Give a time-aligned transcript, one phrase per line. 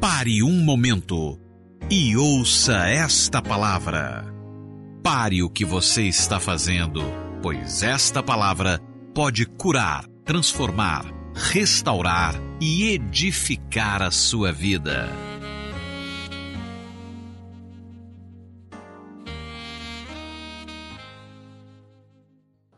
[0.00, 1.38] Pare um momento
[1.90, 4.24] e ouça esta palavra.
[5.02, 7.02] Pare o que você está fazendo,
[7.42, 8.80] pois esta palavra
[9.14, 11.04] pode curar, transformar,
[11.34, 15.06] restaurar e edificar a sua vida.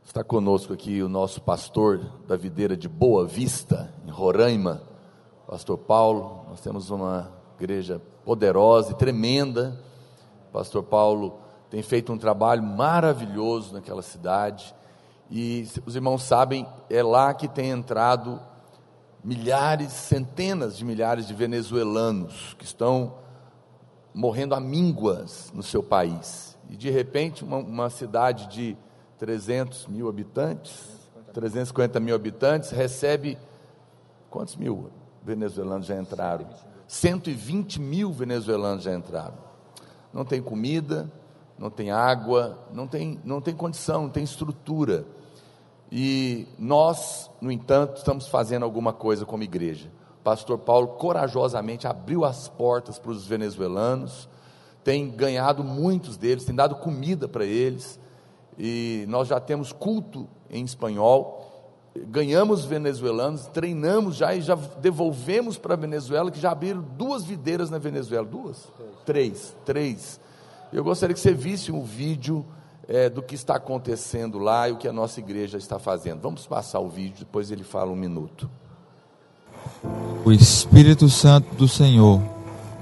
[0.05, 4.92] Está conosco aqui o nosso pastor da videira de Boa Vista, em Roraima,
[5.53, 6.47] pastor Paulo.
[6.49, 7.31] Nós temos uma
[7.61, 9.79] igreja poderosa e tremenda.
[10.51, 14.75] Pastor Paulo tem feito um trabalho maravilhoso naquela cidade.
[15.31, 18.41] E os irmãos sabem, é lá que tem entrado
[19.23, 23.17] milhares, centenas de milhares de venezuelanos que estão
[24.15, 26.57] morrendo a mínguas no seu país.
[26.71, 28.75] E de repente, uma, uma cidade de
[29.19, 30.89] 300 mil habitantes,
[31.35, 33.37] 350 mil habitantes, recebe
[34.31, 34.91] quantos mil
[35.25, 36.47] venezuelanos já entraram?
[36.87, 39.39] 120 mil venezuelanos já entraram.
[40.13, 41.11] Não tem comida,
[41.59, 45.07] não tem água, não tem, não tem condição, não tem estrutura.
[45.91, 49.91] E nós, no entanto, estamos fazendo alguma coisa como igreja.
[50.21, 54.29] O pastor Paulo corajosamente abriu as portas para os venezuelanos,
[54.85, 57.99] tem ganhado muitos deles, tem dado comida para eles,
[58.59, 61.42] e nós já temos culto em espanhol.
[61.95, 67.69] Ganhamos venezuelanos, treinamos já e já devolvemos para a Venezuela, que já abriram duas videiras
[67.69, 68.27] na Venezuela.
[68.27, 68.67] Duas?
[69.05, 69.55] Três.
[69.65, 70.19] Três.
[70.73, 72.47] Eu gostaria que você visse um vídeo
[72.89, 76.21] é, do que está acontecendo lá e o que a nossa igreja está fazendo.
[76.23, 78.49] Vamos passar o vídeo, depois ele fala um minuto.
[80.25, 82.23] O Espírito Santo do Senhor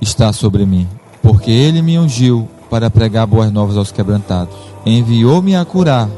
[0.00, 0.88] está sobre mim,
[1.20, 4.54] porque ele me ungiu para pregar boas novas aos quebrantados.
[4.86, 6.08] Enviou-me a curar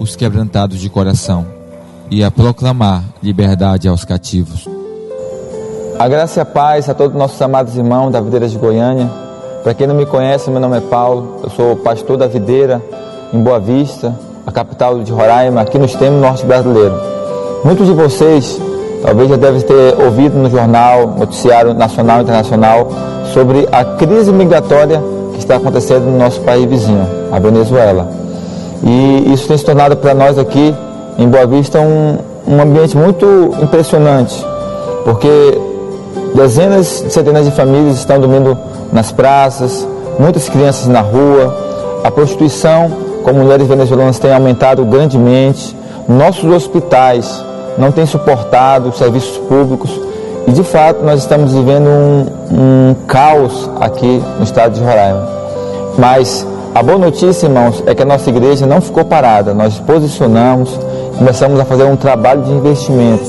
[0.00, 1.61] os quebrantados de coração
[2.12, 4.68] e a proclamar liberdade aos cativos.
[5.98, 9.08] A graça e a paz a todos os nossos amados irmãos da Videira de Goiânia.
[9.62, 12.82] Para quem não me conhece, meu nome é Paulo, eu sou pastor da Videira
[13.32, 14.14] em Boa Vista,
[14.46, 16.94] a capital de Roraima, aqui no extremo norte brasileiro.
[17.64, 18.60] Muitos de vocês
[19.02, 22.90] talvez já devem ter ouvido no jornal, noticiário nacional e internacional,
[23.32, 25.02] sobre a crise migratória
[25.32, 28.06] que está acontecendo no nosso país vizinho, a Venezuela.
[28.82, 30.74] E isso tem se tornado para nós aqui
[31.18, 34.44] em Boa Vista um, um ambiente muito impressionante,
[35.04, 35.58] porque
[36.34, 38.56] dezenas de centenas de famílias estão dormindo
[38.92, 39.86] nas praças,
[40.18, 41.54] muitas crianças na rua,
[42.04, 42.90] a prostituição
[43.22, 45.76] com mulheres venezuelanas tem aumentado grandemente,
[46.08, 47.44] nossos hospitais
[47.78, 49.90] não têm suportado os serviços públicos
[50.46, 55.28] e de fato nós estamos vivendo um, um caos aqui no estado de Roraima.
[55.96, 60.78] Mas a boa notícia, irmãos, é que a nossa igreja não ficou parada, nós posicionamos,
[61.18, 63.24] começamos a fazer um trabalho de investimento,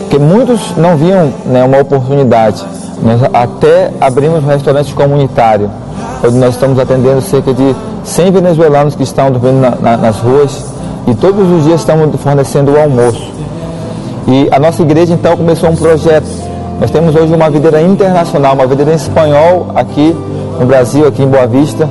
[0.00, 2.64] porque muitos não viam né, uma oportunidade.
[3.02, 5.70] Nós até abrimos um restaurante comunitário,
[6.24, 7.74] onde nós estamos atendendo cerca de
[8.04, 10.64] 100 venezuelanos que estão dormindo na, na, nas ruas
[11.06, 13.32] e todos os dias estamos fornecendo o almoço.
[14.26, 16.26] E a nossa igreja então começou um projeto.
[16.80, 20.16] Nós temos hoje uma videira internacional, uma videira em espanhol aqui
[20.58, 21.88] no Brasil, aqui em Boa Vista,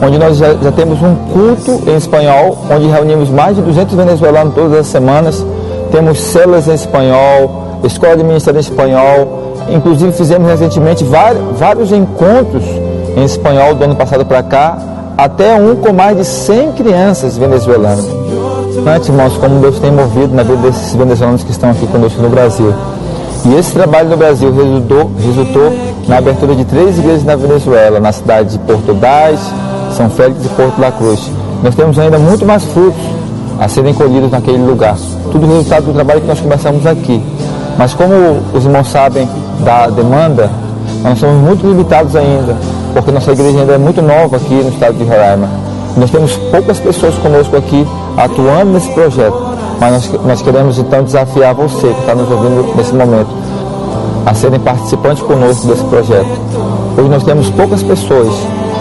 [0.00, 4.54] onde nós já, já temos um culto em espanhol, onde reunimos mais de 200 venezuelanos
[4.54, 5.44] todas as semanas.
[5.90, 9.54] Temos células em espanhol, escola de ministério em espanhol.
[9.68, 12.64] Inclusive fizemos recentemente vários, encontros
[13.16, 14.78] em espanhol do ano passado para cá,
[15.16, 18.06] até um com mais de 100 crianças venezuelanas.
[18.86, 22.28] Antes, irmãos, como Deus tem movido na vida desses venezuelanos que estão aqui conosco no
[22.28, 22.72] Brasil.
[23.44, 25.72] E esse trabalho no Brasil resultou, resultou
[26.06, 29.40] na abertura de três igrejas na Venezuela, na cidade de Porto Bás,
[29.96, 31.30] São Félix e Porto La Cruz.
[31.62, 33.00] Nós temos ainda muito mais frutos
[33.58, 34.94] a serem colhidos naquele lugar.
[35.32, 37.22] Tudo resultado do trabalho que nós começamos aqui.
[37.78, 38.12] Mas como
[38.52, 39.26] os irmãos sabem
[39.64, 40.50] da demanda,
[41.02, 42.56] nós somos muito limitados ainda,
[42.92, 45.48] porque nossa igreja ainda é muito nova aqui no estado de Roraima.
[45.96, 47.86] Nós temos poucas pessoas conosco aqui
[48.18, 49.38] atuando nesse projeto,
[49.80, 53.30] mas nós, nós queremos então desafiar você que está nos ouvindo nesse momento
[54.26, 56.28] a serem participantes conosco desse projeto.
[56.98, 58.34] Hoje nós temos poucas pessoas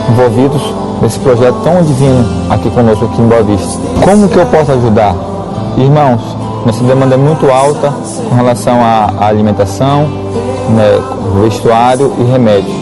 [0.10, 0.62] envolvidas
[1.06, 3.80] nesse projeto tão divino aqui conosco, aqui em Boa Vista.
[4.04, 5.16] Como que eu posso ajudar?
[5.78, 6.20] Irmãos,
[6.66, 7.94] nossa demanda é muito alta
[8.28, 10.08] com relação à alimentação,
[10.70, 11.00] né,
[11.44, 12.74] vestuário e remédio.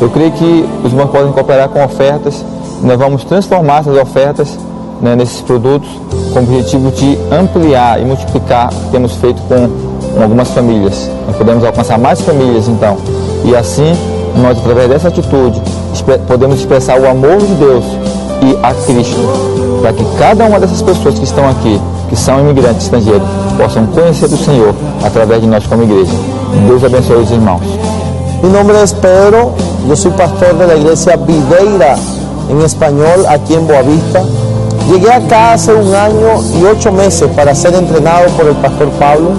[0.00, 2.42] Eu creio que os bancos podem cooperar com ofertas,
[2.82, 4.58] nós vamos transformar essas ofertas
[5.02, 5.90] né, nesses produtos
[6.32, 9.68] com o objetivo de ampliar e multiplicar o que temos feito com,
[10.14, 11.10] com algumas famílias.
[11.26, 12.96] Nós podemos alcançar mais famílias então.
[13.44, 13.92] E assim,
[14.36, 15.60] nós através dessa atitude,
[16.26, 17.84] podemos expressar o amor de Deus
[18.42, 19.20] e a Cristo,
[19.82, 23.26] para que cada uma dessas pessoas que estão aqui, que são imigrantes estrangeiros,
[23.56, 24.74] possam conhecer o Senhor
[25.04, 26.12] através de nós como igreja.
[26.66, 27.62] Deus abençoe os irmãos.
[28.42, 29.52] Mi nombre es Pedro,
[29.88, 31.96] yo soy pastor de la iglesia Videira
[32.48, 34.22] en español aquí en Boavista.
[34.90, 39.32] Llegué acá hace un año y ocho meses para ser entrenado por el pastor Pablo,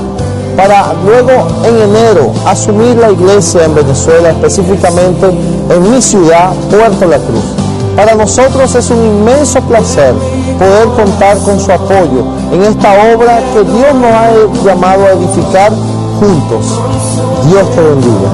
[0.59, 7.17] para luego en enero asumir la iglesia en Venezuela, específicamente en mi ciudad, Puerto La
[7.17, 7.45] Cruz.
[7.95, 10.13] Para nosotros es un inmenso placer
[10.57, 14.31] poder contar con su apoyo en esta obra que Dios nos ha
[14.65, 15.71] llamado a edificar
[16.19, 16.77] juntos.
[17.47, 18.29] Dios te bendiga.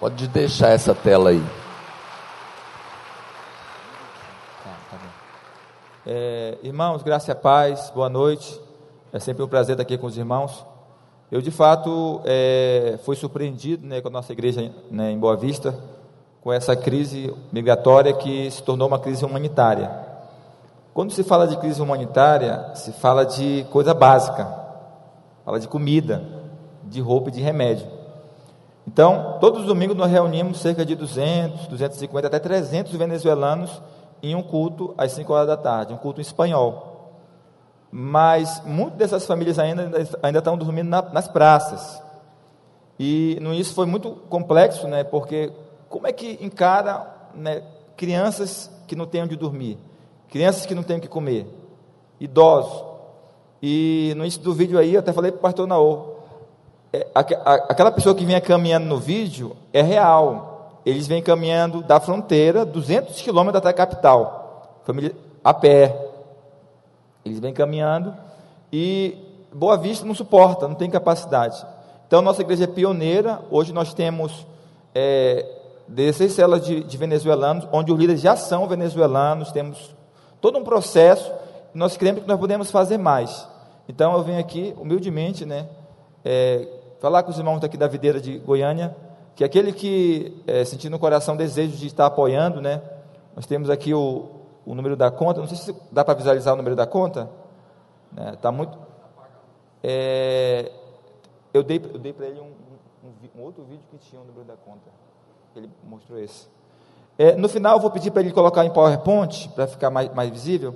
[0.00, 1.61] Pode deixar essa tela aí.
[6.04, 8.60] É, irmãos, graça e paz, boa noite.
[9.12, 10.66] É sempre um prazer estar aqui com os irmãos.
[11.30, 15.78] Eu, de fato, é, fui surpreendido né, com a nossa igreja né, em Boa Vista,
[16.40, 19.92] com essa crise migratória que se tornou uma crise humanitária.
[20.92, 24.44] Quando se fala de crise humanitária, se fala de coisa básica,
[25.44, 26.20] fala de comida,
[26.82, 27.86] de roupa e de remédio.
[28.88, 33.80] Então, todos os domingos nós reunimos cerca de 200, 250, até 300 venezuelanos
[34.22, 36.92] em um culto às 5 horas da tarde, um culto em espanhol.
[37.90, 39.90] Mas muitas dessas famílias ainda,
[40.22, 42.02] ainda estão dormindo na, nas praças.
[42.98, 45.52] E no isso foi muito complexo, né, porque
[45.88, 47.62] como é que encara né,
[47.96, 49.78] crianças que não têm onde dormir,
[50.28, 51.46] crianças que não têm o que comer,
[52.20, 52.84] idosos.
[53.62, 56.12] E no início do vídeo aí, eu até falei para o pastor Naô,
[56.92, 60.51] é, aquela pessoa que vinha caminhando no vídeo é real,
[60.84, 66.10] eles vêm caminhando da fronteira, 200 quilômetros até a capital, família a pé.
[67.24, 68.14] Eles vêm caminhando
[68.72, 69.16] e
[69.52, 71.64] Boa Vista não suporta, não tem capacidade.
[72.06, 73.40] Então, nossa igreja é pioneira.
[73.50, 74.46] Hoje nós temos
[74.94, 75.46] é,
[75.86, 79.52] 16 células de, de venezuelanos, onde os líderes já são venezuelanos.
[79.52, 79.94] Temos
[80.40, 81.32] todo um processo.
[81.72, 83.46] Nós cremos que nós podemos fazer mais.
[83.88, 85.68] Então, eu venho aqui, humildemente, né,
[86.24, 86.66] é,
[87.00, 88.94] falar com os irmãos daqui da videira de Goiânia
[89.34, 92.82] que aquele que é, sentir no coração desejo de estar apoiando, né?
[93.34, 94.28] Nós temos aqui o,
[94.64, 97.30] o número da conta, não sei se dá para visualizar o número da conta.
[98.12, 98.36] Né?
[98.40, 98.78] Tá muito.
[99.82, 100.70] É,
[101.52, 102.52] eu dei, eu dei para ele um,
[103.04, 104.90] um, um, outro vídeo que tinha o número da conta.
[105.56, 106.46] Ele mostrou esse.
[107.18, 110.30] É, no final, eu vou pedir para ele colocar em PowerPoint, para ficar mais, mais
[110.30, 110.74] visível.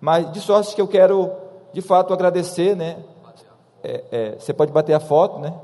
[0.00, 1.32] Mas, de sorte que eu quero,
[1.72, 3.04] de fato, agradecer, né?
[3.82, 5.54] É, é, você pode bater a foto, né?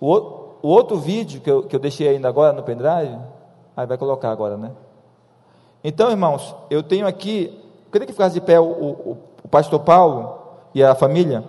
[0.00, 3.18] O outro, o outro vídeo que eu, que eu deixei ainda agora no pendrive,
[3.76, 4.70] aí vai colocar agora, né?
[5.82, 7.60] Então, irmãos, eu tenho aqui,
[7.90, 10.38] queria que ficasse de pé o, o, o pastor Paulo
[10.72, 11.42] e a família.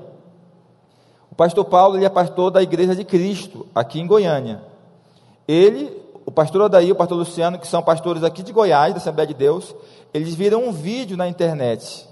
[1.32, 4.62] O pastor Paulo ele é pastor da Igreja de Cristo, aqui em Goiânia.
[5.48, 5.96] Ele,
[6.26, 9.34] o pastor Adair, o pastor Luciano, que são pastores aqui de Goiás, da Assembleia de
[9.36, 9.76] Deus,
[10.14, 12.08] eles viram um vídeo na internet.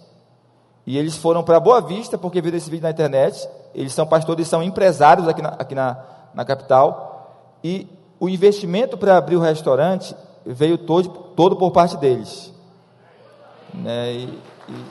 [0.86, 3.48] E eles foram para Boa Vista, porque viram esse vídeo na internet.
[3.74, 6.03] Eles são pastores, são empresários aqui na, aqui na,
[6.33, 7.88] na capital, e
[8.19, 12.54] o investimento para abrir o restaurante veio todo, todo por parte deles.
[13.74, 14.13] Né?
[14.13, 14.39] E,
[14.69, 14.86] e...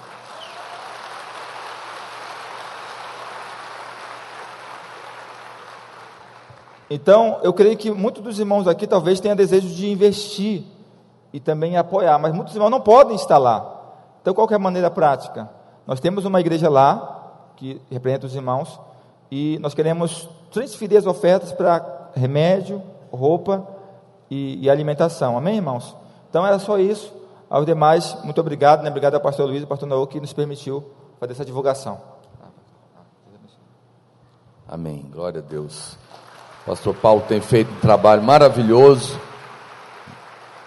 [6.92, 10.64] Então, eu creio que muitos dos irmãos aqui talvez tenham desejo de investir
[11.32, 13.80] e também apoiar, mas muitos irmãos não podem estar lá.
[14.20, 15.48] Então, qual é a maneira prática?
[15.86, 18.80] Nós temos uma igreja lá, que representa os irmãos,
[19.30, 23.66] e nós queremos transferir as ofertas para remédio, roupa
[24.30, 25.36] e, e, alimentação.
[25.36, 25.96] Amém, irmãos?
[26.28, 27.12] Então era só isso.
[27.48, 28.82] Aos demais, muito obrigado.
[28.82, 28.88] Né?
[28.88, 30.84] Obrigado ao pastor Luiz e ao pastor Naô que nos permitiu
[31.18, 32.00] fazer essa divulgação.
[34.68, 35.04] Amém.
[35.10, 35.98] Glória a Deus.
[36.64, 39.18] Pastor Paulo tem feito um trabalho maravilhoso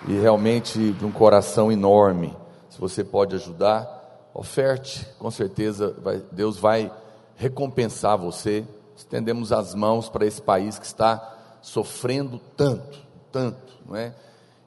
[0.07, 2.35] e realmente de um coração enorme.
[2.69, 6.91] Se você pode ajudar, oferte, com certeza vai, Deus vai
[7.37, 8.65] recompensar você.
[8.95, 12.99] Estendemos as mãos para esse país que está sofrendo tanto,
[13.31, 14.13] tanto, não é?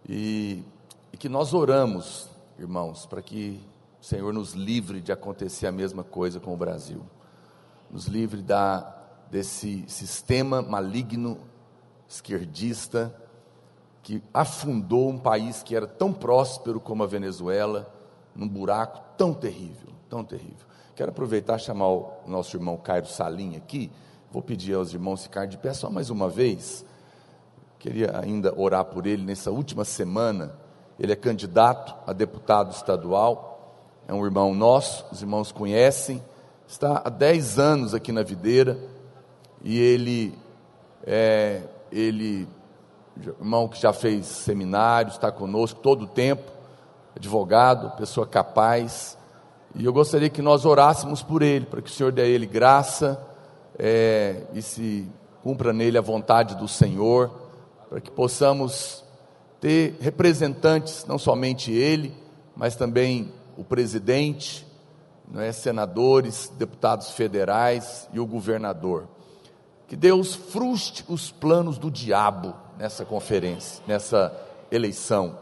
[0.09, 0.65] E,
[1.13, 2.29] e que nós oramos,
[2.59, 3.61] irmãos, para que
[4.01, 7.03] o Senhor nos livre de acontecer a mesma coisa com o Brasil.
[7.91, 8.95] Nos livre da,
[9.31, 11.39] desse sistema maligno,
[12.09, 13.15] esquerdista,
[14.03, 17.93] que afundou um país que era tão próspero como a Venezuela,
[18.35, 20.65] num buraco tão terrível, tão terrível.
[20.95, 23.91] Quero aproveitar e chamar o nosso irmão Cairo Salim aqui.
[24.37, 26.85] Vou pedir aos irmãos ficar de pé só mais uma vez.
[27.79, 30.53] Queria ainda orar por ele nessa última semana.
[31.01, 33.81] Ele é candidato a deputado estadual.
[34.07, 36.23] É um irmão nosso, os irmãos conhecem.
[36.69, 38.79] Está há 10 anos aqui na videira.
[39.65, 40.39] E ele
[41.07, 42.47] é, ele,
[43.41, 46.53] irmão que já fez seminário, está conosco todo o tempo,
[47.17, 49.17] advogado, pessoa capaz
[49.75, 52.45] E eu gostaria que nós orássemos por ele, para que o Senhor dê a ele
[52.45, 53.26] graça
[53.79, 55.09] é, e se
[55.43, 57.31] cumpra nele a vontade do Senhor,
[57.89, 59.05] para que possamos
[59.61, 62.15] ter representantes, não somente ele,
[62.57, 64.67] mas também o presidente,
[65.31, 69.09] não é, senadores, deputados federais e o governador.
[69.89, 74.33] Que Deus fruste os planos do diabo nessa conferência, nessa
[74.71, 75.39] eleição,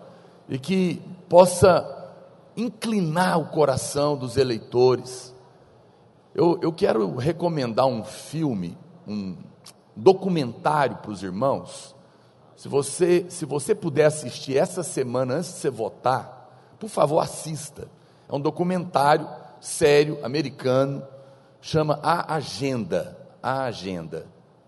[0.49, 2.13] e que possa
[2.57, 5.34] inclinar o coração dos eleitores.
[6.35, 8.77] Eu, eu quero recomendar um filme,
[9.07, 9.37] um
[9.95, 11.95] documentário para os irmãos.
[12.57, 17.89] Se você, se você puder assistir essa semana antes de você votar, por favor, assista.
[18.29, 19.29] É um documentário
[19.61, 21.03] sério, americano,
[21.61, 23.17] chama A Agenda.
[23.43, 24.27] A Agenda.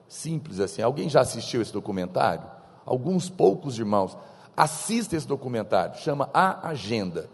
[0.09, 0.83] Simples assim.
[0.83, 2.45] Alguém já assistiu esse documentário?
[2.85, 4.17] Alguns poucos irmãos.
[4.57, 7.29] Assista esse documentário, chama A Agenda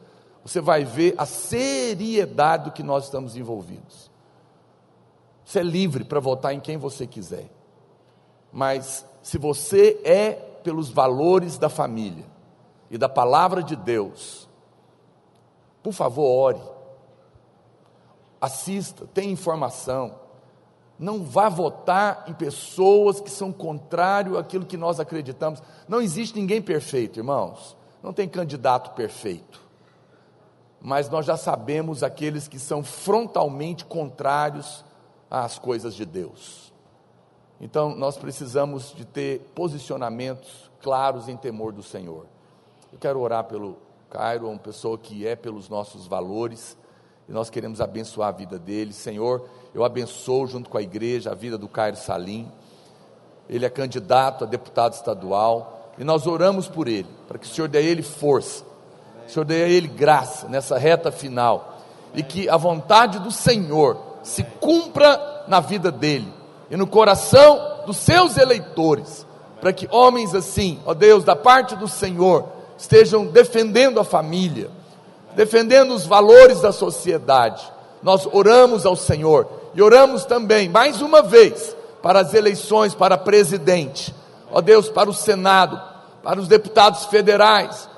[0.45, 4.11] você vai ver a seriedade do que nós estamos envolvidos.
[5.45, 7.51] Você é livre para votar em quem você quiser,
[8.53, 12.25] mas se você é pelos valores da família
[12.91, 14.49] e da palavra de Deus,
[15.83, 16.61] por favor, ore,
[18.41, 20.15] assista, tenha informação,
[20.99, 25.61] não vá votar em pessoas que são contrário àquilo que nós acreditamos.
[25.89, 27.77] Não existe ninguém perfeito, irmãos.
[28.01, 29.63] Não tem candidato perfeito
[30.83, 34.85] mas nós já sabemos aqueles que são frontalmente contrários
[35.41, 36.73] às coisas de Deus.
[37.59, 42.27] Então, nós precisamos de ter posicionamentos claros em temor do Senhor.
[42.93, 43.79] Eu quero orar pelo
[44.11, 46.77] Cairo, uma pessoa que é pelos nossos valores,
[47.27, 48.93] e nós queremos abençoar a vida dele.
[48.93, 52.51] Senhor, eu abençoo junto com a igreja a vida do Cairo Salim.
[53.49, 57.69] Ele é candidato a deputado estadual, e nós oramos por ele, para que o Senhor
[57.69, 58.65] dê a ele força
[59.27, 61.79] Senhor, dê a ele graça nessa reta final
[62.15, 66.33] e que a vontade do Senhor se cumpra na vida dele
[66.71, 69.26] e no coração dos seus eleitores,
[69.61, 72.47] para que homens assim, ó Deus, da parte do Senhor,
[72.79, 74.71] estejam defendendo a família,
[75.35, 77.62] defendendo os valores da sociedade.
[78.02, 84.14] Nós oramos ao Senhor e oramos também, mais uma vez, para as eleições para presidente,
[84.50, 85.81] ó Deus, para o Senado,
[86.23, 87.88] para os deputados federais,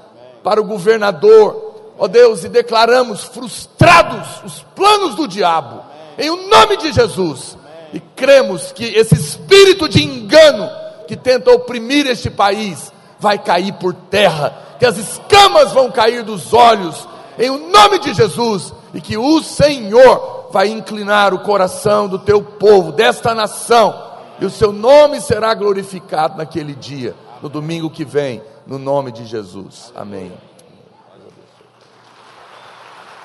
[0.43, 5.83] para o governador, ó Deus, e declaramos frustrados os planos do diabo,
[6.18, 7.56] em o nome de Jesus,
[7.92, 10.68] e cremos que esse espírito de engano
[11.06, 16.52] que tenta oprimir este país vai cair por terra, que as escamas vão cair dos
[16.52, 22.18] olhos, em o nome de Jesus, e que o Senhor vai inclinar o coração do
[22.18, 28.04] teu povo, desta nação, e o seu nome será glorificado naquele dia, no domingo que
[28.04, 29.92] vem no nome de Jesus.
[29.94, 30.33] Amém.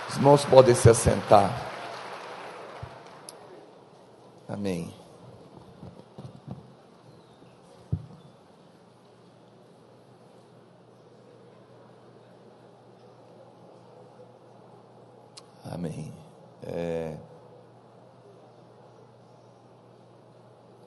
[0.09, 1.68] Os irmãos podem se assentar.
[4.49, 4.91] Amém.
[15.63, 16.11] Amém.
[16.63, 17.15] É...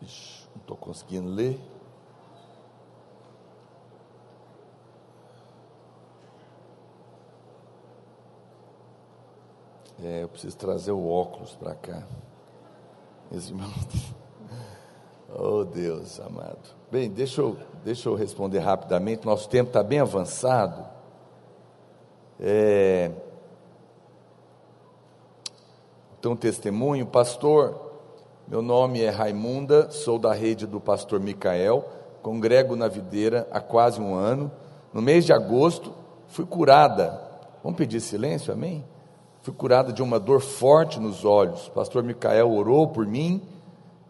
[0.01, 0.09] Não
[0.61, 1.61] estou conseguindo ler.
[10.03, 12.03] É, eu preciso trazer o óculos para cá.
[13.33, 14.13] Meus irmãos.
[15.35, 16.69] Oh Deus amado.
[16.91, 19.25] Bem, deixa eu, deixa eu responder rapidamente.
[19.25, 20.85] Nosso tempo está bem avançado.
[22.39, 23.11] É,
[26.19, 27.93] então, testemunho, pastor.
[28.47, 31.89] Meu nome é Raimunda, sou da rede do pastor Micael,
[32.21, 34.53] congrego na videira há quase um ano.
[34.93, 35.95] No mês de agosto,
[36.29, 37.19] fui curada.
[37.65, 38.85] Vamos pedir silêncio, amém?
[39.43, 41.67] Fui curada de uma dor forte nos olhos.
[41.67, 43.43] O pastor Micael orou por mim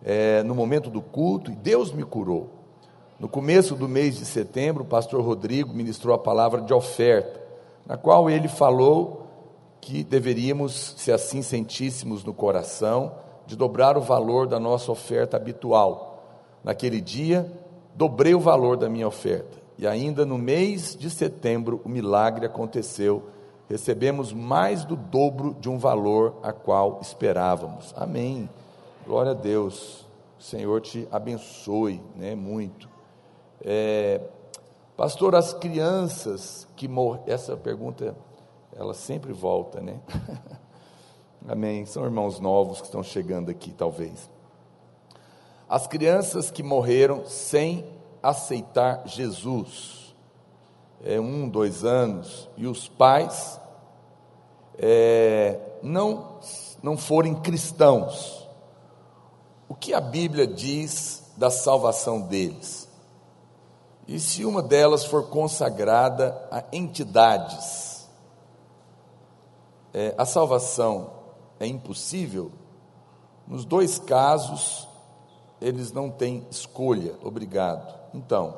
[0.04, 2.50] é, no momento do culto e Deus me curou.
[3.18, 7.40] No começo do mês de setembro, o pastor Rodrigo ministrou a palavra de oferta,
[7.86, 9.26] na qual ele falou
[9.80, 13.12] que deveríamos, se assim sentíssemos no coração,
[13.46, 16.24] de dobrar o valor da nossa oferta habitual.
[16.62, 17.50] Naquele dia,
[17.94, 19.60] dobrei o valor da minha oferta.
[19.78, 23.24] E ainda no mês de setembro, o milagre aconteceu
[23.72, 27.94] recebemos mais do dobro de um valor a qual esperávamos.
[27.96, 28.46] Amém.
[29.06, 30.06] Glória a Deus.
[30.38, 32.86] O Senhor te abençoe, né, muito.
[33.62, 34.20] É,
[34.94, 38.14] pastor, as crianças que morreram, essa pergunta,
[38.76, 39.98] ela sempre volta, né?
[41.48, 41.86] Amém.
[41.86, 44.28] São irmãos novos que estão chegando aqui, talvez.
[45.66, 47.86] As crianças que morreram sem
[48.22, 50.14] aceitar Jesus,
[51.02, 53.61] é um, dois anos, e os pais
[54.84, 56.40] é, não,
[56.82, 58.48] não forem cristãos,
[59.68, 62.88] o que a Bíblia diz da salvação deles?
[64.08, 68.08] E se uma delas for consagrada a entidades,
[69.94, 71.12] é, a salvação
[71.60, 72.50] é impossível?
[73.46, 74.88] Nos dois casos,
[75.60, 77.94] eles não têm escolha, obrigado.
[78.12, 78.56] Então,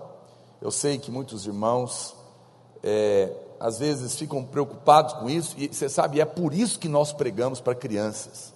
[0.61, 2.16] eu sei que muitos irmãos
[2.83, 7.12] é, às vezes ficam preocupados com isso, e você sabe, é por isso que nós
[7.12, 8.52] pregamos para crianças.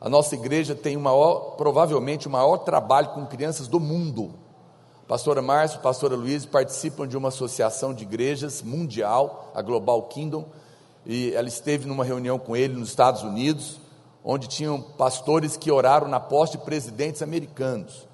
[0.00, 4.34] A nossa igreja tem o maior, provavelmente o maior trabalho com crianças do mundo.
[5.08, 10.44] Pastora Márcia, pastora Luiz participam de uma associação de igrejas mundial, a Global Kingdom,
[11.04, 13.80] e ela esteve numa reunião com ele nos Estados Unidos,
[14.24, 18.06] onde tinham pastores que oraram na posse de presidentes americanos.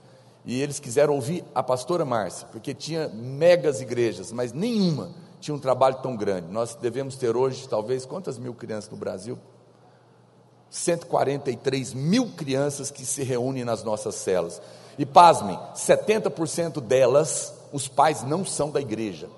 [0.45, 5.11] E eles quiseram ouvir a pastora Márcia, porque tinha megas igrejas, mas nenhuma
[5.43, 6.47] tinha um trabalho tão grande.
[6.53, 9.37] Nós devemos ter hoje, talvez, quantas mil crianças no Brasil?
[10.71, 14.63] 143 mil crianças que se reúnem nas nossas celas.
[14.97, 19.29] E pasmem, 70% delas, os pais não são da igreja.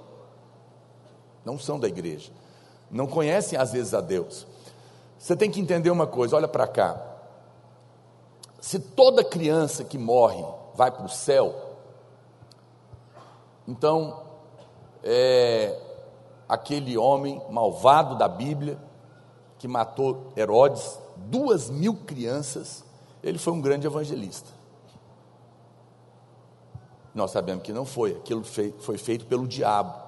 [1.42, 2.30] Não são da igreja.
[2.90, 4.46] Não conhecem às vezes a Deus.
[5.18, 7.00] Você tem que entender uma coisa, olha para cá.
[8.60, 10.44] Se toda criança que morre
[10.74, 11.78] vai para o céu,
[13.66, 14.22] então
[15.02, 15.78] é,
[16.48, 18.78] aquele homem malvado da Bíblia
[19.58, 22.84] que matou Herodes, duas mil crianças,
[23.22, 24.50] ele foi um grande evangelista.
[27.14, 30.04] Nós sabemos que não foi, aquilo foi feito pelo diabo.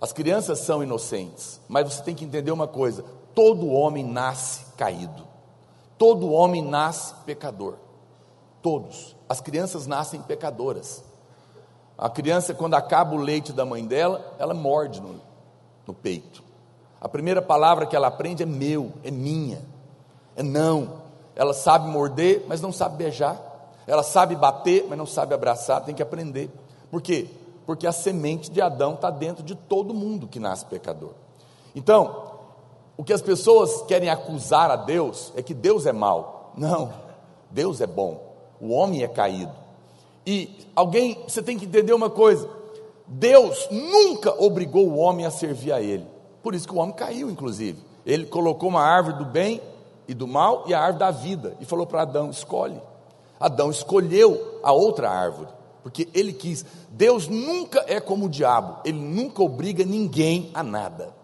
[0.00, 5.26] As crianças são inocentes, mas você tem que entender uma coisa: todo homem nasce caído,
[5.98, 7.76] todo homem nasce pecador,
[8.62, 9.16] todos.
[9.28, 11.04] As crianças nascem pecadoras.
[12.00, 15.20] A criança, quando acaba o leite da mãe dela, ela morde no,
[15.86, 16.42] no peito.
[16.98, 19.60] A primeira palavra que ela aprende é meu, é minha,
[20.34, 21.02] é não.
[21.36, 23.38] Ela sabe morder, mas não sabe beijar.
[23.86, 26.48] Ela sabe bater, mas não sabe abraçar, tem que aprender.
[26.90, 27.28] Por quê?
[27.66, 31.12] Porque a semente de Adão está dentro de todo mundo que nasce pecador.
[31.74, 32.30] Então,
[32.96, 36.52] o que as pessoas querem acusar a Deus é que Deus é mau.
[36.56, 36.94] Não,
[37.50, 38.22] Deus é bom.
[38.58, 39.59] O homem é caído.
[40.26, 42.48] E alguém, você tem que entender uma coisa:
[43.06, 46.06] Deus nunca obrigou o homem a servir a Ele.
[46.42, 47.78] Por isso que o homem caiu, inclusive.
[48.04, 49.60] Ele colocou uma árvore do bem
[50.08, 51.56] e do mal e a árvore da vida.
[51.60, 52.80] E falou para Adão: escolhe.
[53.38, 55.48] Adão escolheu a outra árvore,
[55.82, 56.64] porque ele quis.
[56.90, 61.14] Deus nunca é como o diabo, ele nunca obriga ninguém a nada.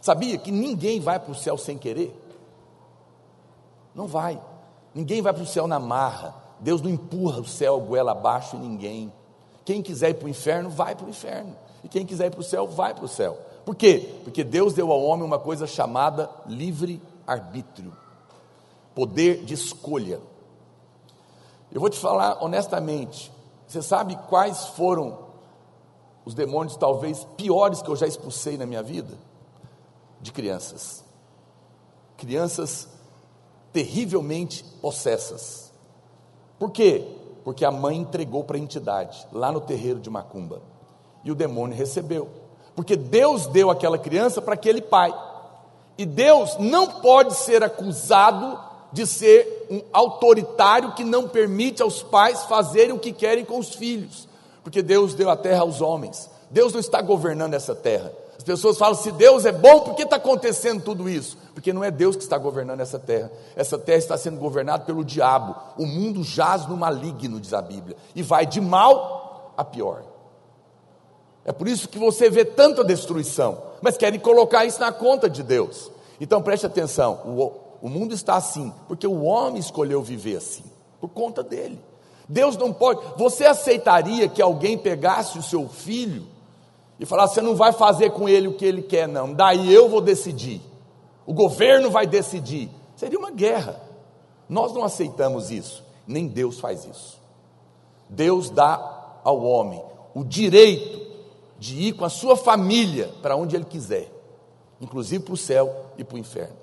[0.00, 2.16] Sabia que ninguém vai para o céu sem querer?
[3.94, 4.40] Não vai.
[4.94, 6.45] Ninguém vai para o céu na marra.
[6.60, 9.12] Deus não empurra o céu goela abaixo em ninguém.
[9.64, 11.56] Quem quiser ir para o inferno, vai para o inferno.
[11.82, 13.38] E quem quiser ir para o céu, vai para o céu.
[13.64, 14.14] Por quê?
[14.24, 17.92] Porque Deus deu ao homem uma coisa chamada livre-arbítrio
[18.94, 20.20] poder de escolha.
[21.70, 23.30] Eu vou te falar honestamente,
[23.66, 25.18] você sabe quais foram
[26.24, 29.26] os demônios talvez piores que eu já expulsei na minha vida?
[30.26, 31.04] de crianças.
[32.16, 32.88] Crianças
[33.72, 35.65] terrivelmente possessas.
[36.58, 37.06] Por quê?
[37.44, 40.60] Porque a mãe entregou para a entidade, lá no terreiro de Macumba.
[41.24, 42.28] E o demônio recebeu.
[42.74, 45.14] Porque Deus deu aquela criança para aquele pai.
[45.98, 48.58] E Deus não pode ser acusado
[48.92, 53.74] de ser um autoritário que não permite aos pais fazerem o que querem com os
[53.74, 54.28] filhos.
[54.62, 56.30] Porque Deus deu a terra aos homens.
[56.50, 58.12] Deus não está governando essa terra
[58.46, 61.36] pessoas falam: se Deus é bom, por que está acontecendo tudo isso?
[61.52, 63.30] Porque não é Deus que está governando essa terra.
[63.56, 65.54] Essa terra está sendo governada pelo diabo.
[65.76, 70.04] O mundo jaz no maligno, diz a Bíblia, e vai de mal a pior.
[71.44, 75.42] É por isso que você vê tanta destruição, mas querem colocar isso na conta de
[75.42, 75.90] Deus.
[76.20, 80.64] Então preste atenção: o, o mundo está assim, porque o homem escolheu viver assim,
[81.00, 81.80] por conta dele.
[82.28, 83.00] Deus não pode.
[83.16, 86.35] Você aceitaria que alguém pegasse o seu filho
[86.98, 89.88] e falar: você não vai fazer com ele o que ele quer, não, daí eu
[89.88, 90.60] vou decidir,
[91.26, 92.70] o governo vai decidir.
[92.94, 93.80] Seria uma guerra.
[94.48, 97.20] Nós não aceitamos isso, nem Deus faz isso.
[98.08, 99.82] Deus dá ao homem
[100.14, 101.04] o direito
[101.58, 104.10] de ir com a sua família para onde ele quiser,
[104.80, 106.56] inclusive para o céu e para o inferno.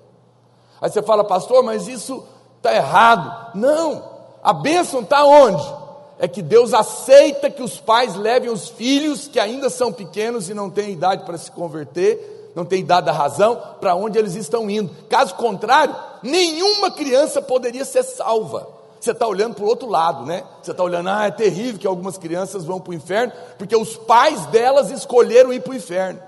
[0.80, 2.24] Aí você fala, pastor, mas isso
[2.56, 3.54] está errado.
[3.54, 4.02] Não,
[4.42, 5.83] a bênção está onde?
[6.18, 10.54] É que Deus aceita que os pais levem os filhos que ainda são pequenos e
[10.54, 14.70] não têm idade para se converter, não têm idade da razão, para onde eles estão
[14.70, 14.90] indo.
[15.08, 18.68] Caso contrário, nenhuma criança poderia ser salva.
[19.00, 20.44] Você está olhando para o outro lado, né?
[20.62, 23.96] Você está olhando, ah, é terrível que algumas crianças vão para o inferno, porque os
[23.96, 26.20] pais delas escolheram ir para o inferno.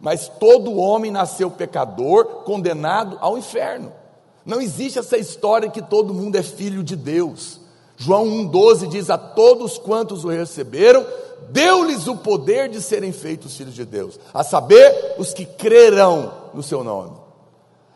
[0.00, 3.92] Mas todo homem nasceu pecador, condenado ao inferno.
[4.46, 7.60] Não existe essa história que todo mundo é filho de Deus.
[7.96, 11.04] João 1,12 diz: A todos quantos o receberam,
[11.50, 16.62] deu-lhes o poder de serem feitos filhos de Deus, a saber, os que crerão no
[16.62, 17.16] seu nome.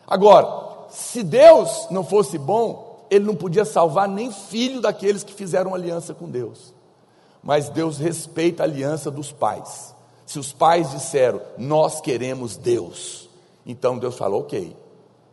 [0.07, 5.75] Agora, se Deus não fosse bom, ele não podia salvar nem filho daqueles que fizeram
[5.75, 6.73] aliança com Deus.
[7.43, 9.95] Mas Deus respeita a aliança dos pais.
[10.25, 13.29] Se os pais disseram, nós queremos Deus,
[13.65, 14.75] então Deus falou, ok.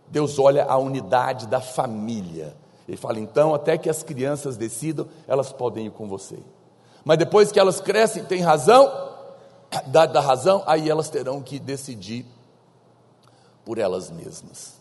[0.08, 2.56] Deus olha a unidade da família.
[2.88, 6.38] Ele fala, então, até que as crianças decidam, elas podem ir com você.
[7.04, 8.90] Mas depois que elas crescem, têm razão,
[9.88, 12.24] da, da razão, aí elas terão que decidir
[13.62, 14.78] por elas mesmas.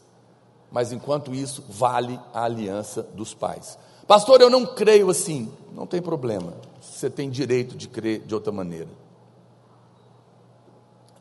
[0.72, 3.78] Mas enquanto isso, vale a aliança dos pais.
[4.08, 5.52] Pastor, eu não creio assim.
[5.74, 6.54] Não tem problema.
[6.82, 8.90] Você tem direito de crer de outra maneira.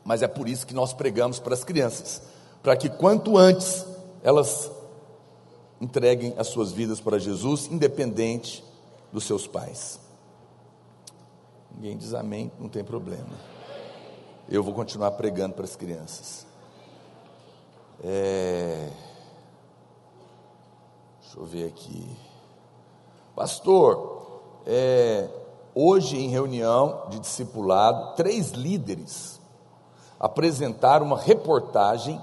[0.05, 2.21] Mas é por isso que nós pregamos para as crianças,
[2.63, 3.85] para que quanto antes
[4.23, 4.71] elas
[5.79, 8.63] entreguem as suas vidas para Jesus, independente
[9.11, 9.99] dos seus pais.
[11.71, 13.29] Ninguém diz amém, não tem problema.
[14.49, 16.45] Eu vou continuar pregando para as crianças.
[18.03, 18.89] É...
[21.21, 22.07] Deixa eu ver aqui.
[23.35, 25.29] Pastor, é...
[25.75, 29.39] hoje em reunião de discipulado, três líderes
[30.19, 32.19] apresentaram uma reportagem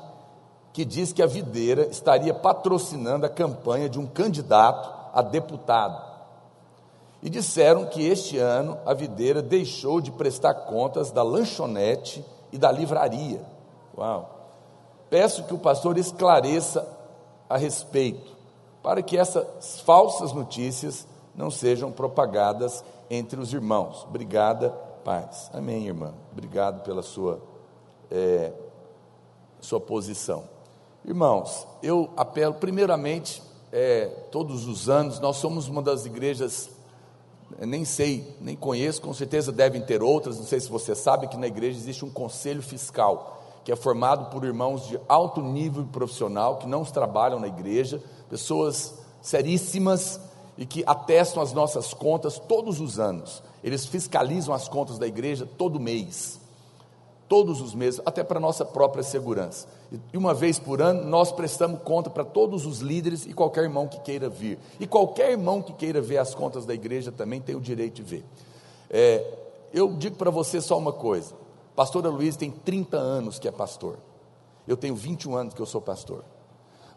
[0.74, 6.04] que diz que a videira estaria patrocinando a campanha de um candidato a deputado.
[7.22, 12.72] E disseram que este ano a videira deixou de prestar contas da lanchonete e da
[12.72, 13.40] livraria.
[13.96, 14.28] Uau!
[15.08, 16.84] Peço que o pastor esclareça
[17.48, 18.36] a respeito,
[18.82, 21.06] para que essas falsas notícias
[21.36, 24.04] não sejam propagadas entre os irmãos.
[24.08, 24.70] Obrigada,
[25.04, 25.52] paz.
[25.54, 26.12] Amém, irmã.
[26.32, 27.40] Obrigado pela sua,
[28.10, 28.52] é,
[29.60, 30.52] sua posição.
[31.06, 36.70] Irmãos, eu apelo, primeiramente, é, todos os anos, nós somos uma das igrejas,
[37.60, 41.36] nem sei, nem conheço, com certeza devem ter outras, não sei se você sabe que
[41.36, 46.56] na igreja existe um conselho fiscal, que é formado por irmãos de alto nível profissional,
[46.56, 50.18] que não trabalham na igreja, pessoas seríssimas
[50.56, 53.42] e que atestam as nossas contas todos os anos.
[53.62, 56.40] Eles fiscalizam as contas da igreja todo mês
[57.28, 59.66] todos os meses, até para nossa própria segurança.
[60.12, 63.88] E uma vez por ano, nós prestamos conta para todos os líderes e qualquer irmão
[63.88, 64.58] que queira vir.
[64.78, 68.02] E qualquer irmão que queira ver as contas da igreja também tem o direito de
[68.02, 68.24] ver.
[68.90, 69.24] É,
[69.72, 71.34] eu digo para você só uma coisa:
[71.74, 73.98] Pastora Luiz tem 30 anos que é pastor.
[74.66, 76.24] Eu tenho 21 anos que eu sou pastor.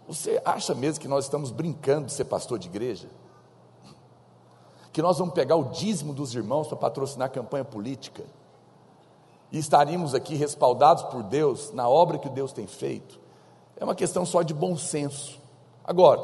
[0.07, 3.09] Você acha mesmo que nós estamos brincando de ser pastor de igreja?
[4.93, 8.23] Que nós vamos pegar o dízimo dos irmãos para patrocinar campanha política?
[9.51, 13.19] E estaríamos aqui respaldados por Deus na obra que Deus tem feito,
[13.79, 15.39] é uma questão só de bom senso.
[15.83, 16.21] Agora,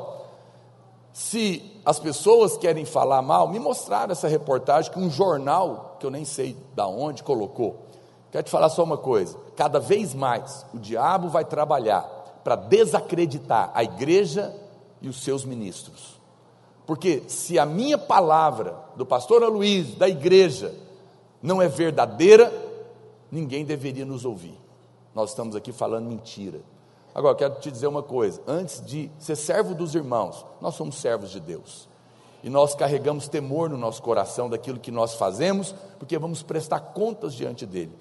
[1.13, 6.11] se as pessoas querem falar mal, me mostraram essa reportagem que um jornal, que eu
[6.11, 7.77] nem sei da onde, colocou.
[8.31, 12.01] Quero te falar só uma coisa: cada vez mais o diabo vai trabalhar
[12.43, 14.53] para desacreditar a igreja
[15.01, 16.19] e os seus ministros.
[16.85, 20.73] Porque se a minha palavra, do pastor Luiz, da igreja,
[21.41, 22.51] não é verdadeira,
[23.33, 24.57] ninguém deveria nos ouvir.
[25.13, 26.61] Nós estamos aqui falando mentira.
[27.15, 31.31] Agora, quero te dizer uma coisa: antes de ser servo dos irmãos, nós somos servos
[31.31, 31.87] de Deus.
[32.43, 37.33] E nós carregamos temor no nosso coração daquilo que nós fazemos, porque vamos prestar contas
[37.33, 37.93] diante dele.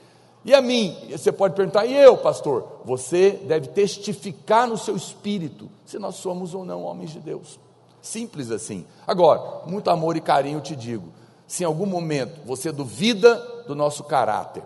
[0.45, 2.81] E a mim, você pode perguntar, e eu, pastor?
[2.85, 7.61] Você deve testificar no seu espírito se nós somos ou não homens de Deus.
[8.01, 8.85] Simples assim.
[9.07, 11.13] Agora, muito amor e carinho te digo:
[11.47, 13.37] se em algum momento você duvida
[13.69, 14.65] do nosso caráter,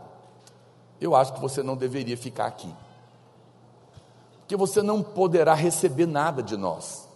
[1.00, 2.72] eu acho que você não deveria ficar aqui.
[4.40, 7.08] Porque você não poderá receber nada de nós.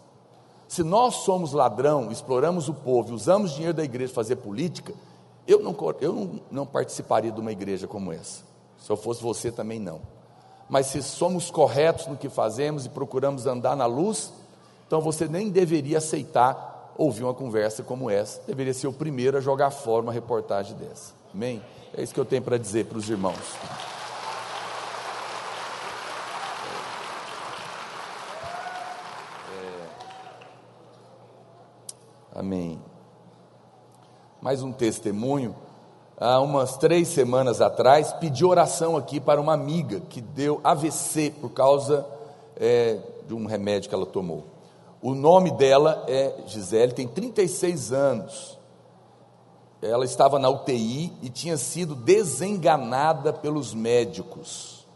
[0.66, 4.92] Se nós somos ladrão, exploramos o povo, usamos dinheiro da igreja para fazer política,
[5.46, 8.42] eu não, eu não, não participaria de uma igreja como essa.
[8.78, 10.00] Se eu fosse você, também não.
[10.68, 14.32] Mas se somos corretos no que fazemos e procuramos andar na luz,
[14.86, 18.40] então você nem deveria aceitar ouvir uma conversa como essa.
[18.46, 21.12] Deveria ser o primeiro a jogar fora uma reportagem dessa.
[21.34, 21.62] Amém?
[21.92, 23.36] É isso que eu tenho para dizer para os irmãos.
[29.52, 29.86] É...
[32.38, 32.80] Amém.
[34.40, 35.56] Mais um testemunho.
[36.16, 41.50] Há umas três semanas atrás, pedi oração aqui para uma amiga que deu AVC por
[41.50, 42.06] causa
[42.56, 44.44] é, de um remédio que ela tomou.
[45.02, 48.59] O nome dela é Gisele, tem 36 anos
[49.82, 54.86] ela estava na UTI e tinha sido desenganada pelos médicos.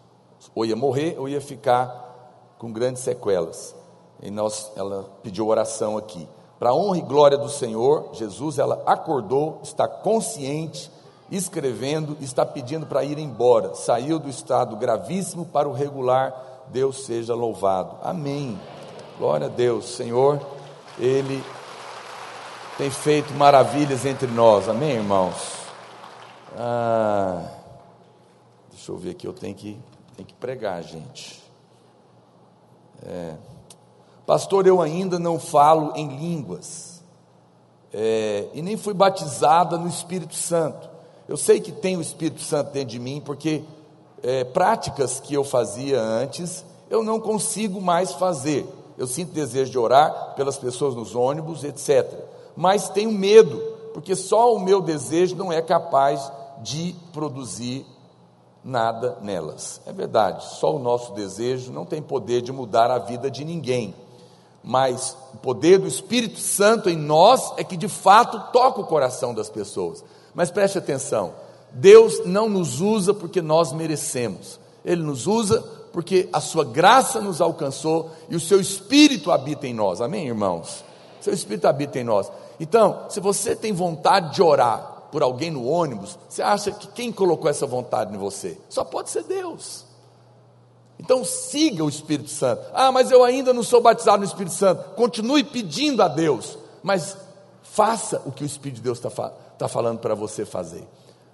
[0.54, 3.74] ou ia morrer ou ia ficar com grandes sequelas.
[4.22, 6.28] E nós, ela pediu oração aqui.
[6.58, 10.90] Para a honra e glória do Senhor, Jesus, ela acordou, está consciente,
[11.30, 13.74] escrevendo, está pedindo para ir embora.
[13.74, 16.64] Saiu do estado gravíssimo para o regular.
[16.68, 17.96] Deus seja louvado.
[18.02, 18.58] Amém.
[19.18, 20.40] Glória a Deus, Senhor.
[20.98, 21.42] Ele
[22.76, 24.68] tem feito maravilhas entre nós.
[24.68, 25.34] Amém, irmãos?
[26.56, 27.48] Ah,
[28.70, 29.78] deixa eu ver aqui, eu tenho que,
[30.16, 31.42] tenho que pregar, gente.
[33.06, 33.34] É.
[34.26, 37.02] Pastor, eu ainda não falo em línguas.
[37.92, 40.88] É, e nem fui batizada no Espírito Santo.
[41.28, 43.62] Eu sei que tem o Espírito Santo dentro de mim, porque
[44.22, 48.66] é, práticas que eu fazia antes, eu não consigo mais fazer.
[48.98, 52.33] Eu sinto desejo de orar pelas pessoas nos ônibus, etc.
[52.56, 53.58] Mas tenho medo,
[53.92, 56.30] porque só o meu desejo não é capaz
[56.62, 57.84] de produzir
[58.64, 59.80] nada nelas.
[59.86, 63.94] É verdade, só o nosso desejo não tem poder de mudar a vida de ninguém
[64.64, 69.34] mas o poder do Espírito Santo em nós é que de fato toca o coração
[69.34, 70.02] das pessoas.
[70.34, 71.34] Mas preste atenção:
[71.70, 75.62] Deus não nos usa porque nós merecemos, Ele nos usa
[75.92, 80.00] porque a Sua graça nos alcançou e o Seu Espírito habita em nós.
[80.00, 80.82] Amém, irmãos?
[81.20, 82.32] Seu Espírito habita em nós.
[82.58, 87.12] Então, se você tem vontade de orar por alguém no ônibus, você acha que quem
[87.12, 88.58] colocou essa vontade em você?
[88.68, 89.84] Só pode ser Deus.
[90.98, 92.62] Então siga o Espírito Santo.
[92.72, 94.94] Ah, mas eu ainda não sou batizado no Espírito Santo.
[94.94, 97.16] Continue pedindo a Deus, mas
[97.62, 99.10] faça o que o Espírito de Deus está
[99.58, 100.86] tá falando para você fazer.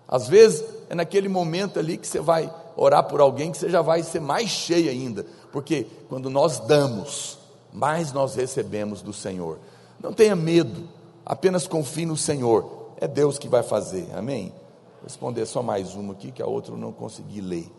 [0.08, 3.80] Às vezes é naquele momento ali que você vai orar por alguém que você já
[3.80, 7.38] vai ser mais cheio ainda, porque quando nós damos,
[7.72, 9.58] mais nós recebemos do Senhor.
[10.02, 10.88] Não tenha medo,
[11.30, 12.88] apenas confie no Senhor.
[12.96, 14.08] É Deus que vai fazer.
[14.16, 14.52] Amém?
[14.94, 17.70] Vou responder só mais uma aqui que a outra eu não consegui ler.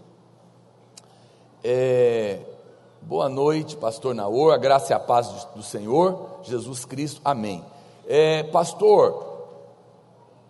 [1.62, 2.40] É,
[3.02, 7.62] boa noite, pastor Naor, a graça e a paz do Senhor, Jesus Cristo, amém.
[8.08, 9.50] É, pastor,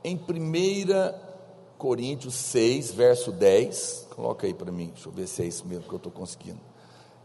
[0.03, 5.47] em 1 Coríntios 6, verso 10, coloca aí para mim, deixa eu ver se é
[5.47, 6.61] isso mesmo que eu estou conseguindo.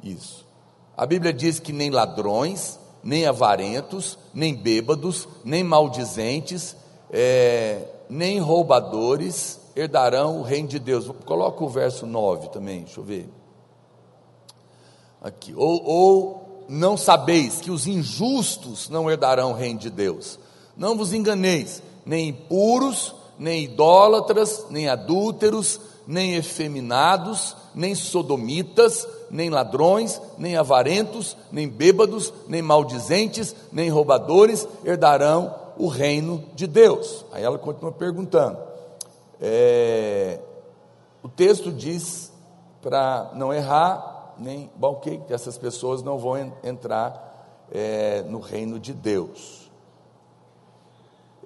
[0.03, 0.47] Isso.
[0.97, 6.75] A Bíblia diz que nem ladrões, nem avarentos, nem bêbados, nem maldizentes,
[7.11, 11.09] é, nem roubadores herdarão o reino de Deus.
[11.25, 13.31] Coloca o verso 9 também, deixa eu ver
[15.23, 15.55] aqui.
[15.57, 20.37] Ou, ou não sabeis que os injustos não herdarão o reino de Deus.
[20.77, 30.21] Não vos enganeis, nem impuros, nem idólatras, nem adúlteros, nem efeminados, nem sodomitas, nem ladrões,
[30.39, 37.25] nem avarentos, nem bêbados, nem maldizentes, nem roubadores herdarão o reino de Deus.
[37.33, 38.59] Aí ela continua perguntando.
[39.41, 40.41] É,
[41.23, 42.33] o texto diz
[42.81, 48.93] para não errar, nem bom, que essas pessoas não vão entrar é, no reino de
[48.93, 49.71] Deus.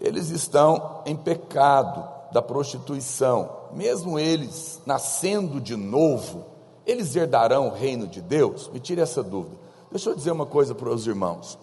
[0.01, 6.45] Eles estão em pecado da prostituição, mesmo eles nascendo de novo,
[6.91, 8.69] eles herdarão o reino de Deus?
[8.69, 9.57] Me tire essa dúvida.
[9.91, 11.59] Deixa eu dizer uma coisa para os irmãos.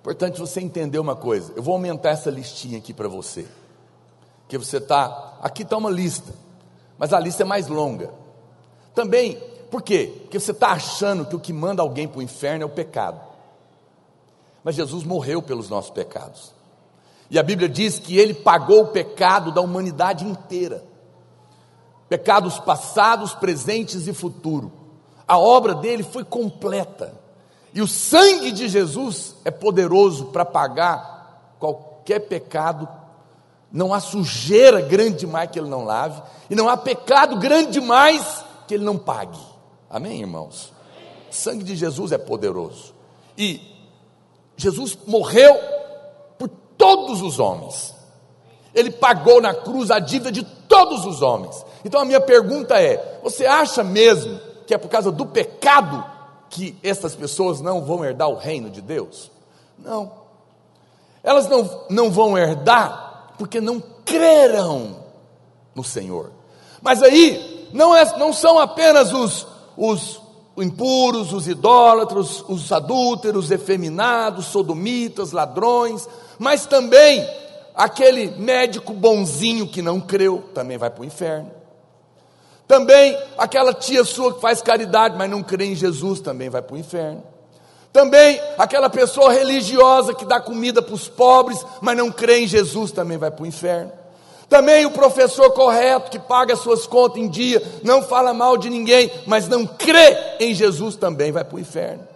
[0.00, 1.52] Importante você entender uma coisa.
[1.56, 3.46] Eu vou aumentar essa listinha aqui para você.
[4.48, 5.38] Que você está.
[5.40, 6.32] Aqui está uma lista
[6.98, 8.10] mas a lista é mais longa.
[8.94, 9.38] Também,
[9.70, 10.12] por quê?
[10.22, 13.20] Porque você está achando que o que manda alguém para o inferno é o pecado.
[14.64, 16.54] Mas Jesus morreu pelos nossos pecados.
[17.30, 20.82] E a Bíblia diz que ele pagou o pecado da humanidade inteira.
[22.08, 24.72] Pecados passados, presentes e futuro.
[25.26, 27.14] A obra dele foi completa.
[27.74, 32.88] E o sangue de Jesus é poderoso para pagar qualquer pecado
[33.76, 38.44] não há sujeira grande demais que ele não lave, e não há pecado grande demais
[38.66, 39.38] que ele não pague.
[39.90, 40.72] Amém, irmãos?
[41.30, 42.94] O sangue de Jesus é poderoso.
[43.36, 43.60] E
[44.56, 45.54] Jesus morreu
[46.38, 47.94] por todos os homens.
[48.74, 51.64] Ele pagou na cruz a dívida de todos os homens.
[51.84, 56.04] Então a minha pergunta é: você acha mesmo que é por causa do pecado
[56.50, 59.30] que essas pessoas não vão herdar o reino de Deus?
[59.78, 60.12] Não.
[61.22, 64.96] Elas não, não vão herdar porque não creram
[65.74, 66.30] no Senhor.
[66.80, 70.20] Mas aí, não, é, não são apenas os, os
[70.56, 76.08] impuros, os idólatros, os adúlteros, efeminados, sodomitas, ladrões,
[76.38, 77.28] mas também
[77.74, 81.50] aquele médico bonzinho que não creu, também vai para o inferno.
[82.66, 86.74] Também aquela tia sua que faz caridade, mas não crê em Jesus, também vai para
[86.74, 87.22] o inferno.
[87.92, 92.90] Também aquela pessoa religiosa que dá comida para os pobres, mas não crê em Jesus,
[92.90, 93.92] também vai para o inferno.
[94.48, 99.10] Também o professor correto que paga suas contas em dia, não fala mal de ninguém,
[99.26, 102.06] mas não crê em Jesus também vai para o inferno.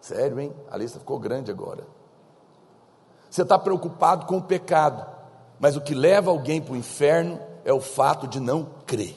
[0.00, 0.52] Sério, hein?
[0.70, 1.84] A lista ficou grande agora.
[3.28, 5.06] Você está preocupado com o pecado,
[5.60, 9.14] mas o que leva alguém para o inferno é o fato de não crer.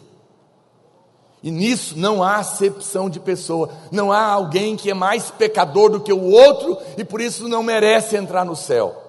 [1.41, 6.01] E nisso não há acepção de pessoa, não há alguém que é mais pecador do
[6.01, 9.01] que o outro e por isso não merece entrar no céu.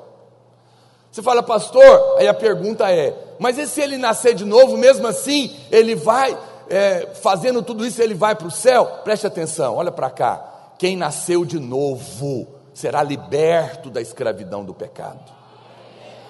[1.11, 5.09] Você fala, pastor, aí a pergunta é: mas e se ele nascer de novo, mesmo
[5.09, 6.39] assim, ele vai,
[6.71, 8.87] é, fazendo tudo isso, ele vai para o céu?
[9.03, 10.73] Preste atenção, olha para cá.
[10.79, 15.21] Quem nasceu de novo será liberto da escravidão do pecado.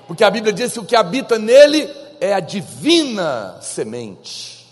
[0.09, 1.89] Porque a Bíblia diz que o que habita nele
[2.23, 4.65] é a divina semente.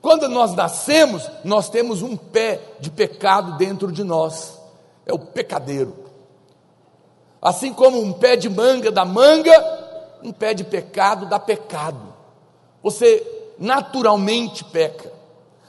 [0.00, 4.58] Quando nós nascemos, nós temos um pé de pecado dentro de nós,
[5.04, 5.94] é o pecadeiro.
[7.40, 9.52] Assim como um pé de manga dá manga,
[10.22, 12.14] um pé de pecado dá pecado.
[12.82, 15.12] Você naturalmente peca,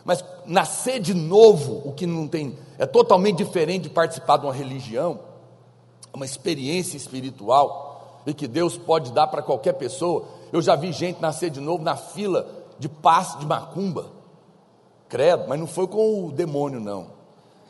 [0.05, 4.53] mas nascer de novo, o que não tem, é totalmente diferente de participar de uma
[4.53, 5.19] religião,
[6.13, 10.25] uma experiência espiritual, e que Deus pode dar para qualquer pessoa.
[10.56, 12.48] Eu já vi gente nascer de novo na fila
[12.80, 14.06] de passe de macumba.
[15.10, 17.08] Credo, mas não foi com o demônio, não.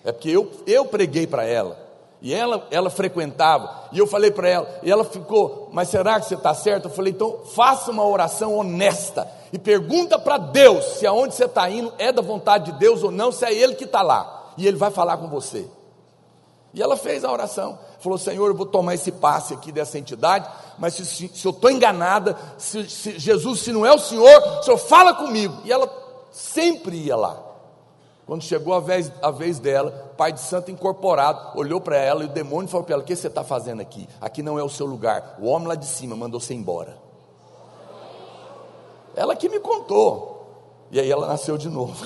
[0.04, 1.80] É porque eu, eu preguei para ela.
[2.22, 3.88] E ela, ela frequentava.
[3.92, 4.80] E eu falei para ela.
[4.84, 6.86] E ela ficou, mas será que você está certo?
[6.86, 9.28] Eu falei, então faça uma oração honesta.
[9.52, 13.10] E pergunta para Deus se aonde você está indo é da vontade de Deus ou
[13.10, 14.52] não, se é Ele que está lá.
[14.60, 15.68] E Ele vai falar com você.
[16.76, 17.80] E ela fez a oração.
[18.00, 20.46] Falou, Senhor, eu vou tomar esse passe aqui dessa entidade,
[20.78, 24.60] mas se, se, se eu estou enganada, se, se Jesus, se não é o Senhor,
[24.60, 25.56] o Senhor fala comigo.
[25.64, 25.90] E ela
[26.34, 27.42] sempre ia lá.
[28.26, 32.26] Quando chegou a vez, a vez dela, pai de santo incorporado olhou para ela e
[32.26, 34.10] o demônio falou para ela: O que você está fazendo aqui?
[34.20, 35.38] Aqui não é o seu lugar.
[35.40, 36.98] O homem lá de cima mandou você embora.
[39.16, 40.90] Ela que me contou.
[40.92, 42.06] E aí ela nasceu de novo.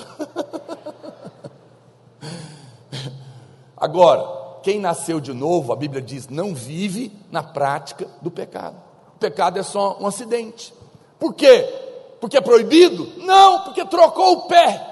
[3.76, 8.76] Agora, quem nasceu de novo, a Bíblia diz, não vive na prática do pecado.
[9.14, 10.72] O pecado é só um acidente.
[11.18, 11.62] Por quê?
[12.20, 13.12] Porque é proibido?
[13.18, 14.86] Não, porque trocou o pé.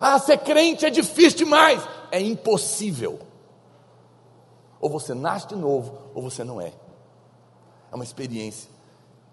[0.00, 1.82] Ah, ser crente é difícil demais.
[2.10, 3.18] É impossível.
[4.80, 6.72] Ou você nasce de novo, ou você não é.
[7.90, 8.70] É uma experiência.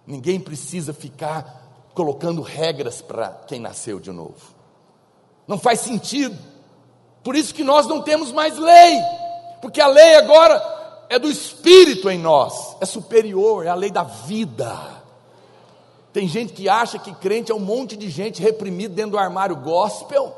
[0.08, 4.55] Ninguém precisa ficar colocando regras para quem nasceu de novo.
[5.47, 6.38] Não faz sentido.
[7.25, 9.01] Por isso que nós não temos mais lei.
[9.59, 10.61] Porque a lei agora
[11.09, 14.71] é do Espírito em nós, é superior, é a lei da vida.
[16.13, 19.55] Tem gente que acha que crente é um monte de gente reprimida dentro do armário
[19.55, 20.35] gospel,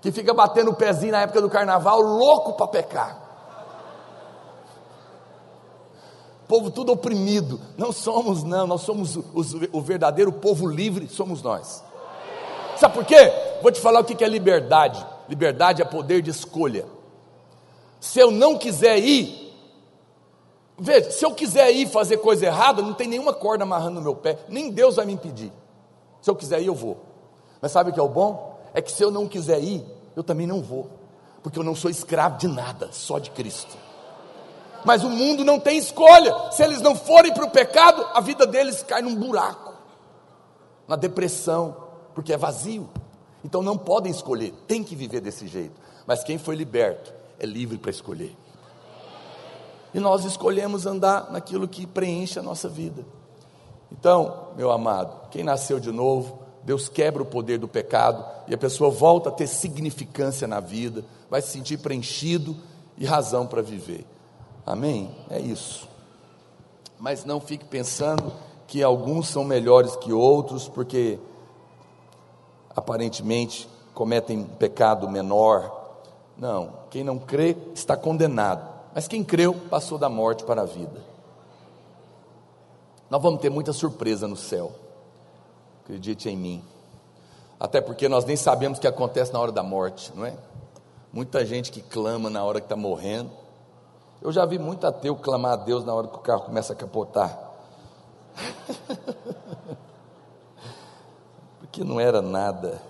[0.00, 3.22] que fica batendo o pezinho na época do carnaval, louco para pecar.
[6.48, 7.60] Povo tudo oprimido.
[7.76, 11.84] Não somos, não, nós somos os, o verdadeiro povo livre, somos nós.
[12.78, 13.51] Sabe por quê?
[13.62, 15.04] Vou te falar o que é liberdade.
[15.28, 16.84] Liberdade é poder de escolha.
[18.00, 19.42] Se eu não quiser ir,
[20.78, 24.16] Veja, se eu quiser ir fazer coisa errada, não tem nenhuma corda amarrando no meu
[24.16, 25.52] pé, nem Deus vai me impedir.
[26.20, 26.96] Se eu quiser ir, eu vou.
[27.60, 28.58] Mas sabe o que é o bom?
[28.74, 29.84] É que se eu não quiser ir,
[30.16, 30.90] eu também não vou,
[31.40, 33.76] porque eu não sou escravo de nada, só de Cristo.
[34.84, 38.44] Mas o mundo não tem escolha, se eles não forem para o pecado, a vida
[38.46, 39.74] deles cai num buraco,
[40.88, 41.76] na depressão,
[42.14, 42.90] porque é vazio.
[43.44, 45.80] Então não podem escolher, tem que viver desse jeito.
[46.06, 48.36] Mas quem foi liberto é livre para escolher
[49.94, 53.04] e nós escolhemos andar naquilo que preenche a nossa vida.
[53.90, 58.58] Então, meu amado, quem nasceu de novo, Deus quebra o poder do pecado e a
[58.58, 62.56] pessoa volta a ter significância na vida, vai se sentir preenchido
[62.96, 64.06] e razão para viver.
[64.64, 65.14] Amém?
[65.28, 65.88] É isso.
[66.98, 68.32] Mas não fique pensando
[68.66, 71.18] que alguns são melhores que outros, porque
[72.74, 75.80] aparentemente cometem um pecado menor.
[76.36, 78.70] Não, quem não crê está condenado.
[78.94, 81.00] Mas quem creu passou da morte para a vida.
[83.08, 84.72] Nós vamos ter muita surpresa no céu.
[85.82, 86.64] Acredite em mim.
[87.60, 90.34] Até porque nós nem sabemos o que acontece na hora da morte, não é?
[91.12, 93.30] Muita gente que clama na hora que está morrendo.
[94.20, 96.76] Eu já vi muito ateu clamar a Deus na hora que o carro começa a
[96.76, 97.38] capotar.
[101.72, 102.82] porque não era nada.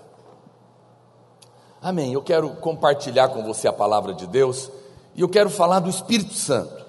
[1.81, 2.11] Amém.
[2.11, 4.69] Eu quero compartilhar com você a palavra de Deus
[5.15, 6.83] e eu quero falar do Espírito Santo.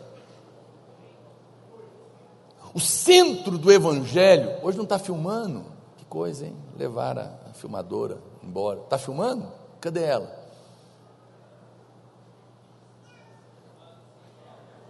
[2.74, 5.66] O centro do Evangelho, hoje não está filmando,
[5.96, 6.56] que coisa, hein?
[6.76, 8.80] Levar a, a filmadora embora.
[8.80, 9.46] Está filmando?
[9.80, 10.36] Cadê ela?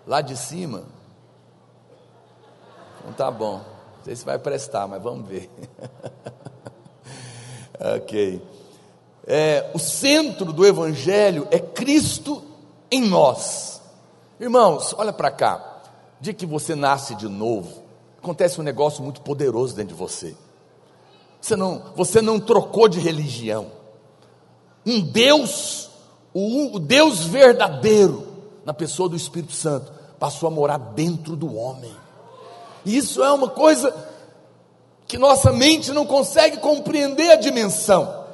[0.07, 0.84] Lá de cima.
[3.00, 3.59] Então tá bom.
[3.59, 5.50] Não sei se vai prestar, mas vamos ver.
[7.79, 8.43] ok.
[9.27, 12.43] É, o centro do Evangelho é Cristo
[12.91, 13.81] em nós.
[14.39, 15.83] Irmãos, olha para cá.
[16.20, 17.83] Dia que você nasce de novo,
[18.18, 20.35] acontece um negócio muito poderoso dentro de você.
[21.41, 23.66] Você não, você não trocou de religião.
[24.87, 25.91] Um Deus,
[26.33, 28.27] o, o Deus verdadeiro,
[28.64, 31.95] na pessoa do Espírito Santo, passou a morar dentro do homem.
[32.85, 33.95] E isso é uma coisa
[35.14, 38.24] que nossa mente não consegue compreender a dimensão.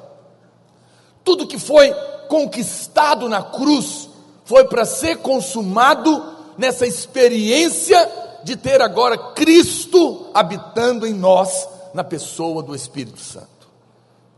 [1.23, 1.93] Tudo que foi
[2.27, 4.09] conquistado na cruz
[4.47, 6.25] foi para ser consumado
[6.57, 8.11] nessa experiência
[8.43, 13.69] de ter agora Cristo habitando em nós, na pessoa do Espírito Santo.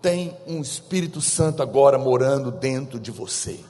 [0.00, 3.60] Tem um Espírito Santo agora morando dentro de você.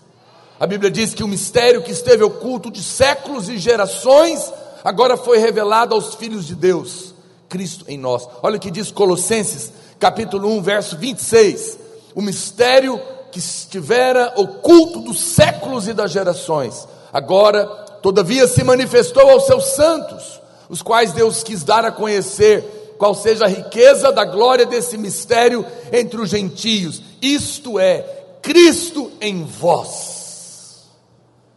[0.59, 4.51] A Bíblia diz que o mistério que esteve oculto de séculos e gerações
[4.83, 7.12] agora foi revelado aos filhos de Deus,
[7.53, 8.27] Cristo em nós.
[8.43, 11.79] Olha o que diz Colossenses, capítulo 1, verso 26.
[12.15, 12.99] O mistério
[13.31, 17.67] que estivera oculto dos séculos e das gerações, agora,
[18.01, 20.41] todavia, se manifestou aos seus santos,
[20.71, 25.67] os quais Deus quis dar a conhecer qual seja a riqueza da glória desse mistério
[25.93, 28.01] entre os gentios, isto é,
[28.41, 30.89] Cristo em vós,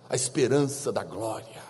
[0.10, 1.64] a esperança da glória.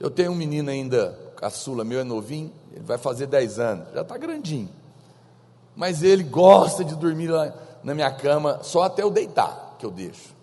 [0.00, 4.00] Eu tenho um menino ainda, caçula meu é novinho, ele vai fazer 10 anos, já
[4.00, 4.70] está grandinho.
[5.76, 9.90] Mas ele gosta de dormir lá na minha cama, só até eu deitar, que eu
[9.90, 10.34] deixo.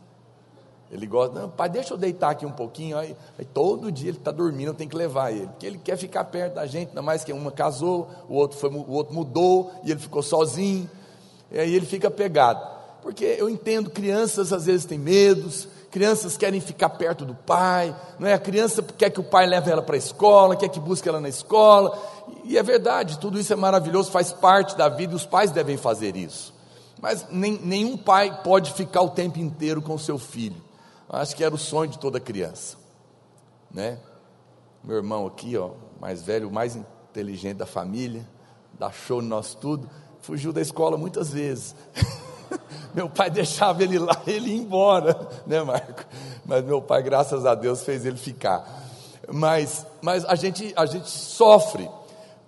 [0.92, 3.00] Ele gosta, não, pai, deixa eu deitar aqui um pouquinho.
[3.00, 5.98] Aí, aí todo dia ele está dormindo, eu tenho que levar ele, porque ele quer
[5.98, 9.72] ficar perto da gente, ainda mais que uma casou, o outro, foi, o outro mudou
[9.84, 10.88] e ele ficou sozinho.
[11.50, 12.64] E aí ele fica pegado.
[13.02, 18.28] Porque eu entendo, crianças às vezes têm medos, crianças querem ficar perto do pai, não
[18.28, 18.34] é?
[18.34, 21.20] A criança quer que o pai leve ela para a escola, quer que busque ela
[21.20, 22.02] na escola,
[22.46, 25.78] e é verdade, tudo isso é maravilhoso, faz parte da vida, e os pais devem
[25.78, 26.54] fazer isso.
[27.02, 30.62] Mas nem, nenhum pai pode ficar o tempo inteiro com o seu filho.
[31.10, 32.78] Acho que era o sonho de toda criança,
[33.70, 34.00] né?
[34.84, 38.26] Meu irmão aqui, ó, mais velho, mais inteligente da família,
[38.80, 39.90] dá show no nosso tudo,
[40.22, 41.76] fugiu da escola muitas vezes.
[42.94, 45.16] meu pai deixava ele lá, ele ia embora,
[45.46, 46.04] né, Marco?
[46.46, 48.66] Mas meu pai, graças a Deus, fez ele ficar.
[49.32, 51.90] Mas, mas a gente, a gente sofre.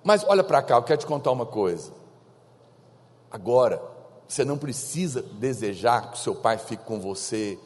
[0.03, 1.91] Mas olha para cá, eu quero te contar uma coisa.
[3.31, 3.81] Agora,
[4.27, 7.57] você não precisa desejar que o seu pai fique com você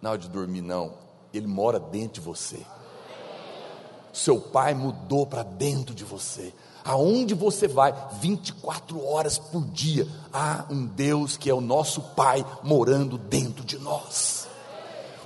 [0.00, 0.94] na hora de dormir, não.
[1.32, 2.60] Ele mora dentro de você.
[4.12, 6.52] Seu pai mudou para dentro de você
[6.86, 12.46] aonde você vai, 24 horas por dia, há um Deus que é o nosso Pai
[12.62, 14.46] morando dentro de nós.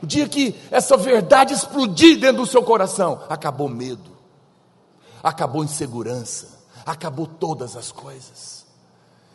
[0.02, 4.10] O dia que essa verdade explodir dentro do seu coração, acabou medo,
[5.22, 6.48] acabou insegurança,
[6.86, 8.64] acabou todas as coisas.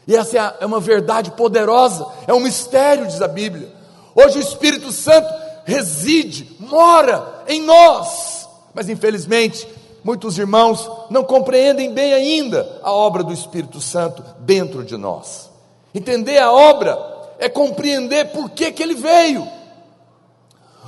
[0.07, 3.71] E essa é, é uma verdade poderosa, é um mistério, diz a Bíblia.
[4.15, 5.31] Hoje o Espírito Santo
[5.63, 9.67] reside, mora em nós, mas infelizmente
[10.05, 15.49] muitos irmãos não compreendem bem ainda a obra do Espírito Santo dentro de nós.
[15.95, 16.95] Entender a obra
[17.39, 19.47] é compreender por que, que ele veio,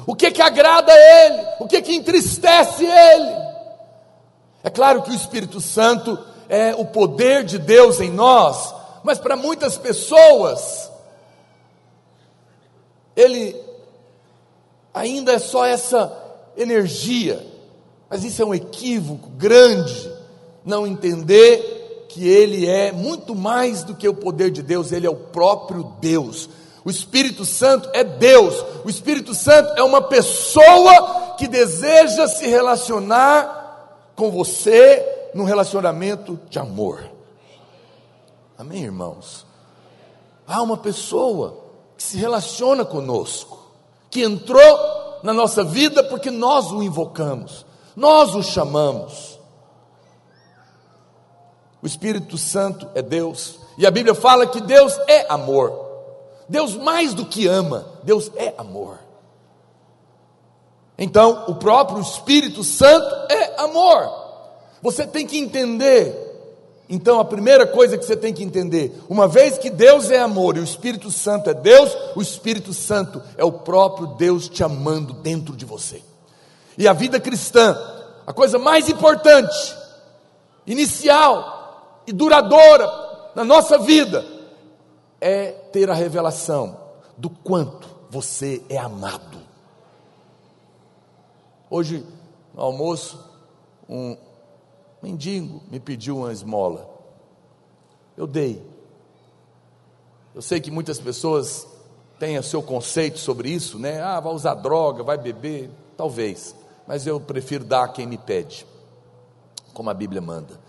[0.05, 3.47] o que que agrada a ele, o que que entristece ele.
[4.63, 8.71] É claro que o Espírito Santo é o poder de Deus em nós,
[9.03, 10.91] mas para muitas pessoas,
[13.15, 13.59] ele
[14.93, 16.15] ainda é só essa
[16.55, 17.56] energia,
[18.09, 20.11] mas isso é um equívoco grande,
[20.63, 25.09] não entender que Ele é muito mais do que o poder de Deus, Ele é
[25.09, 26.49] o próprio Deus.
[26.83, 34.09] O Espírito Santo é Deus, o Espírito Santo é uma pessoa que deseja se relacionar
[34.15, 37.03] com você num relacionamento de amor.
[38.57, 39.45] Amém, irmãos?
[40.47, 41.59] Há uma pessoa
[41.97, 43.59] que se relaciona conosco,
[44.09, 47.66] que entrou na nossa vida porque nós o invocamos.
[47.97, 49.39] Nós o chamamos.
[51.81, 55.87] O Espírito Santo é Deus, e a Bíblia fala que Deus é amor.
[56.47, 58.99] Deus mais do que ama, Deus é amor.
[60.95, 64.11] Então, o próprio Espírito Santo é amor.
[64.81, 66.25] Você tem que entender.
[66.87, 70.55] Então, a primeira coisa que você tem que entender, uma vez que Deus é amor
[70.55, 75.13] e o Espírito Santo é Deus, o Espírito Santo é o próprio Deus te amando
[75.13, 76.01] dentro de você.
[76.77, 77.75] E a vida cristã,
[78.25, 79.75] a coisa mais importante,
[80.65, 84.23] inicial e duradoura na nossa vida,
[85.19, 86.79] é ter a revelação
[87.17, 89.39] do quanto você é amado.
[91.69, 92.05] Hoje,
[92.53, 93.19] no almoço,
[93.89, 94.15] um,
[95.01, 96.87] mendigo me pediu uma esmola.
[98.15, 98.61] Eu dei.
[100.33, 101.67] Eu sei que muitas pessoas
[102.19, 104.01] têm o seu conceito sobre isso, né?
[104.01, 106.55] Ah, vai usar droga, vai beber, talvez.
[106.87, 108.65] Mas eu prefiro dar a quem me pede,
[109.73, 110.59] como a Bíblia manda.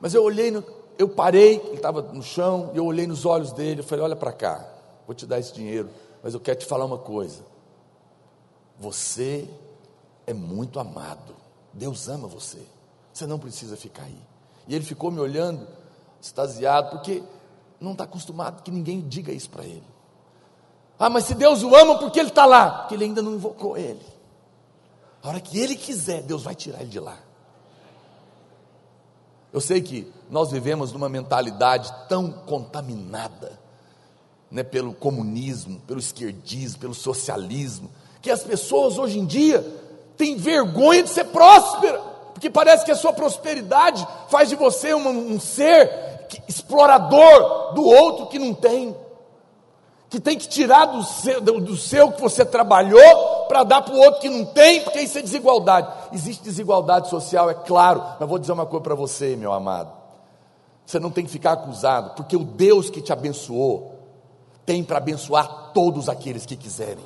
[0.00, 0.64] Mas eu olhei, no,
[0.98, 4.16] eu parei, ele estava no chão, e eu olhei nos olhos dele, eu falei: olha
[4.16, 4.64] para cá,
[5.06, 5.90] vou te dar esse dinheiro,
[6.22, 7.42] mas eu quero te falar uma coisa.
[8.78, 9.48] Você
[10.26, 11.34] é muito amado.
[11.72, 12.66] Deus ama você.
[13.12, 14.18] Você não precisa ficar aí.
[14.66, 15.66] E ele ficou me olhando,
[16.20, 17.22] extasiado, porque
[17.80, 19.84] não está acostumado que ninguém diga isso para ele.
[20.98, 22.70] Ah, mas se Deus o ama, por que ele está lá?
[22.70, 24.11] Porque ele ainda não invocou ele.
[25.22, 27.18] A hora que ele quiser, Deus vai tirar ele de lá.
[29.52, 33.60] Eu sei que nós vivemos numa mentalidade tão contaminada,
[34.50, 39.60] né, pelo comunismo, pelo esquerdismo, pelo socialismo, que as pessoas hoje em dia
[40.16, 42.12] têm vergonha de ser próspera
[42.42, 48.26] porque parece que a sua prosperidade faz de você um, um ser explorador do outro
[48.26, 48.96] que não tem,
[50.12, 53.98] que tem que tirar do seu, do, seu que você trabalhou para dar para o
[53.98, 55.88] outro que não tem, porque isso é desigualdade.
[56.12, 59.90] Existe desigualdade social, é claro, mas vou dizer uma coisa para você, meu amado.
[60.84, 64.00] Você não tem que ficar acusado, porque o Deus que te abençoou
[64.66, 67.04] tem para abençoar todos aqueles que quiserem.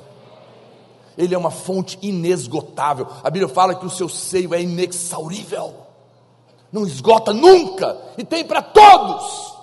[1.17, 3.07] Ele é uma fonte inesgotável.
[3.23, 5.73] A Bíblia fala que o seu seio é inexaurível,
[6.73, 9.55] não esgota nunca, e tem para todos.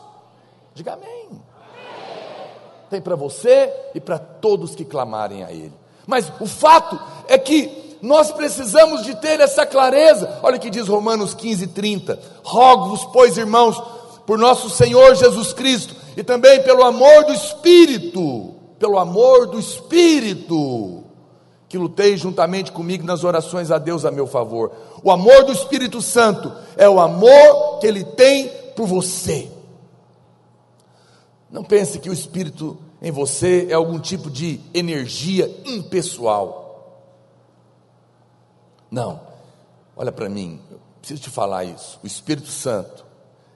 [0.75, 1.45] Diga amém.
[2.95, 5.73] Tem para você e para todos que clamarem a Ele.
[6.07, 10.39] Mas o fato é que nós precisamos de ter essa clareza.
[10.45, 12.21] Olha o que diz Romanos 15, 30.
[12.45, 13.83] Rogo-vos, pois, irmãos,
[14.25, 21.03] por nosso Senhor Jesus Cristo e também pelo amor do Espírito, pelo amor do Espírito,
[21.69, 24.71] que lutei juntamente comigo nas orações a Deus a meu favor.
[25.03, 29.51] O amor do Espírito Santo é o amor que ele tem por você.
[31.55, 37.01] Não pense que o Espírito em você é algum tipo de energia impessoal.
[38.91, 39.21] Não.
[39.97, 42.01] Olha para mim, eu preciso te falar isso.
[42.03, 43.07] O Espírito Santo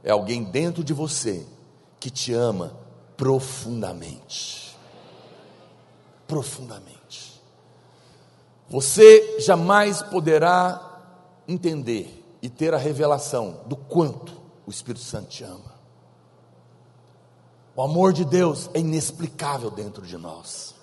[0.05, 1.45] é alguém dentro de você
[1.99, 2.73] que te ama
[3.17, 4.77] profundamente.
[6.29, 7.43] Profundamente.
[8.69, 11.01] Você jamais poderá
[11.49, 15.78] entender e ter a revelação do quanto o Espírito Santo te ama.
[17.79, 20.75] O amor de Deus é inexplicável dentro de nós.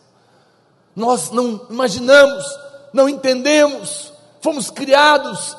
[0.96, 2.46] Nós não imaginamos,
[2.94, 5.58] não entendemos, fomos criados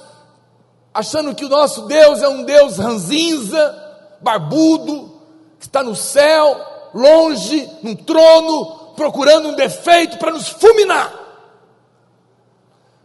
[0.95, 5.13] achando que o nosso Deus é um Deus ranzinza, barbudo,
[5.59, 6.59] que está no céu,
[6.95, 11.13] longe, num trono, procurando um defeito para nos fulminar.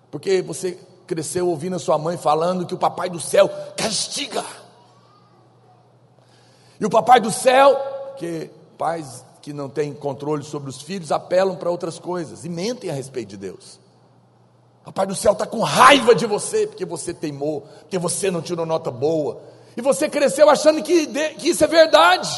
[0.09, 4.45] Porque você cresceu ouvindo a sua mãe falando que o papai do céu castiga.
[6.79, 11.55] E o papai do céu, que pais que não têm controle sobre os filhos apelam
[11.55, 13.79] para outras coisas e mentem a respeito de Deus.
[14.81, 18.41] O papai do céu está com raiva de você porque você teimou, porque você não
[18.41, 19.41] tirou nota boa.
[19.75, 22.29] E você cresceu achando que, que isso é verdade.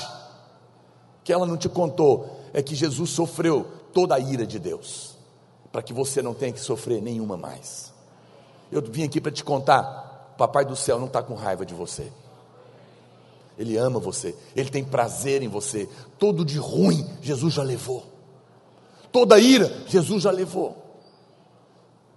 [1.20, 5.18] O que ela não te contou é que Jesus sofreu toda a ira de Deus
[5.72, 7.92] para que você não tenha que sofrer nenhuma mais.
[8.72, 12.12] Eu vim aqui para te contar: Papai do céu não está com raiva de você.
[13.58, 15.88] Ele ama você, ele tem prazer em você.
[16.18, 18.04] Todo de ruim, Jesus já levou.
[19.12, 20.76] Toda ira, Jesus já levou.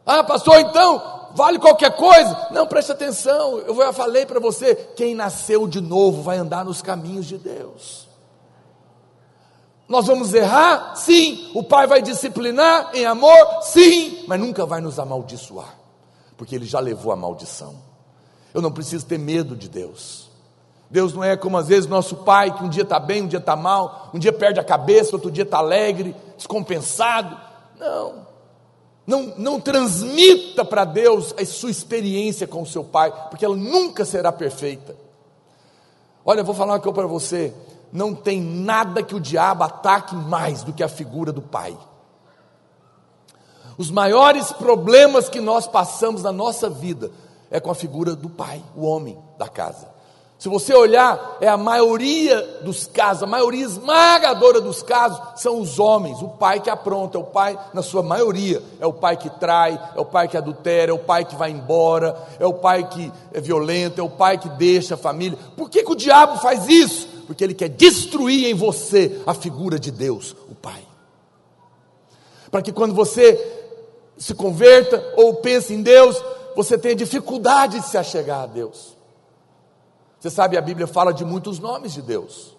[0.05, 2.49] Ah, pastor, então, vale qualquer coisa?
[2.53, 6.80] Não, preste atenção, eu já falei para você: quem nasceu de novo vai andar nos
[6.80, 8.07] caminhos de Deus.
[9.89, 10.97] Nós vamos errar?
[10.97, 11.51] Sim.
[11.55, 13.62] O Pai vai disciplinar em amor?
[13.62, 14.24] Sim.
[14.26, 15.76] Mas nunca vai nos amaldiçoar,
[16.37, 17.76] porque Ele já levou a maldição.
[18.53, 20.26] Eu não preciso ter medo de Deus.
[20.91, 23.39] Deus não é como às vezes nosso pai, que um dia está bem, um dia
[23.39, 27.37] está mal, um dia perde a cabeça, outro dia está alegre, descompensado.
[27.78, 28.26] Não.
[29.07, 34.05] Não, não transmita para Deus a sua experiência com o seu pai, porque ela nunca
[34.05, 34.97] será perfeita.
[36.24, 37.55] Olha, eu vou falar uma coisa para você
[37.93, 41.76] não tem nada que o diabo ataque mais do que a figura do pai.
[43.78, 47.11] Os maiores problemas que nós passamos na nossa vida
[47.51, 49.89] é com a figura do pai, o homem da casa.
[50.39, 55.78] Se você olhar, é a maioria dos casos, a maioria esmagadora dos casos são os
[55.78, 59.30] homens, o pai que apronta, é o pai, na sua maioria, é o pai que
[59.30, 62.87] trai, é o pai que adultera, é o pai que vai embora, é o pai
[62.87, 65.39] que é violento, é o pai que deixa a família.
[65.57, 67.16] Por que, que o diabo faz isso?
[67.26, 70.87] porque ele quer destruir em você a figura de Deus, o Pai.
[72.51, 73.64] Para que quando você
[74.16, 76.22] se converta ou pense em Deus,
[76.55, 78.96] você tenha dificuldade de se achegar a Deus.
[80.27, 82.57] Você sabe, a Bíblia fala de muitos nomes de Deus.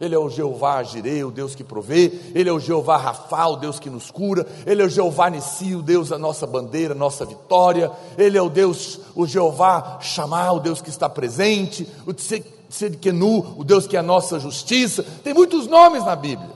[0.00, 2.12] Ele é o Jeová Jireh, o Deus que provê.
[2.32, 4.46] Ele é o Jeová Rafa, o Deus que nos cura.
[4.64, 7.90] Ele é o Jeová Nissi, o Deus da nossa bandeira, nossa vitória.
[8.16, 11.88] Ele é o Deus, o Jeová Shammah, o Deus que está presente.
[12.06, 15.02] O Tzedkenu, o Deus que é a nossa justiça.
[15.24, 16.52] Tem muitos nomes na Bíblia.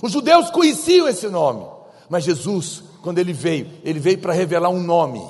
[0.00, 1.66] Os judeus conheciam esse nome.
[2.08, 5.20] Mas Jesus, quando ele veio, ele veio para revelar um nome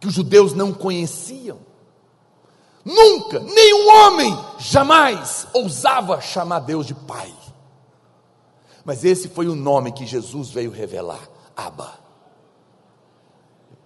[0.00, 1.67] que os judeus não conheciam.
[2.88, 7.30] Nunca, nenhum homem jamais ousava chamar Deus de Pai.
[8.82, 11.20] Mas esse foi o nome que Jesus veio revelar:
[11.54, 11.98] Abba.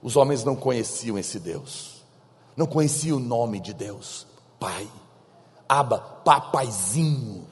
[0.00, 2.04] Os homens não conheciam esse Deus,
[2.56, 4.24] não conheciam o nome de Deus,
[4.60, 4.88] Pai.
[5.68, 7.44] Abba, papaizinho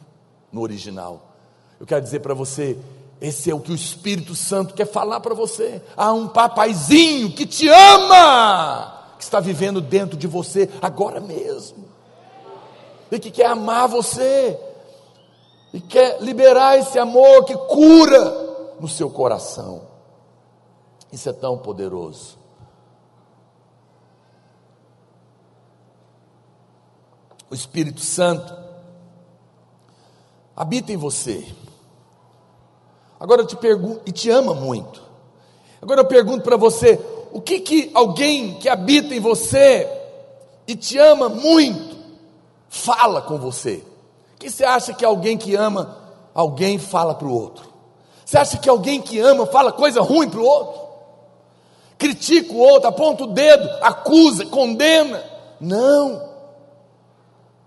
[0.53, 1.34] no original.
[1.80, 2.78] Eu quero dizer para você,
[3.20, 5.82] esse é o que o Espírito Santo quer falar para você.
[5.96, 11.84] Há um papaizinho que te ama que está vivendo dentro de você agora mesmo,
[13.12, 14.58] e que quer amar você,
[15.74, 18.24] e quer liberar esse amor que cura
[18.80, 19.82] no seu coração.
[21.12, 22.38] Isso é tão poderoso.
[27.50, 28.56] O Espírito Santo
[30.56, 31.46] habita em você.
[33.18, 35.02] Agora eu te pergunto, e te ama muito.
[35.82, 36.98] Agora eu pergunto para você:
[37.32, 39.88] o que, que alguém que habita em você
[40.66, 41.96] e te ama muito
[42.68, 43.84] fala com você?
[44.34, 45.96] O que você acha que alguém que ama
[46.34, 47.68] alguém fala para o outro?
[48.24, 50.80] Você acha que alguém que ama fala coisa ruim para o outro?
[51.98, 55.22] Critica o outro, aponta o dedo, acusa, condena?
[55.60, 56.30] Não.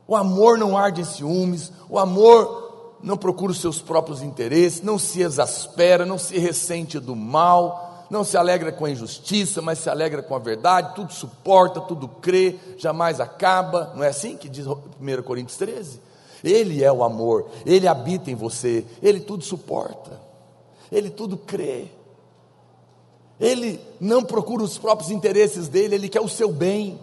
[0.07, 4.97] O amor não arde em ciúmes, o amor não procura os seus próprios interesses, não
[4.97, 9.89] se exaspera, não se ressente do mal, não se alegra com a injustiça, mas se
[9.89, 13.91] alegra com a verdade, tudo suporta, tudo crê, jamais acaba.
[13.95, 14.77] Não é assim que diz 1
[15.23, 15.99] Coríntios 13?
[16.43, 20.21] Ele é o amor, ele habita em você, ele tudo suporta,
[20.91, 21.87] ele tudo crê.
[23.39, 26.99] Ele não procura os próprios interesses dele, ele quer o seu bem.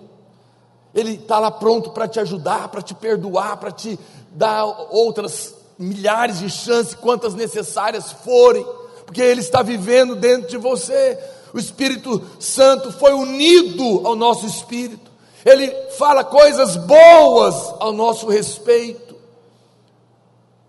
[0.94, 3.98] Ele está lá pronto para te ajudar, para te perdoar, para te
[4.30, 8.64] dar outras milhares de chances, quantas necessárias forem
[9.10, 11.18] porque Ele está vivendo dentro de você.
[11.52, 15.10] O Espírito Santo foi unido ao nosso espírito,
[15.44, 19.16] Ele fala coisas boas ao nosso respeito,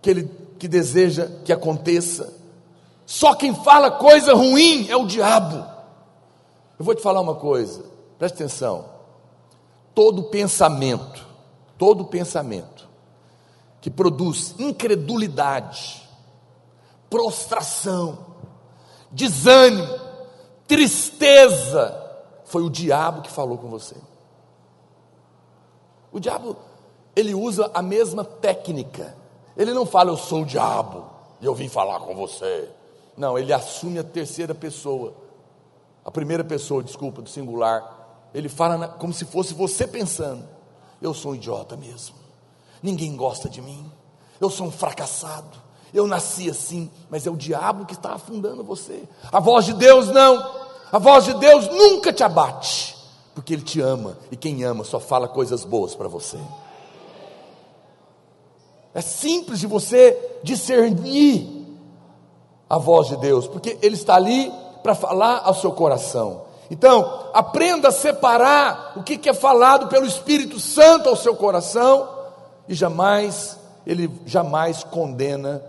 [0.02, 2.34] que Ele que deseja que aconteça.
[3.06, 5.64] Só quem fala coisa ruim é o diabo.
[6.80, 7.84] Eu vou te falar uma coisa,
[8.18, 8.86] preste atenção.
[9.94, 11.28] Todo pensamento,
[11.78, 12.90] todo pensamento
[13.80, 16.02] que produz incredulidade,
[17.12, 18.31] prostração,
[19.12, 19.88] desânimo,
[20.68, 21.98] tristeza,
[22.46, 23.96] foi o diabo que falou com você.
[26.12, 26.58] O diabo,
[27.16, 29.16] ele usa a mesma técnica.
[29.56, 31.06] Ele não fala, eu sou o diabo
[31.40, 32.70] e eu vim falar com você.
[33.18, 35.14] Não, ele assume a terceira pessoa.
[36.04, 38.30] A primeira pessoa, desculpa, do singular.
[38.34, 40.48] Ele fala na, como se fosse você pensando.
[41.02, 42.16] Eu sou um idiota mesmo.
[42.82, 43.92] Ninguém gosta de mim.
[44.40, 45.58] Eu sou um fracassado.
[45.94, 49.04] Eu nasci assim, mas é o diabo que está afundando você.
[49.32, 50.62] A voz de Deus não.
[50.92, 52.96] A voz de Deus nunca te abate,
[53.34, 56.38] porque Ele te ama e quem ama só fala coisas boas para você.
[58.94, 61.66] É simples de você discernir
[62.70, 64.52] a voz de Deus, porque Ele está ali
[64.84, 66.44] para falar ao seu coração.
[66.70, 72.08] Então, aprenda a separar o que é falado pelo Espírito Santo ao seu coração
[72.68, 75.62] e jamais, ele jamais condena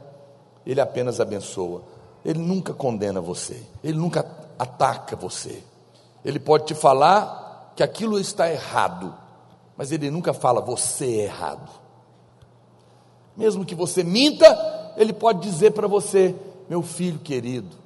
[0.66, 1.82] ele apenas abençoa.
[2.24, 4.24] Ele nunca condena você, ele nunca
[4.58, 5.62] ataca você.
[6.24, 9.14] Ele pode te falar que aquilo está errado,
[9.76, 11.68] mas ele nunca fala você é errado.
[13.36, 16.34] Mesmo que você minta, ele pode dizer para você,
[16.68, 17.76] meu filho querido,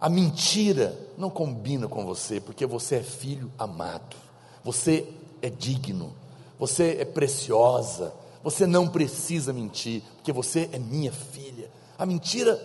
[0.00, 4.16] a mentira não combina com você, porque você é filho amado,
[4.62, 5.08] você
[5.40, 6.12] é digno,
[6.58, 8.12] você é preciosa,
[8.44, 11.70] você não precisa mentir, porque você é minha filha.
[11.98, 12.60] A mentira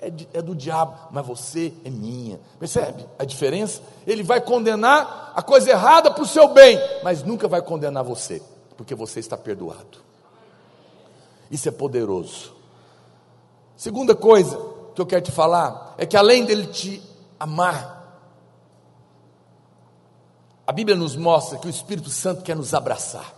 [0.00, 2.38] é, de, é, do diabo, mas você é minha.
[2.60, 3.82] Percebe a diferença?
[4.06, 8.40] Ele vai condenar a coisa errada para o seu bem, mas nunca vai condenar você,
[8.76, 9.98] porque você está perdoado.
[11.50, 12.54] Isso é poderoso.
[13.76, 14.56] Segunda coisa
[14.94, 17.02] que eu quero te falar é que além dele te
[17.38, 18.22] amar,
[20.64, 23.35] a Bíblia nos mostra que o Espírito Santo quer nos abraçar.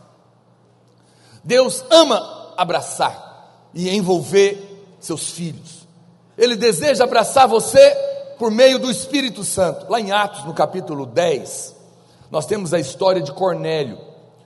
[1.48, 5.88] Deus ama abraçar e envolver seus filhos.
[6.36, 7.90] Ele deseja abraçar você
[8.38, 9.90] por meio do Espírito Santo.
[9.90, 11.74] Lá em Atos, no capítulo 10,
[12.30, 13.98] nós temos a história de Cornélio.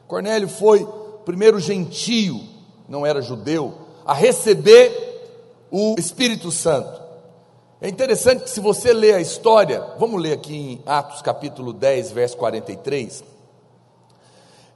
[0.07, 0.89] Cornélio foi
[1.25, 2.41] primeiro gentio,
[2.89, 3.75] não era judeu,
[4.07, 5.27] a receber
[5.73, 7.03] o Espírito Santo.
[7.81, 12.13] É interessante que se você ler a história, vamos ler aqui em Atos capítulo 10,
[12.13, 13.25] verso 43,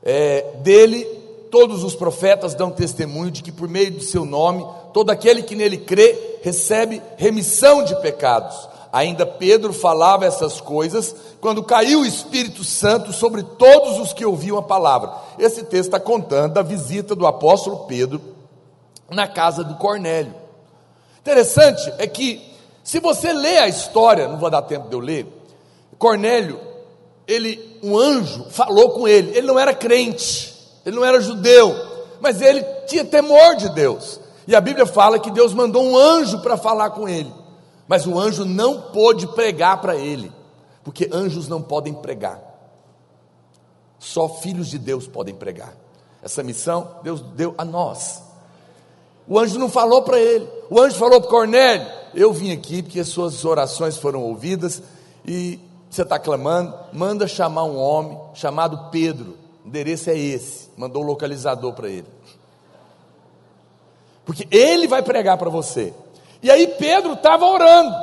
[0.02, 5.10] é, dele todos os profetas dão testemunho de que por meio do seu nome, todo
[5.10, 8.68] aquele que nele crê recebe remissão de pecados.
[8.92, 14.56] Ainda Pedro falava essas coisas quando caiu o Espírito Santo sobre todos os que ouviam
[14.56, 15.12] a palavra.
[15.38, 18.20] Esse texto está contando da visita do apóstolo Pedro
[19.10, 20.34] na casa do Cornélio.
[21.20, 22.40] Interessante é que,
[22.82, 25.26] se você lê a história, não vou dar tempo de eu ler,
[25.98, 26.58] Cornélio,
[27.26, 30.55] ele, um anjo falou com ele, ele não era crente,
[30.86, 31.74] ele não era judeu,
[32.20, 34.20] mas ele tinha temor de Deus.
[34.46, 37.32] E a Bíblia fala que Deus mandou um anjo para falar com ele.
[37.88, 40.32] Mas o anjo não pôde pregar para ele,
[40.84, 42.40] porque anjos não podem pregar.
[43.98, 45.74] Só filhos de Deus podem pregar.
[46.22, 48.22] Essa missão Deus deu a nós.
[49.26, 50.48] O anjo não falou para ele.
[50.70, 54.80] O anjo falou para Cornélio: Eu vim aqui porque as suas orações foram ouvidas
[55.24, 55.58] e
[55.90, 56.72] você está clamando.
[56.92, 59.45] Manda chamar um homem chamado Pedro.
[59.66, 60.70] Endereço é esse.
[60.76, 62.06] Mandou o localizador para ele.
[64.24, 65.92] Porque ele vai pregar para você.
[66.40, 67.94] E aí Pedro estava orando,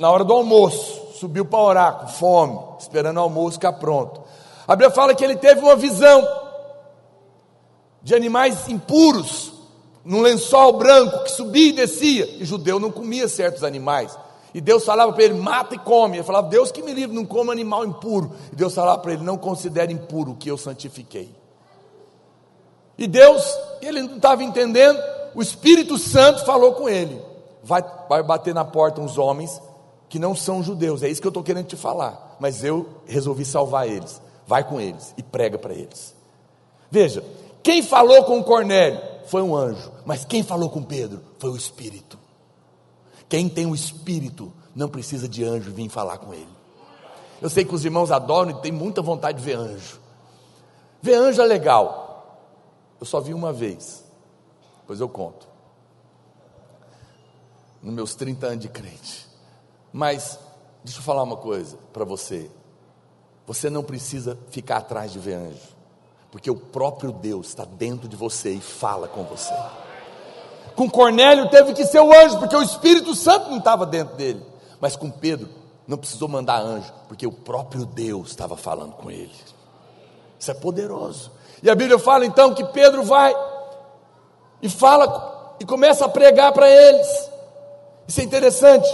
[0.00, 4.22] na hora do almoço, subiu para orar, com fome, esperando o almoço ficar pronto.
[4.66, 6.26] A Bíblia fala que ele teve uma visão
[8.02, 9.52] de animais impuros,
[10.04, 14.18] num lençol branco que subia e descia, e judeu não comia certos animais.
[14.54, 16.18] E Deus falava para ele: mata e come.
[16.18, 18.32] Ele falava: Deus que me livre, não coma animal impuro.
[18.52, 21.34] E Deus falava para ele: não considere impuro o que eu santifiquei.
[22.98, 23.42] E Deus,
[23.80, 25.00] ele não estava entendendo,
[25.34, 27.20] o Espírito Santo falou com ele:
[27.62, 29.60] vai, vai bater na porta uns homens
[30.08, 33.46] que não são judeus, é isso que eu estou querendo te falar, mas eu resolvi
[33.46, 34.20] salvar eles.
[34.46, 36.14] Vai com eles e prega para eles.
[36.90, 37.24] Veja,
[37.62, 42.18] quem falou com Cornélio foi um anjo, mas quem falou com Pedro foi o Espírito.
[43.32, 46.52] Quem tem o Espírito não precisa de anjo vir falar com ele.
[47.40, 49.98] Eu sei que os irmãos adoram e tem muita vontade de ver anjo.
[51.00, 52.44] Ver anjo é legal.
[53.00, 54.04] Eu só vi uma vez,
[54.82, 55.48] depois eu conto
[57.82, 59.26] nos meus 30 anos de crente.
[59.90, 60.38] Mas,
[60.84, 62.50] deixa eu falar uma coisa para você.
[63.46, 65.74] Você não precisa ficar atrás de ver anjo,
[66.30, 69.54] porque o próprio Deus está dentro de você e fala com você.
[70.74, 74.42] Com Cornélio teve que ser o anjo, porque o Espírito Santo não estava dentro dele.
[74.80, 75.48] Mas com Pedro
[75.86, 79.32] não precisou mandar anjo, porque o próprio Deus estava falando com ele.
[80.38, 81.30] Isso é poderoso.
[81.62, 83.34] E a Bíblia fala então que Pedro vai
[84.60, 87.30] e fala e começa a pregar para eles.
[88.08, 88.88] Isso é interessante.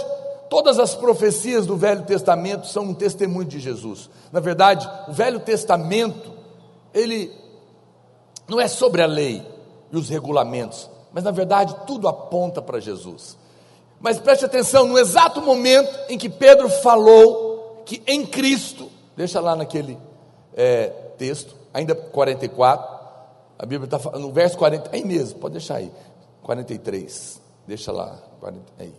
[0.49, 4.09] Todas as profecias do Velho Testamento são um testemunho de Jesus.
[4.31, 6.31] Na verdade, o Velho Testamento,
[6.93, 7.31] ele
[8.47, 9.45] não é sobre a lei
[9.91, 13.37] e os regulamentos, mas na verdade tudo aponta para Jesus.
[13.99, 19.55] Mas preste atenção, no exato momento em que Pedro falou que em Cristo, deixa lá
[19.55, 19.97] naquele
[20.55, 20.87] é,
[21.17, 22.99] texto, ainda 44,
[23.57, 25.91] a Bíblia está no verso 40, aí mesmo, pode deixar aí,
[26.43, 28.93] 43, deixa lá, 40, aí.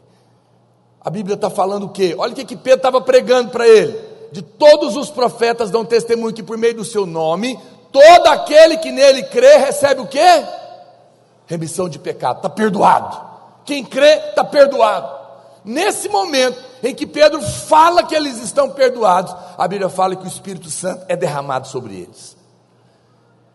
[1.01, 2.15] A Bíblia está falando o quê?
[2.19, 3.99] Olha o que, que Pedro estava pregando para ele.
[4.31, 7.59] De todos os profetas dão testemunho que por meio do seu nome,
[7.91, 10.45] todo aquele que nele crê recebe o quê?
[11.51, 13.21] Remissão de pecado, está perdoado.
[13.65, 15.19] Quem crê está perdoado.
[15.65, 20.29] Nesse momento em que Pedro fala que eles estão perdoados, a Bíblia fala que o
[20.29, 22.37] Espírito Santo é derramado sobre eles.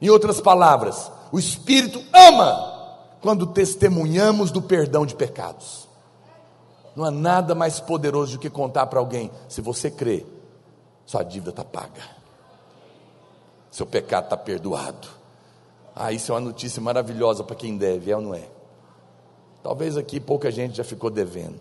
[0.01, 5.87] Em outras palavras, o Espírito ama quando testemunhamos do perdão de pecados.
[6.97, 10.25] Não há nada mais poderoso do que contar para alguém: se você crê,
[11.05, 12.03] sua dívida está paga,
[13.71, 15.07] seu pecado está perdoado.
[15.95, 18.43] Ah, isso é uma notícia maravilhosa para quem deve, é ou não é?
[19.63, 21.59] Talvez aqui pouca gente já ficou devendo.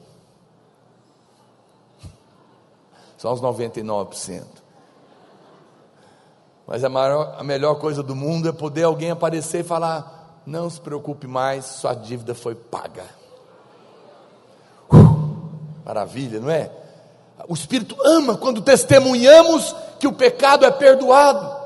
[3.16, 4.43] Só uns 99%.
[6.66, 10.68] Mas a, maior, a melhor coisa do mundo é poder alguém aparecer e falar: não
[10.68, 13.05] se preocupe mais, sua dívida foi paga.
[15.85, 16.72] Maravilha, não é?
[17.47, 21.62] O Espírito ama quando testemunhamos que o pecado é perdoado.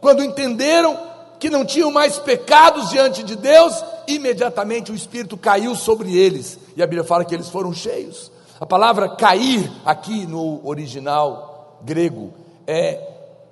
[0.00, 1.07] Quando entenderam
[1.38, 6.58] que não tinham mais pecados diante de Deus, imediatamente o Espírito caiu sobre eles.
[6.76, 8.30] E a Bíblia fala que eles foram cheios.
[8.60, 12.32] A palavra cair, aqui no original grego,
[12.66, 13.00] é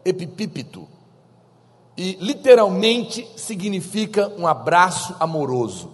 [0.05, 0.87] epipípito.
[1.97, 5.91] E literalmente significa um abraço amoroso.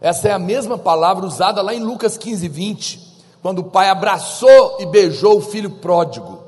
[0.00, 4.76] Essa é a mesma palavra usada lá em Lucas 15, 20, quando o pai abraçou
[4.80, 6.45] e beijou o filho pródigo.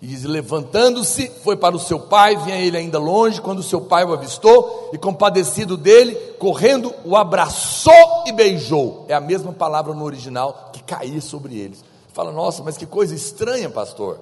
[0.00, 4.04] E diz: levantando-se, foi para o seu pai, vinha ele ainda longe, quando seu pai
[4.04, 9.04] o avistou, e compadecido dele, correndo, o abraçou e beijou.
[9.08, 11.84] É a mesma palavra no original que caía sobre eles.
[12.12, 14.18] Fala, nossa, mas que coisa estranha, pastor.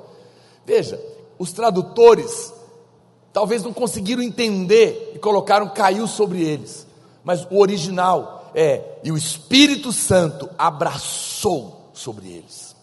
[0.66, 1.00] Veja,
[1.38, 2.52] os tradutores
[3.32, 6.86] talvez não conseguiram entender e colocaram caiu sobre eles.
[7.22, 12.76] Mas o original é: e o Espírito Santo abraçou sobre eles.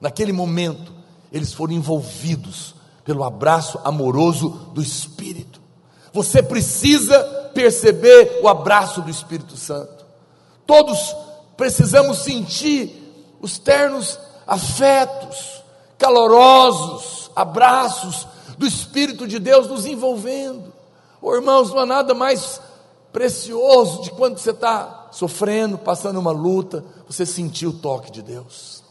[0.00, 0.92] Naquele momento,
[1.32, 2.74] eles foram envolvidos
[3.04, 5.60] pelo abraço amoroso do Espírito.
[6.12, 10.04] Você precisa perceber o abraço do Espírito Santo.
[10.66, 11.16] Todos
[11.56, 15.62] precisamos sentir os ternos afetos,
[15.96, 18.26] calorosos, abraços
[18.56, 20.72] do Espírito de Deus nos envolvendo.
[21.20, 22.60] Oh, irmãos, não há nada mais
[23.12, 28.82] precioso de quando você está sofrendo, passando uma luta, você sentir o toque de Deus.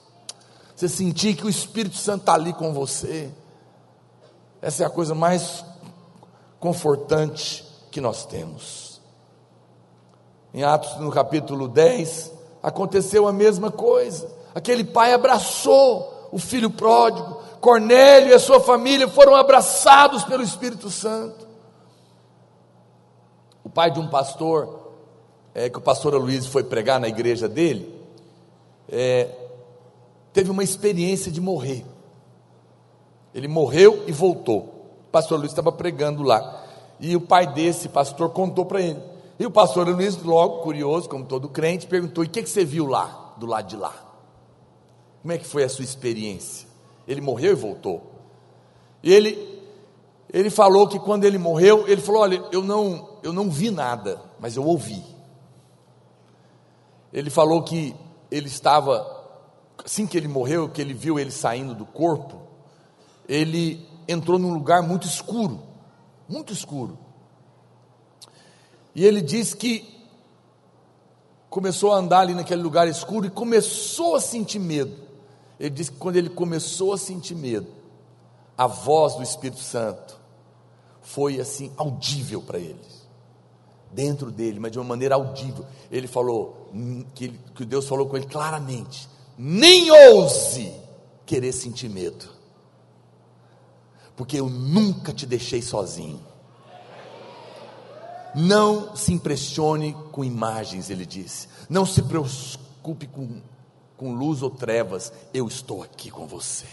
[0.78, 3.32] Você sentir que o Espírito Santo está ali com você.
[4.61, 5.65] Essa é a coisa mais
[6.59, 9.01] confortante que nós temos.
[10.53, 14.32] Em Atos, no capítulo 10, aconteceu a mesma coisa.
[14.53, 20.91] Aquele pai abraçou o filho pródigo, Cornélio e a sua família foram abraçados pelo Espírito
[20.91, 21.47] Santo.
[23.63, 24.91] O pai de um pastor,
[25.55, 27.99] é, que o pastor Luiz foi pregar na igreja dele,
[28.88, 29.46] é,
[30.38, 31.83] teve uma experiência de morrer.
[33.33, 34.59] Ele morreu e voltou.
[35.07, 36.63] O pastor Luiz estava pregando lá.
[36.99, 39.01] E o pai desse pastor contou para ele.
[39.39, 42.63] E o pastor Luiz, logo curioso, como todo crente, perguntou: E o que, que você
[42.63, 43.95] viu lá, do lado de lá?
[45.23, 46.67] Como é que foi a sua experiência?
[47.07, 48.03] Ele morreu e voltou.
[49.01, 49.63] E ele,
[50.31, 54.21] ele falou que quando ele morreu, ele falou: Olha, eu não, eu não vi nada,
[54.39, 55.03] mas eu ouvi.
[57.11, 57.95] Ele falou que
[58.29, 59.16] ele estava
[59.84, 62.41] assim que ele morreu, que ele viu ele saindo do corpo,
[63.28, 65.61] ele entrou num lugar muito escuro,
[66.28, 66.97] muito escuro.
[68.95, 69.97] E ele diz que
[71.49, 74.95] começou a andar ali naquele lugar escuro e começou a sentir medo.
[75.59, 77.67] Ele diz que quando ele começou a sentir medo,
[78.57, 80.19] a voz do Espírito Santo
[81.01, 82.80] foi assim audível para ele,
[83.91, 85.65] dentro dele, mas de uma maneira audível.
[85.91, 89.07] Ele falou hum, que, que Deus falou com ele claramente:
[89.38, 90.73] nem ouse
[91.25, 92.27] querer sentir medo,
[94.15, 96.19] porque eu nunca te deixei sozinho.
[98.33, 101.47] Não se impressione com imagens, ele disse.
[101.69, 103.41] Não se preocupe com,
[103.95, 106.67] com luz ou trevas, eu estou aqui com você.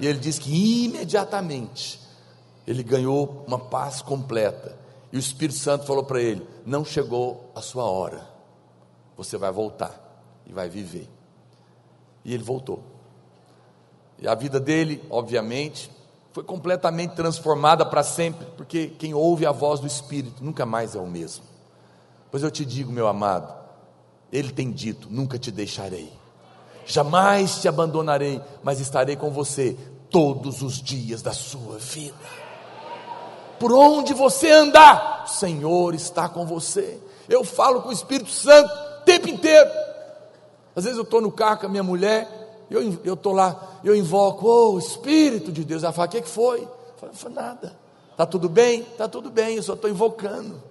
[0.00, 2.00] E ele diz que imediatamente
[2.66, 4.78] ele ganhou uma paz completa.
[5.12, 8.28] E o Espírito Santo falou para ele: Não chegou a sua hora,
[9.16, 11.17] você vai voltar e vai viver.
[12.28, 12.82] E ele voltou.
[14.18, 15.90] E a vida dele, obviamente,
[16.30, 20.98] foi completamente transformada para sempre, porque quem ouve a voz do Espírito nunca mais é
[20.98, 21.42] o mesmo.
[22.30, 23.50] Pois eu te digo, meu amado,
[24.30, 26.12] ele tem dito: nunca te deixarei,
[26.84, 29.74] jamais te abandonarei, mas estarei com você
[30.10, 32.14] todos os dias da sua vida.
[33.58, 37.00] Por onde você andar, o Senhor está com você.
[37.26, 38.70] Eu falo com o Espírito Santo
[39.00, 39.87] o tempo inteiro.
[40.78, 44.46] Às vezes eu estou no carro com a minha mulher, eu estou lá, eu invoco,
[44.46, 45.82] oh Espírito de Deus.
[45.82, 46.60] Ela fala, o que, que foi?
[47.02, 47.76] Eu falo, nada.
[48.12, 48.82] Está tudo bem?
[48.82, 50.62] Está tudo bem, eu só estou invocando.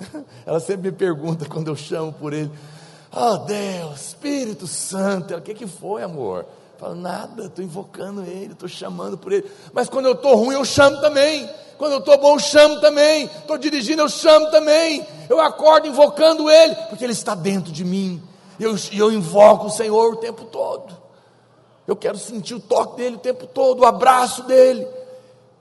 [0.44, 2.50] Ela sempre me pergunta quando eu chamo por ele,
[3.14, 6.40] oh Deus, Espírito Santo, o que, que foi, amor?
[6.40, 9.48] Eu falo, nada, estou invocando ele, estou chamando por ele.
[9.72, 11.48] Mas quando eu estou ruim, eu chamo também.
[11.78, 13.26] Quando eu estou bom, eu chamo também.
[13.26, 15.06] Estou dirigindo, eu chamo também.
[15.30, 18.20] Eu acordo invocando ele, porque ele está dentro de mim.
[18.58, 20.96] E eu, eu invoco o Senhor o tempo todo.
[21.86, 24.86] Eu quero sentir o toque dele o tempo todo, o abraço dele.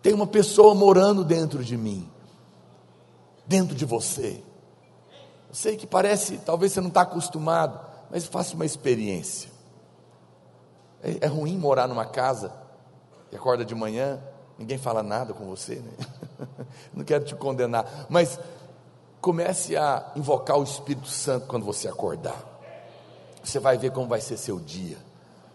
[0.01, 2.09] Tem uma pessoa morando dentro de mim,
[3.45, 4.41] dentro de você.
[5.49, 7.79] Eu sei que parece, talvez você não está acostumado,
[8.09, 9.49] mas faça uma experiência.
[11.03, 12.51] É, é ruim morar numa casa
[13.31, 14.19] e acorda de manhã,
[14.57, 15.91] ninguém fala nada com você, né?
[16.93, 18.39] não quero te condenar, mas
[19.21, 22.54] comece a invocar o Espírito Santo quando você acordar.
[23.45, 24.97] Você vai ver como vai ser seu dia.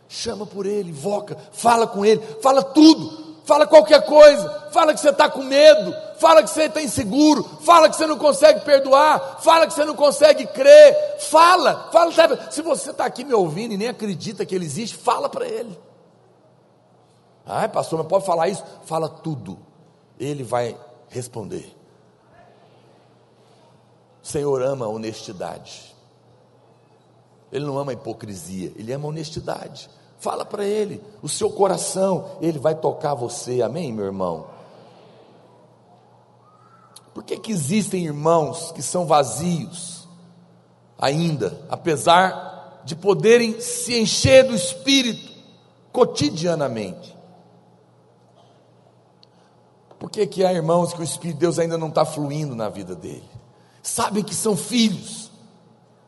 [0.09, 5.11] Chama por ele, invoca, fala com ele, fala tudo, fala qualquer coisa, fala que você
[5.11, 9.67] está com medo, fala que você está inseguro, fala que você não consegue perdoar, fala
[9.67, 13.89] que você não consegue crer, fala, fala, se você está aqui me ouvindo e nem
[13.89, 15.79] acredita que ele existe, fala para ele.
[17.47, 18.65] Ai, pastor, mas pode falar isso?
[18.85, 19.59] Fala tudo,
[20.19, 20.77] ele vai
[21.09, 21.77] responder.
[24.23, 25.95] O Senhor ama a honestidade.
[27.53, 29.91] Ele não ama a hipocrisia, ele ama a honestidade.
[30.21, 34.47] Fala para Ele, o seu coração, Ele vai tocar você, amém, meu irmão?
[37.15, 40.07] Por que, que existem irmãos que são vazios
[40.99, 45.33] ainda, apesar de poderem se encher do Espírito
[45.91, 47.17] cotidianamente?
[49.99, 52.69] Por que, que há irmãos que o Espírito de Deus ainda não está fluindo na
[52.69, 53.29] vida dele?
[53.83, 55.30] Sabem que são filhos,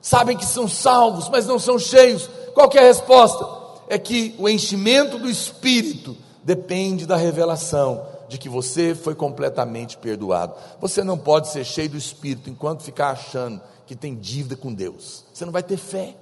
[0.02, 2.28] sabem que são salvos, mas não são cheios.
[2.52, 3.46] Qual é a resposta?
[3.88, 10.54] É que o enchimento do Espírito depende da revelação de que você foi completamente perdoado.
[10.80, 15.24] Você não pode ser cheio do Espírito enquanto ficar achando que tem dívida com Deus.
[15.32, 16.16] Você não vai ter fé.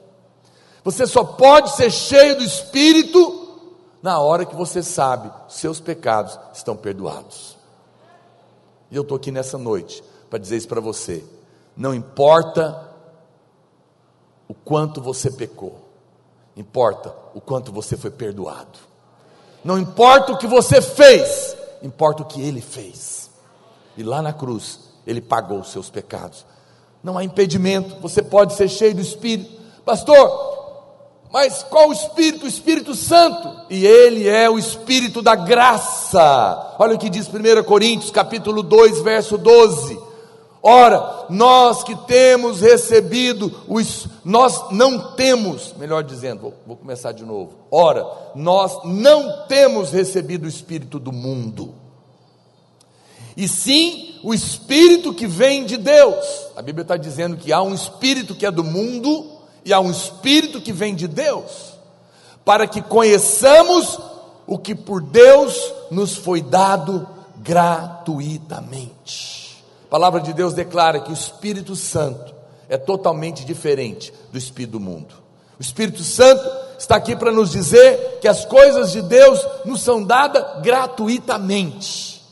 [0.85, 3.41] Você só pode ser cheio do Espírito
[4.03, 7.57] na hora que você sabe seus pecados estão perdoados.
[8.91, 11.25] E eu estou aqui nessa noite para dizer isso para você.
[11.77, 12.90] Não importa
[14.51, 15.79] o quanto você pecou,
[16.57, 18.81] importa o quanto você foi perdoado.
[19.63, 23.31] Não importa o que você fez, importa o que ele fez.
[23.97, 26.45] E lá na cruz, ele pagou os seus pecados.
[27.01, 29.57] Não há impedimento, você pode ser cheio do Espírito.
[29.85, 32.45] Pastor, mas qual o Espírito?
[32.45, 33.67] O Espírito Santo.
[33.71, 36.75] E ele é o Espírito da graça.
[36.77, 40.10] Olha o que diz 1 Coríntios, capítulo 2, verso 12.
[40.63, 47.25] Ora, nós que temos recebido, os, nós não temos, melhor dizendo, vou, vou começar de
[47.25, 47.53] novo.
[47.71, 51.75] Ora, nós não temos recebido o Espírito do mundo,
[53.35, 56.27] e sim o Espírito que vem de Deus.
[56.55, 59.31] A Bíblia está dizendo que há um Espírito que é do mundo
[59.65, 61.73] e há um Espírito que vem de Deus,
[62.45, 63.99] para que conheçamos
[64.47, 67.09] o que por Deus nos foi dado
[67.39, 69.40] gratuitamente.
[69.91, 72.33] A palavra de Deus declara que o Espírito Santo
[72.69, 75.17] é totalmente diferente do Espírito do mundo.
[75.59, 80.05] O Espírito Santo está aqui para nos dizer que as coisas de Deus nos são
[80.05, 82.23] dadas gratuitamente.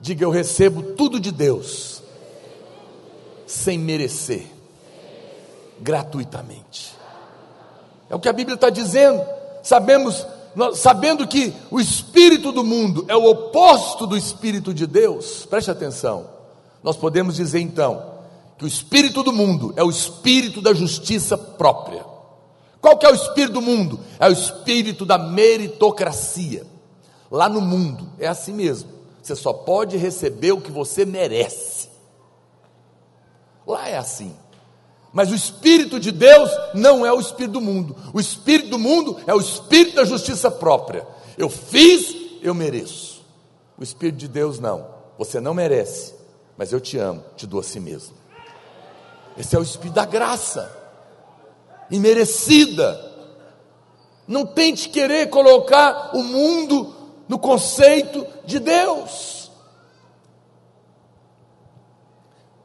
[0.00, 2.02] Diga, eu recebo tudo de Deus,
[3.46, 4.44] sem merecer
[5.78, 6.96] gratuitamente.
[8.10, 9.24] É o que a Bíblia está dizendo.
[9.62, 10.26] Sabemos,
[10.74, 15.46] sabendo que o espírito do mundo é o oposto do espírito de Deus.
[15.46, 16.31] Preste atenção.
[16.82, 18.20] Nós podemos dizer então
[18.58, 22.04] que o espírito do mundo é o espírito da justiça própria.
[22.80, 24.00] Qual que é o espírito do mundo?
[24.18, 26.66] É o espírito da meritocracia.
[27.30, 28.90] Lá no mundo é assim mesmo.
[29.22, 31.88] Você só pode receber o que você merece.
[33.66, 34.34] Lá é assim.
[35.12, 37.94] Mas o Espírito de Deus não é o Espírito do mundo.
[38.12, 41.06] O Espírito do mundo é o Espírito da justiça própria.
[41.36, 43.22] Eu fiz, eu mereço.
[43.78, 44.86] O Espírito de Deus não.
[45.18, 46.14] Você não merece,
[46.62, 48.14] mas eu te amo, te dou a si mesmo.
[49.36, 50.70] Esse é o Espírito da graça,
[51.90, 53.12] imerecida.
[54.28, 56.94] Não tente querer colocar o mundo
[57.28, 59.50] no conceito de Deus.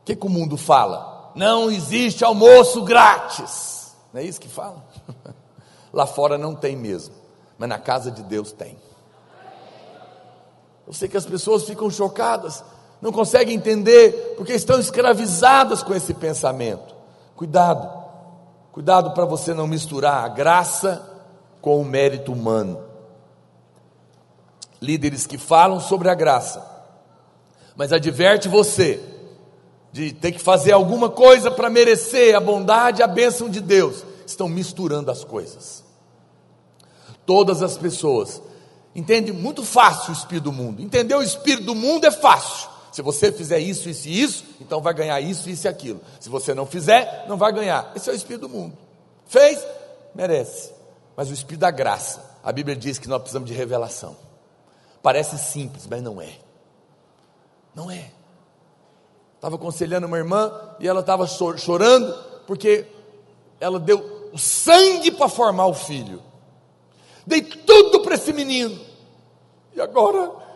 [0.02, 1.32] O que, que o mundo fala?
[1.34, 3.96] não existe almoço grátis.
[4.14, 4.86] Não é isso que fala?
[5.92, 7.16] Lá fora não tem mesmo,
[7.58, 8.78] mas na casa de Deus tem.
[10.86, 12.64] Eu sei que as pessoas ficam chocadas,
[13.02, 16.96] não conseguem entender, porque estão escravizadas com esse pensamento.
[17.36, 17.88] Cuidado,
[18.72, 21.08] cuidado para você não misturar a graça
[21.62, 22.82] com o mérito humano.
[24.82, 26.66] Líderes que falam sobre a graça,
[27.76, 29.00] mas adverte você
[29.92, 34.04] de ter que fazer alguma coisa para merecer a bondade e a bênção de Deus,
[34.26, 35.84] estão misturando as coisas.
[37.26, 38.42] Todas as pessoas
[38.96, 40.82] entendem muito fácil o espírito do mundo.
[40.82, 42.70] Entender o espírito do mundo é fácil.
[42.98, 46.02] Se você fizer isso, isso e isso, então vai ganhar isso, isso e aquilo.
[46.20, 47.92] Se você não fizer, não vai ganhar.
[47.96, 48.76] Esse é o espírito do mundo.
[49.28, 49.64] Fez,
[50.16, 50.74] merece.
[51.16, 54.18] Mas o espírito da graça, a Bíblia diz que nós precisamos de revelação.
[55.04, 56.40] Parece simples, mas não é.
[57.76, 58.10] Não é.
[59.36, 62.18] Estava aconselhando uma irmã e ela estava chorando
[62.48, 62.88] porque
[63.60, 66.20] ela deu o sangue para formar o filho.
[67.28, 68.76] Dei tudo para esse menino.
[69.76, 70.47] E agora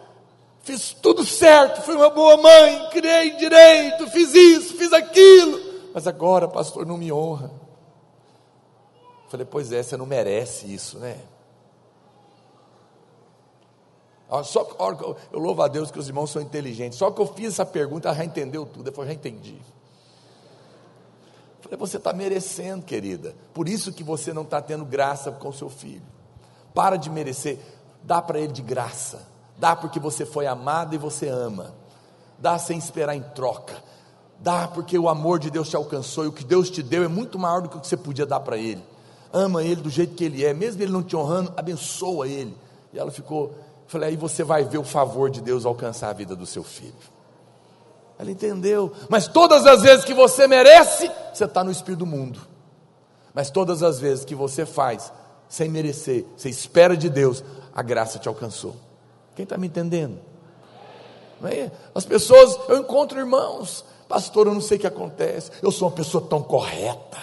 [0.64, 5.59] fiz tudo certo, fui uma boa mãe, criei direito, fiz isso, fiz aquilo.
[5.93, 7.51] Mas agora, pastor, não me honra.
[9.30, 11.18] Falei, pois é, você não merece isso, né?
[14.45, 14.66] Só,
[15.32, 16.97] eu louvo a Deus que os irmãos são inteligentes.
[16.97, 18.84] Só que eu fiz essa pergunta, ela já entendeu tudo.
[18.84, 19.57] Depois já entendi.
[21.59, 23.36] Falei, você está merecendo, querida.
[23.53, 26.01] Por isso que você não está tendo graça com seu filho.
[26.74, 27.59] Para de merecer.
[28.03, 29.30] Dá para ele de graça.
[29.62, 31.72] Dá porque você foi amado e você ama.
[32.39, 33.76] Dá sem esperar em troca.
[34.39, 37.07] Dá porque o amor de Deus te alcançou e o que Deus te deu é
[37.07, 38.84] muito maior do que o que você podia dar para ele.
[39.32, 42.57] ama ele do jeito que ele é, mesmo ele não te honrando, abençoa ele.
[42.91, 43.53] E ela ficou,
[43.86, 46.95] falei, aí você vai ver o favor de Deus alcançar a vida do seu filho.
[48.18, 52.41] Ela entendeu, mas todas as vezes que você merece, você está no espírito do mundo.
[53.32, 55.14] Mas todas as vezes que você faz
[55.47, 57.43] sem merecer, você espera de Deus,
[57.76, 58.76] a graça te alcançou.
[59.36, 60.19] Quem está me entendendo?
[61.43, 61.71] É?
[61.95, 65.95] As pessoas, eu encontro irmãos, pastor, eu não sei o que acontece, eu sou uma
[65.95, 67.17] pessoa tão correta,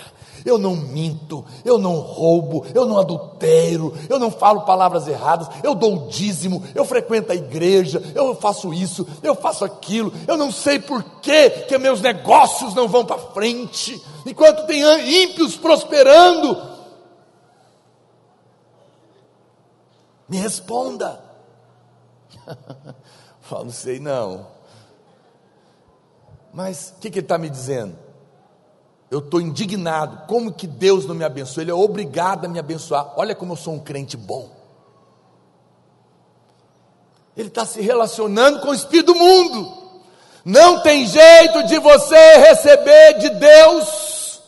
[0.45, 5.75] eu não minto, eu não roubo, eu não adultero, eu não falo palavras erradas, eu
[5.75, 10.51] dou o dízimo, eu frequento a igreja, eu faço isso, eu faço aquilo, eu não
[10.51, 14.83] sei por que que meus negócios não vão para frente, enquanto tem
[15.25, 16.79] ímpios prosperando.
[20.29, 21.28] Me responda.
[23.41, 24.47] Falo, não sei não.
[26.53, 27.97] Mas o que, que ele está me dizendo?
[29.11, 30.27] Eu estou indignado.
[30.27, 31.63] Como que Deus não me abençoa?
[31.63, 33.15] Ele é obrigado a me abençoar.
[33.17, 34.51] Olha como eu sou um crente bom.
[37.37, 39.79] Ele está se relacionando com o Espírito do mundo.
[40.45, 44.43] Não tem jeito de você receber de Deus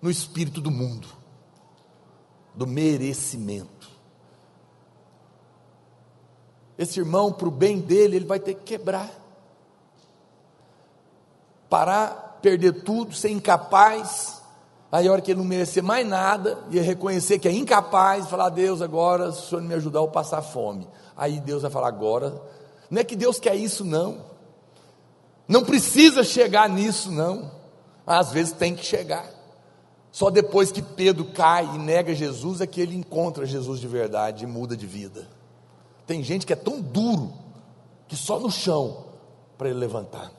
[0.00, 1.08] no Espírito do mundo,
[2.54, 3.73] do merecimento.
[6.78, 9.10] Esse irmão, para o bem dele, ele vai ter que quebrar.
[11.68, 14.42] Parar, perder tudo, ser incapaz.
[14.90, 18.48] Aí, a hora que ele não merecer mais nada, e reconhecer que é incapaz, falar:
[18.48, 20.86] Deus, agora, se o senhor me ajudar, eu passar fome.
[21.16, 22.40] Aí Deus vai falar: agora.
[22.90, 24.18] Não é que Deus quer isso, não.
[25.48, 27.50] Não precisa chegar nisso, não.
[28.06, 29.24] Às vezes tem que chegar.
[30.12, 34.44] Só depois que Pedro cai e nega Jesus é que ele encontra Jesus de verdade
[34.44, 35.26] e muda de vida.
[36.06, 37.32] Tem gente que é tão duro
[38.06, 39.04] que só no chão
[39.56, 40.30] para ele levantar.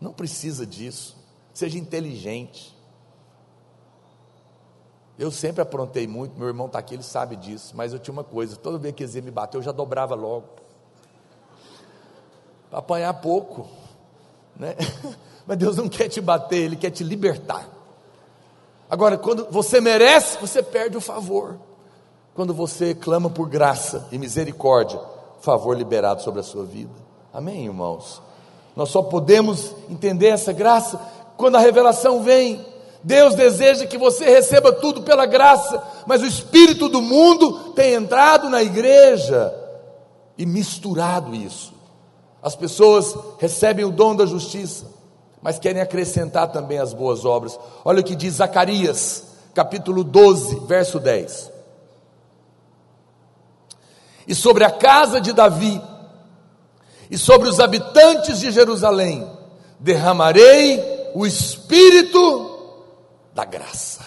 [0.00, 1.16] Não precisa disso.
[1.54, 2.76] Seja inteligente.
[5.18, 8.24] Eu sempre aprontei muito, meu irmão está aqui, ele sabe disso, mas eu tinha uma
[8.24, 10.48] coisa, toda vez que ele me bateu, eu já dobrava logo.
[12.70, 13.68] Para apanhar pouco.
[14.56, 14.74] Né?
[15.46, 17.68] Mas Deus não quer te bater, Ele quer te libertar.
[18.88, 21.58] Agora, quando você merece, você perde o favor
[22.34, 24.98] quando você clama por graça e misericórdia,
[25.40, 26.92] favor liberado sobre a sua vida.
[27.32, 28.22] Amém, irmãos?
[28.74, 30.98] Nós só podemos entender essa graça
[31.36, 32.64] quando a revelação vem.
[33.04, 38.48] Deus deseja que você receba tudo pela graça, mas o espírito do mundo tem entrado
[38.48, 39.52] na igreja
[40.38, 41.74] e misturado isso.
[42.42, 44.86] As pessoas recebem o dom da justiça,
[45.42, 47.58] mas querem acrescentar também as boas obras.
[47.84, 51.51] Olha o que diz Zacarias, capítulo 12, verso 10
[54.26, 55.80] e sobre a casa de Davi,
[57.10, 59.30] e sobre os habitantes de Jerusalém,
[59.78, 62.50] derramarei o espírito
[63.34, 64.00] da graça.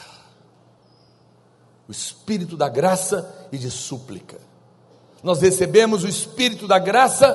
[1.88, 4.38] O espírito da graça e de súplica.
[5.22, 7.34] Nós recebemos o espírito da graça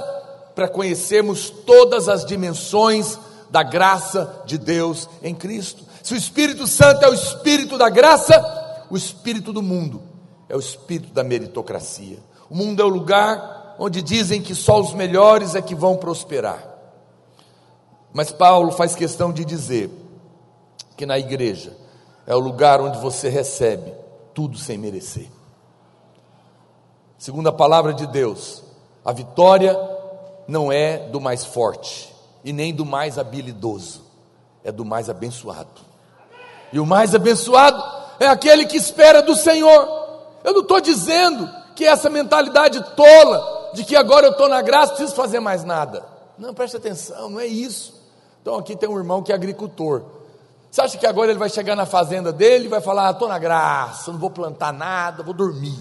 [0.54, 3.18] para conhecermos todas as dimensões
[3.48, 5.84] da graça de Deus em Cristo.
[6.02, 10.02] Se o Espírito Santo é o espírito da graça, o espírito do mundo
[10.48, 12.18] é o espírito da meritocracia.
[12.50, 16.62] O mundo é o lugar onde dizem que só os melhores é que vão prosperar.
[18.12, 19.88] Mas Paulo faz questão de dizer
[20.96, 21.76] que na igreja
[22.26, 23.94] é o lugar onde você recebe
[24.34, 25.28] tudo sem merecer.
[27.16, 28.64] Segundo a palavra de Deus,
[29.04, 29.78] a vitória
[30.48, 32.12] não é do mais forte
[32.44, 34.02] e nem do mais habilidoso,
[34.64, 35.80] é do mais abençoado.
[36.72, 37.82] E o mais abençoado
[38.18, 39.88] é aquele que espera do Senhor.
[40.42, 44.94] Eu não estou dizendo que essa mentalidade tola de que agora eu estou na graça,
[44.94, 46.04] preciso fazer mais nada.
[46.38, 48.00] Não, preste atenção, não é isso.
[48.40, 50.02] Então aqui tem um irmão que é agricultor.
[50.70, 53.28] Você acha que agora ele vai chegar na fazenda dele e vai falar: ah, estou
[53.28, 55.78] na graça, não vou plantar nada, vou dormir.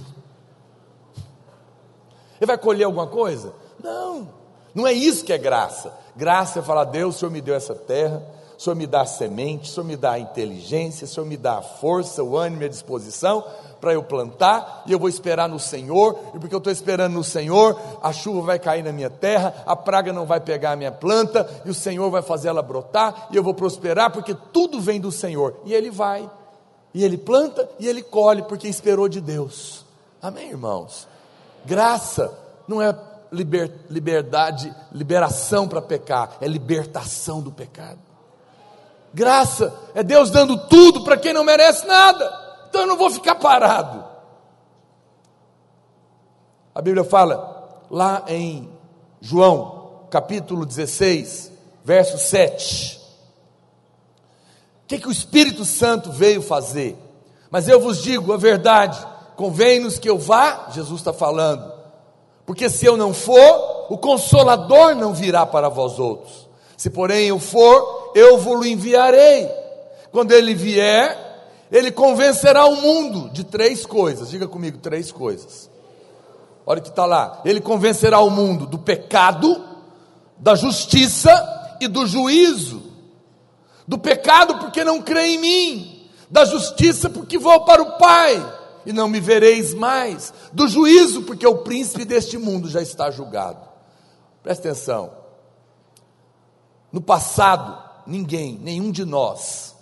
[2.39, 3.53] Ele vai colher alguma coisa?
[3.81, 4.29] Não,
[4.73, 5.93] não é isso que é graça.
[6.15, 8.23] Graça é falar: Deus, o Senhor me deu essa terra,
[8.57, 11.37] o Senhor me dá a semente, o Senhor me dá a inteligência, o Senhor me
[11.37, 13.45] dá a força, o ânimo e a disposição
[13.79, 17.23] para eu plantar, e eu vou esperar no Senhor, e porque eu estou esperando no
[17.23, 20.91] Senhor, a chuva vai cair na minha terra, a praga não vai pegar a minha
[20.91, 24.99] planta, e o Senhor vai fazer ela brotar, e eu vou prosperar, porque tudo vem
[24.99, 25.55] do Senhor.
[25.65, 26.29] E ele vai,
[26.93, 29.85] e ele planta, e ele colhe, porque esperou de Deus.
[30.21, 31.07] Amém, irmãos?
[31.65, 32.37] Graça
[32.67, 32.95] não é
[33.31, 37.99] liber, liberdade, liberação para pecar, é libertação do pecado.
[39.13, 42.48] Graça é Deus dando tudo para quem não merece nada.
[42.69, 44.05] Então eu não vou ficar parado.
[46.73, 48.69] A Bíblia fala lá em
[49.19, 51.51] João, capítulo 16,
[51.83, 52.99] verso 7.
[54.83, 56.95] O que, que o Espírito Santo veio fazer?
[57.49, 59.05] Mas eu vos digo a verdade:
[59.35, 61.73] convém-nos que eu vá, Jesus está falando,
[62.45, 66.47] porque se eu não for, o consolador não virá para vós outros.
[66.77, 69.49] Se porém eu for, eu vos enviarei.
[70.11, 71.28] Quando ele vier,
[71.71, 74.29] ele convencerá o mundo de três coisas.
[74.29, 75.69] Diga comigo, três coisas.
[76.65, 77.41] Olha o que está lá.
[77.45, 79.63] Ele convencerá o mundo do pecado,
[80.37, 82.81] da justiça e do juízo.
[83.87, 86.09] Do pecado, porque não crê em mim.
[86.29, 90.33] Da justiça, porque vou para o Pai e não me vereis mais.
[90.51, 93.67] Do juízo, porque o príncipe deste mundo já está julgado.
[94.41, 95.11] Presta atenção.
[96.91, 97.77] No passado,
[98.07, 99.75] ninguém, nenhum de nós,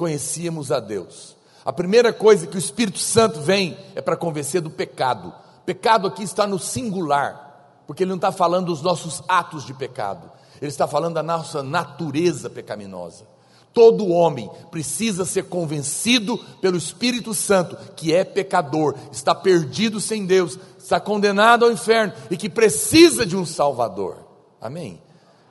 [0.00, 1.36] conhecíamos a Deus.
[1.62, 5.30] A primeira coisa que o Espírito Santo vem é para convencer do pecado.
[5.66, 10.30] Pecado aqui está no singular, porque ele não está falando dos nossos atos de pecado,
[10.58, 13.26] ele está falando da nossa natureza pecaminosa.
[13.74, 20.58] Todo homem precisa ser convencido pelo Espírito Santo que é pecador, está perdido sem Deus,
[20.78, 24.16] está condenado ao inferno e que precisa de um Salvador.
[24.58, 24.98] Amém?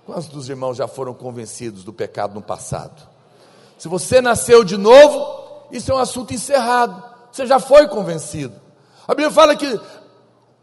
[0.07, 3.08] Quantos dos irmãos já foram convencidos do pecado no passado?
[3.79, 7.01] Se você nasceu de novo, isso é um assunto encerrado.
[7.31, 8.53] Você já foi convencido.
[9.07, 9.79] A Bíblia fala que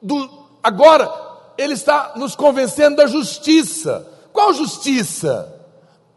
[0.00, 1.10] do, agora
[1.56, 4.06] ele está nos convencendo da justiça.
[4.32, 5.52] Qual justiça?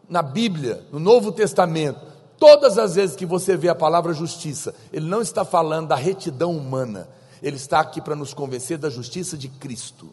[0.09, 2.01] Na Bíblia, no Novo Testamento,
[2.37, 6.51] todas as vezes que você vê a palavra justiça, ele não está falando da retidão
[6.51, 7.07] humana,
[7.43, 10.09] ele está aqui para nos convencer da justiça de Cristo.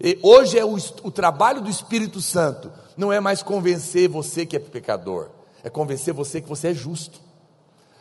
[0.00, 4.56] E hoje é o, o trabalho do Espírito Santo, não é mais convencer você que
[4.56, 5.28] é pecador,
[5.62, 7.20] é convencer você que você é justo,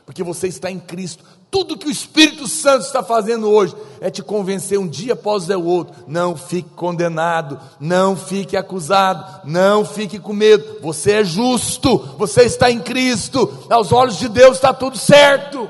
[0.05, 1.23] porque você está em Cristo.
[1.51, 5.63] Tudo que o Espírito Santo está fazendo hoje é te convencer um dia após o
[5.63, 5.95] outro.
[6.07, 10.79] Não fique condenado, não fique acusado, não fique com medo.
[10.81, 15.69] Você é justo, você está em Cristo, aos olhos de Deus está tudo certo.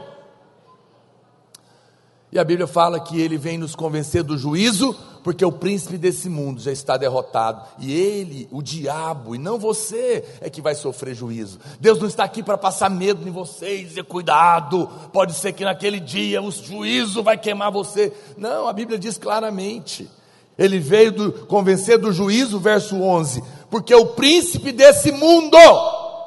[2.31, 4.95] E a Bíblia fala que ele vem nos convencer do juízo,
[5.27, 10.23] porque o príncipe desse mundo já está derrotado, e ele, o diabo, e não você,
[10.39, 11.59] é que vai sofrer juízo.
[11.81, 15.99] Deus não está aqui para passar medo em vocês, dizer cuidado, pode ser que naquele
[15.99, 18.13] dia o juízo vai queimar você.
[18.37, 20.09] Não, a Bíblia diz claramente.
[20.57, 25.57] Ele veio do, convencer do juízo, verso 11, porque o príncipe desse mundo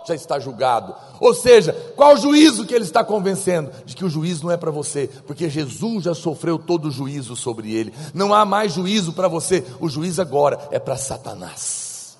[0.04, 0.94] já está julgado.
[1.20, 3.70] Ou seja, qual juízo que ele está convencendo?
[3.84, 7.36] De que o juízo não é para você, porque Jesus já sofreu todo o juízo
[7.36, 7.94] sobre ele.
[8.14, 12.16] Não há mais juízo para você, o juízo agora é para Satanás.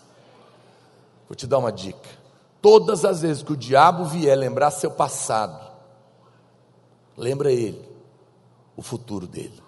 [1.29, 2.21] Vou te dar uma dica.
[2.61, 5.71] Todas as vezes que o diabo vier lembrar seu passado,
[7.17, 7.89] lembra ele
[8.77, 9.63] o futuro dele,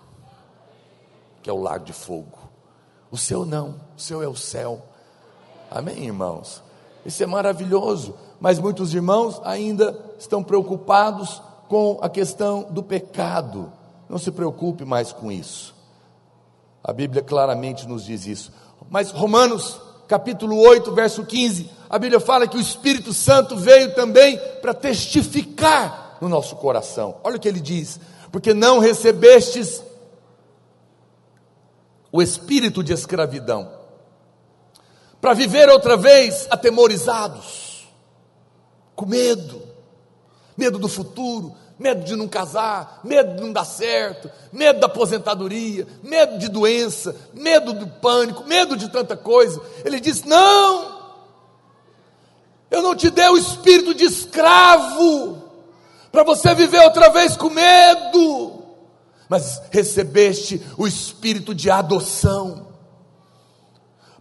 [1.43, 2.39] que é o lago de fogo.
[3.11, 4.83] O seu não, o seu é o céu.
[5.71, 6.63] Amém, irmãos?
[7.05, 13.73] Isso é maravilhoso, mas muitos irmãos ainda estão preocupados com a questão do pecado.
[14.09, 15.75] Não se preocupe mais com isso.
[16.83, 18.53] A Bíblia claramente nos diz isso.
[18.91, 24.39] Mas Romanos, capítulo 8, verso 15, a Bíblia fala que o Espírito Santo veio também
[24.61, 27.17] para testificar no nosso coração.
[27.25, 27.99] Olha o que ele diz:
[28.31, 29.83] porque não recebestes
[32.13, 33.82] o espírito de escravidão
[35.23, 37.87] para viver outra vez atemorizados,
[38.97, 39.63] com medo,
[40.57, 45.87] medo do futuro, medo de não casar, medo de não dar certo, medo da aposentadoria,
[46.03, 49.63] medo de doença, medo do pânico, medo de tanta coisa.
[49.85, 51.15] Ele diz: Não,
[52.69, 55.41] eu não te dei o espírito de escravo,
[56.11, 58.61] para você viver outra vez com medo,
[59.29, 62.72] mas recebeste o espírito de adoção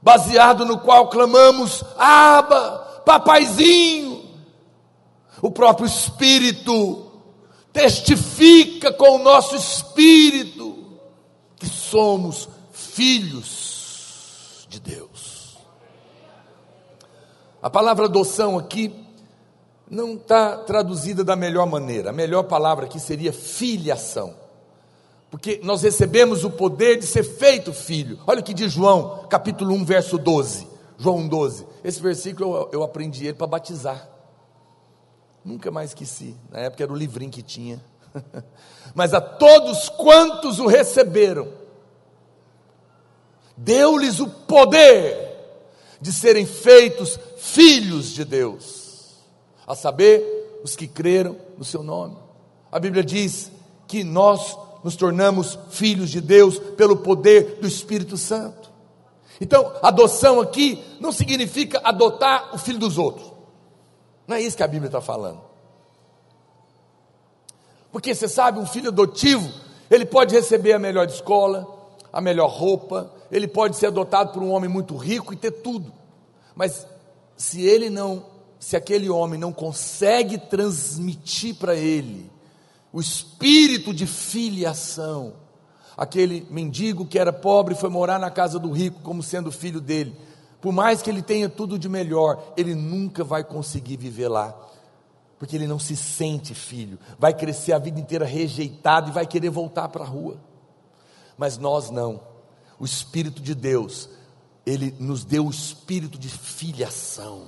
[0.01, 4.21] baseado no qual clamamos: Aba, papaizinho.
[5.41, 7.11] O próprio Espírito
[7.73, 10.99] testifica com o nosso espírito
[11.55, 15.57] que somos filhos de Deus.
[17.61, 18.93] A palavra adoção aqui
[19.89, 22.09] não está traduzida da melhor maneira.
[22.09, 24.40] A melhor palavra aqui seria filiação
[25.31, 28.19] porque nós recebemos o poder de ser feito filho.
[28.27, 30.67] Olha o que diz João, capítulo 1, verso 12.
[30.97, 31.65] João 12.
[31.85, 34.09] Esse versículo eu, eu aprendi ele para batizar.
[35.43, 36.35] Nunca mais esqueci.
[36.51, 37.81] Na época era o livrinho que tinha.
[38.93, 41.47] Mas a todos quantos o receberam,
[43.55, 45.31] deu-lhes o poder
[46.01, 49.15] de serem feitos filhos de Deus,
[49.65, 52.17] a saber, os que creram no seu nome.
[52.69, 53.49] A Bíblia diz
[53.87, 58.71] que nós nos tornamos filhos de Deus pelo poder do Espírito Santo.
[59.39, 63.31] Então, adoção aqui não significa adotar o filho dos outros.
[64.27, 65.41] Não é isso que a Bíblia está falando.
[67.91, 69.51] Porque você sabe, um filho adotivo,
[69.89, 71.67] ele pode receber a melhor escola,
[72.13, 75.91] a melhor roupa, ele pode ser adotado por um homem muito rico e ter tudo.
[76.55, 76.87] Mas
[77.35, 78.25] se ele não,
[78.59, 82.30] se aquele homem não consegue transmitir para ele
[82.91, 85.33] o espírito de filiação,
[85.95, 90.15] aquele mendigo que era pobre foi morar na casa do rico como sendo filho dele.
[90.59, 94.55] Por mais que ele tenha tudo de melhor, ele nunca vai conseguir viver lá
[95.41, 99.49] porque ele não se sente filho, vai crescer a vida inteira rejeitado e vai querer
[99.49, 100.39] voltar para a rua.
[101.35, 102.21] Mas nós não.
[102.79, 104.07] O Espírito de Deus,
[104.67, 107.47] ele nos deu o espírito de filiação.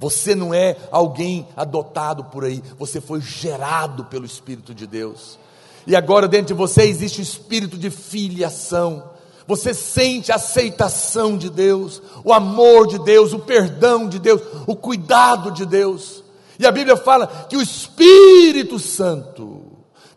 [0.00, 5.38] Você não é alguém adotado por aí, você foi gerado pelo Espírito de Deus.
[5.86, 9.10] E agora dentro de você existe o espírito de filiação.
[9.46, 14.74] Você sente a aceitação de Deus, o amor de Deus, o perdão de Deus, o
[14.74, 16.24] cuidado de Deus.
[16.58, 19.60] E a Bíblia fala que o Espírito Santo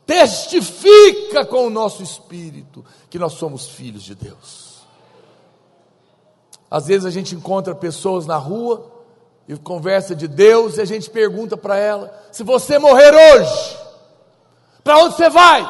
[0.06, 4.82] testifica com o nosso espírito que nós somos filhos de Deus.
[6.72, 8.93] Às vezes a gente encontra pessoas na rua
[9.48, 13.78] e conversa de Deus e a gente pergunta para ela: se você morrer hoje,
[14.84, 15.62] para onde você vai?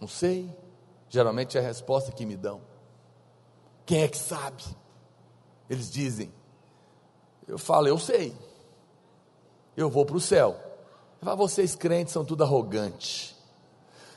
[0.00, 0.54] Não sei.
[1.08, 2.60] Geralmente é a resposta que me dão.
[3.84, 4.64] Quem é que sabe?
[5.70, 6.32] Eles dizem:
[7.46, 8.34] eu falo, eu sei.
[9.76, 10.60] Eu vou para o céu.
[11.20, 13.34] Falo, vocês crentes são tudo arrogantes.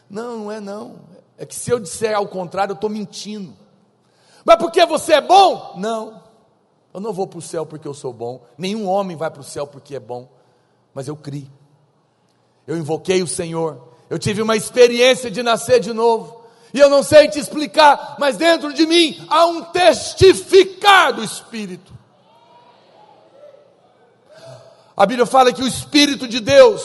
[0.09, 0.99] Não, não é não.
[1.37, 3.55] É que se eu disser ao contrário, eu estou mentindo.
[4.49, 5.75] Mas porque você é bom?
[5.77, 6.23] Não.
[6.91, 8.43] Eu não vou para o céu porque eu sou bom.
[8.57, 10.27] Nenhum homem vai para o céu porque é bom.
[10.91, 11.47] Mas eu criei.
[12.65, 13.79] Eu invoquei o Senhor.
[14.09, 16.41] Eu tive uma experiência de nascer de novo.
[16.73, 21.93] E eu não sei te explicar, mas dentro de mim há um testificar do Espírito.
[24.97, 26.81] A Bíblia fala que o Espírito de Deus,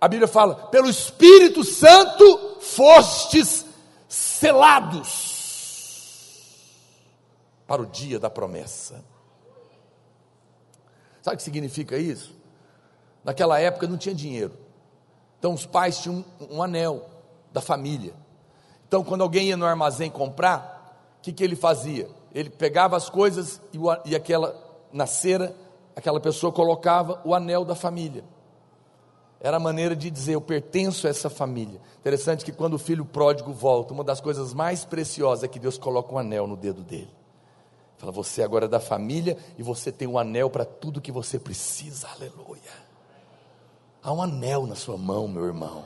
[0.00, 3.66] a Bíblia fala, pelo Espírito Santo fostes
[4.08, 5.27] selados
[7.68, 9.04] para o dia da promessa.
[11.20, 12.34] Sabe o que significa isso?
[13.22, 14.54] Naquela época não tinha dinheiro.
[15.38, 17.06] Então os pais tinham um, um anel
[17.52, 18.14] da família.
[18.88, 22.08] Então quando alguém ia no armazém comprar, o que, que ele fazia?
[22.34, 24.56] Ele pegava as coisas e, o, e aquela
[24.90, 25.54] na cera
[25.94, 28.24] aquela pessoa colocava o anel da família.
[29.40, 31.80] Era a maneira de dizer: Eu pertenço a essa família.
[32.00, 35.76] Interessante que quando o filho pródigo volta, uma das coisas mais preciosas é que Deus
[35.76, 37.18] coloca um anel no dedo dele.
[37.98, 41.38] Fala, você agora é da família e você tem um anel para tudo que você
[41.38, 42.08] precisa.
[42.08, 42.88] Aleluia.
[44.00, 45.84] Há um anel na sua mão, meu irmão,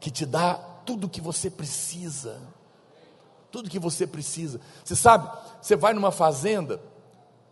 [0.00, 2.40] que te dá tudo que você precisa.
[3.50, 4.60] Tudo que você precisa.
[4.82, 6.80] Você sabe, você vai numa fazenda,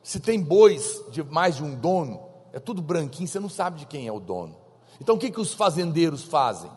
[0.03, 2.23] se tem bois de mais de um dono,
[2.55, 4.57] é tudo branquinho, você não sabe de quem é o dono.
[4.99, 6.71] Então o que, que os fazendeiros fazem?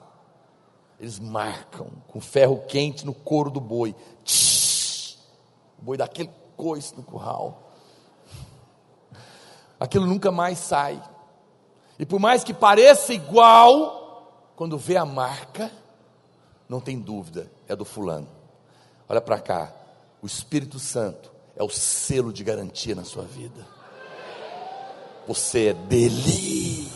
[1.00, 3.96] Eles marcam com ferro quente no couro do boi.
[4.26, 4.53] Tsh, o
[5.84, 7.72] boi dá aquele coice no curral.
[9.80, 11.02] Aquilo nunca mais sai.
[12.00, 15.70] E por mais que pareça igual, quando vê a marca,
[16.70, 18.30] não tem dúvida, é do fulano.
[19.10, 19.74] Olha para cá,
[20.22, 23.68] o Espírito Santo é o selo de garantia na sua vida.
[25.28, 26.90] Você é dele.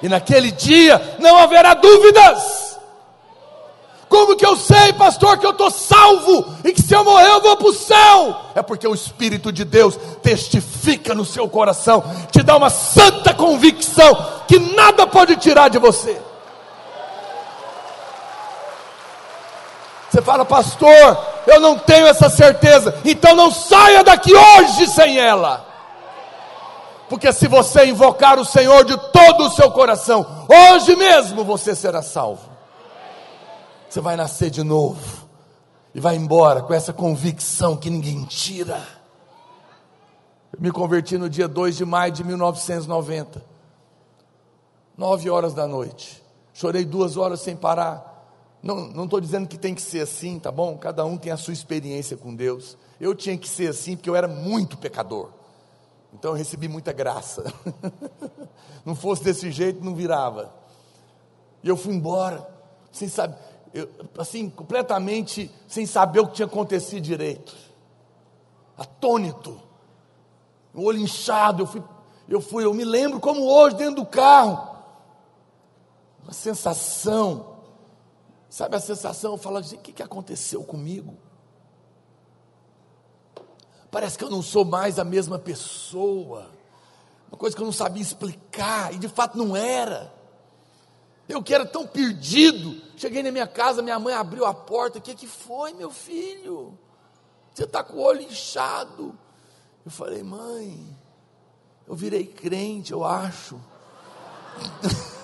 [0.00, 2.61] E naquele dia não haverá dúvidas.
[4.12, 7.40] Como que eu sei, pastor, que eu estou salvo e que se eu morrer eu
[7.40, 8.36] vou para o céu?
[8.54, 14.14] É porque o Espírito de Deus testifica no seu coração, te dá uma santa convicção
[14.46, 16.20] que nada pode tirar de você.
[20.10, 25.66] Você fala, pastor, eu não tenho essa certeza, então não saia daqui hoje sem ela.
[27.08, 32.02] Porque se você invocar o Senhor de todo o seu coração, hoje mesmo você será
[32.02, 32.51] salvo.
[33.92, 35.28] Você vai nascer de novo
[35.94, 38.82] e vai embora com essa convicção que ninguém tira.
[40.50, 43.44] Eu me converti no dia 2 de maio de 1990,
[44.96, 46.22] nove horas da noite.
[46.54, 48.32] Chorei duas horas sem parar.
[48.62, 50.78] Não estou dizendo que tem que ser assim, tá bom?
[50.78, 52.78] Cada um tem a sua experiência com Deus.
[52.98, 55.28] Eu tinha que ser assim porque eu era muito pecador.
[56.14, 57.44] Então eu recebi muita graça.
[58.86, 60.50] não fosse desse jeito, não virava.
[61.62, 62.48] E eu fui embora,
[62.90, 63.88] sem saber, eu,
[64.18, 67.54] assim, completamente sem saber o que tinha acontecido direito.
[68.76, 69.60] Atônito.
[70.74, 71.82] O olho inchado, eu fui,
[72.28, 74.70] eu fui, eu me lembro como hoje dentro do carro.
[76.22, 77.52] Uma sensação
[78.52, 79.38] Sabe a sensação?
[79.38, 81.16] Fala assim: o que, que aconteceu comigo?
[83.90, 86.50] Parece que eu não sou mais a mesma pessoa.
[87.30, 90.12] uma coisa que eu não sabia explicar, e de fato não era.
[91.28, 95.02] Eu que era tão perdido, cheguei na minha casa, minha mãe abriu a porta, o
[95.02, 96.76] que, que foi, meu filho?
[97.54, 99.16] Você está com o olho inchado.
[99.84, 100.96] Eu falei, mãe,
[101.86, 103.60] eu virei crente, eu acho.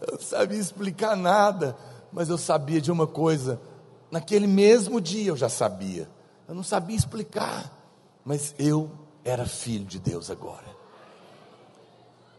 [0.00, 1.76] eu não sabia explicar nada,
[2.12, 3.60] mas eu sabia de uma coisa.
[4.10, 6.08] Naquele mesmo dia eu já sabia.
[6.46, 7.72] Eu não sabia explicar,
[8.24, 8.90] mas eu
[9.24, 10.73] era filho de Deus agora.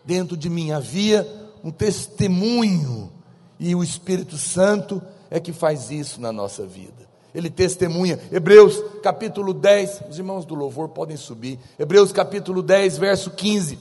[0.06, 1.28] Dentro de mim havia
[1.64, 3.12] um testemunho,
[3.60, 5.02] e o Espírito Santo
[5.32, 7.06] é que faz isso na nossa vida.
[7.34, 8.20] Ele testemunha.
[8.32, 11.60] Hebreus capítulo 10, os irmãos do louvor podem subir.
[11.78, 13.78] Hebreus capítulo 10, verso 15.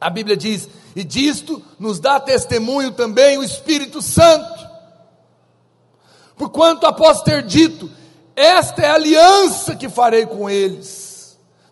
[0.00, 4.66] A Bíblia diz: E disto nos dá testemunho também o Espírito Santo.
[6.36, 7.90] Porquanto após ter dito:
[8.34, 11.11] Esta é a aliança que farei com eles.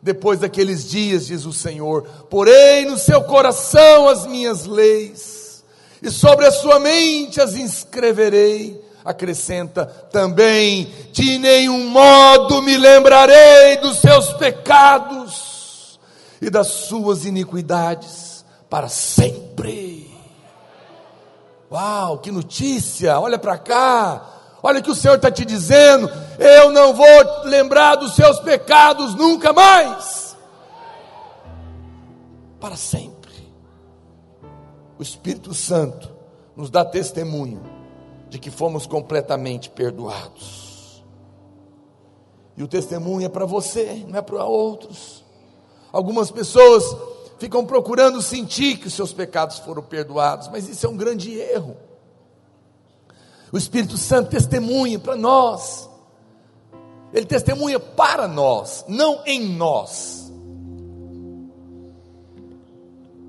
[0.03, 5.65] Depois daqueles dias, diz o Senhor: Porei no seu coração as minhas leis,
[6.03, 13.99] e sobre a sua mente as inscreverei acrescenta também: de nenhum modo me lembrarei dos
[13.99, 15.99] seus pecados
[16.41, 20.11] e das suas iniquidades para sempre.
[21.71, 23.19] Uau, que notícia!
[23.21, 27.97] Olha para cá, olha o que o Senhor está te dizendo: eu não vou lembrar
[27.97, 30.37] dos seus pecados nunca mais,
[32.59, 33.21] para sempre.
[34.99, 36.11] O Espírito Santo
[36.55, 37.63] nos dá testemunho
[38.29, 41.03] de que fomos completamente perdoados.
[42.57, 45.25] E o testemunho é para você, não é para outros.
[45.91, 46.85] Algumas pessoas
[47.39, 51.77] ficam procurando sentir que os seus pecados foram perdoados, mas isso é um grande erro.
[53.53, 55.89] O Espírito Santo testemunha para nós,
[57.13, 60.33] ele testemunha para nós, não em nós.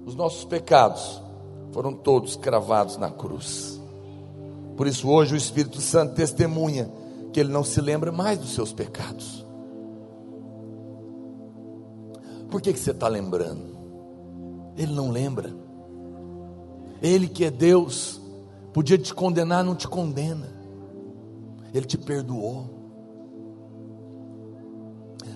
[0.05, 1.21] Os nossos pecados
[1.71, 3.81] foram todos cravados na cruz.
[4.77, 6.91] Por isso, hoje, o Espírito Santo testemunha
[7.33, 9.45] que ele não se lembra mais dos seus pecados.
[12.49, 13.77] Por que, que você está lembrando?
[14.77, 15.55] Ele não lembra.
[17.01, 18.20] Ele que é Deus,
[18.73, 20.49] podia te condenar, não te condena.
[21.73, 22.69] Ele te perdoou.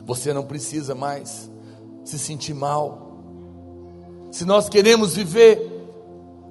[0.05, 1.49] Você não precisa mais
[2.03, 3.05] se sentir mal.
[4.31, 5.71] Se nós queremos viver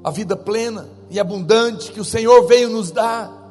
[0.03, 3.45] a vida plena e abundante que o Senhor veio nos dar,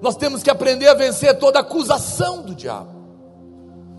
[0.00, 2.90] nós temos que aprender a vencer toda acusação do diabo,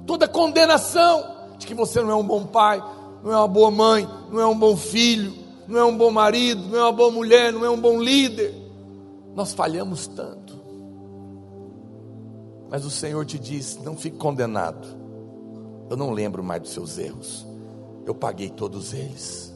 [0.07, 1.23] toda condenação
[1.59, 2.83] de que você não é um bom pai,
[3.23, 5.33] não é uma boa mãe, não é um bom filho,
[5.67, 8.60] não é um bom marido, não é uma boa mulher, não é um bom líder.
[9.35, 10.59] Nós falhamos tanto.
[12.69, 14.87] Mas o Senhor te diz: não fique condenado.
[15.89, 17.45] Eu não lembro mais dos seus erros.
[18.05, 19.53] Eu paguei todos eles.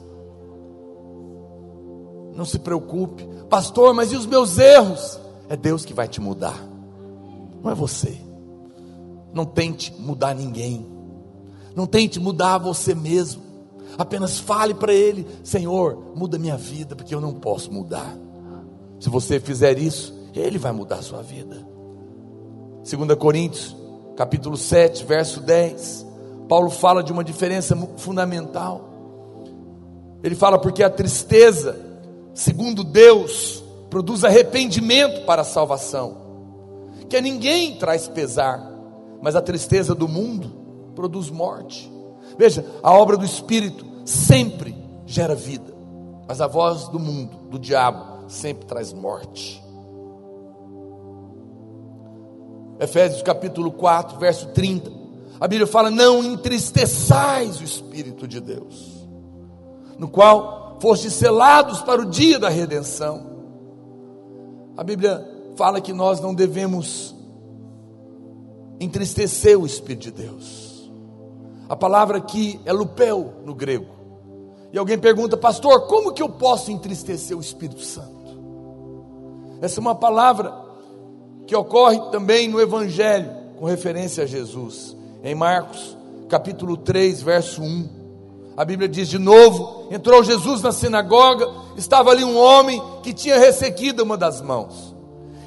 [2.36, 5.18] Não se preocupe, pastor, mas e os meus erros?
[5.48, 6.60] É Deus que vai te mudar,
[7.64, 8.20] não é você.
[9.34, 10.86] Não tente mudar ninguém,
[11.76, 13.44] não tente mudar você mesmo.
[13.98, 18.25] Apenas fale para Ele: Senhor, muda minha vida, porque eu não posso mudar.
[19.06, 21.64] Se você fizer isso, Ele vai mudar a sua vida.
[22.90, 23.76] 2 Coríntios,
[24.18, 26.04] capítulo 7, verso 10.
[26.50, 28.90] Paulo fala de uma diferença fundamental.
[30.24, 31.86] Ele fala porque a tristeza
[32.34, 36.18] segundo Deus, produz arrependimento para a salvação.
[37.08, 38.60] Que a ninguém traz pesar,
[39.22, 40.52] mas a tristeza do mundo
[40.96, 41.92] produz morte.
[42.40, 44.76] Veja, a obra do Espírito sempre
[45.06, 45.76] gera vida,
[46.28, 49.64] mas a voz do mundo, do diabo, sempre traz morte.
[52.80, 54.92] Efésios capítulo 4, verso 30.
[55.40, 59.08] A Bíblia fala: Não entristeçais o Espírito de Deus,
[59.98, 63.34] no qual fostes selados para o dia da redenção.
[64.76, 65.26] A Bíblia
[65.56, 67.16] fala que nós não devemos
[68.80, 70.92] entristecer o Espírito de Deus.
[71.70, 73.95] A palavra aqui é lupeu no grego.
[74.76, 78.12] E alguém pergunta, pastor, como que eu posso entristecer o Espírito Santo?
[79.62, 80.54] Essa é uma palavra
[81.48, 84.94] que ocorre também no Evangelho, com referência a Jesus,
[85.24, 85.96] em Marcos,
[86.28, 87.90] capítulo 3, verso 1.
[88.58, 93.40] A Bíblia diz de novo: entrou Jesus na sinagoga, estava ali um homem que tinha
[93.40, 94.94] ressequido uma das mãos.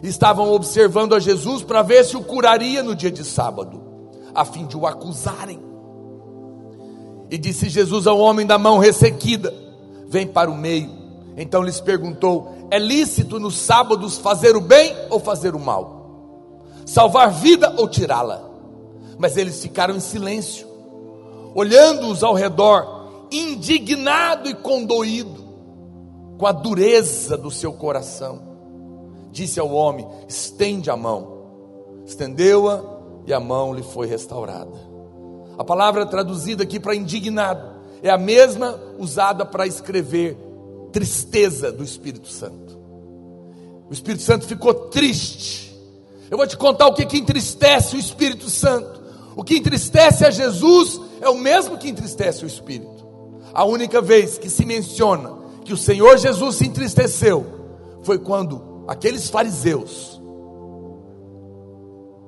[0.02, 3.78] Estavam observando a Jesus para ver se o curaria no dia de sábado,
[4.34, 5.67] a fim de o acusarem.
[7.30, 9.54] E disse Jesus ao homem da mão ressequida:
[10.08, 10.90] Vem para o meio.
[11.36, 15.96] Então lhes perguntou: É lícito nos sábados fazer o bem ou fazer o mal?
[16.86, 18.42] Salvar vida ou tirá-la?
[19.18, 20.68] Mas eles ficaram em silêncio
[21.54, 25.44] olhando-os ao redor, indignado e condoído,
[26.38, 28.40] com a dureza do seu coração,
[29.32, 31.36] disse ao homem: estende a mão.
[32.06, 32.82] Estendeu-a
[33.26, 34.87] e a mão lhe foi restaurada.
[35.58, 40.36] A palavra traduzida aqui para indignado é a mesma usada para escrever
[40.92, 42.78] tristeza do Espírito Santo.
[43.90, 45.76] O Espírito Santo ficou triste.
[46.30, 49.02] Eu vou te contar o que, que entristece o Espírito Santo.
[49.34, 53.06] O que entristece a Jesus é o mesmo que entristece o Espírito.
[53.52, 57.46] A única vez que se menciona que o Senhor Jesus se entristeceu
[58.02, 60.20] foi quando aqueles fariseus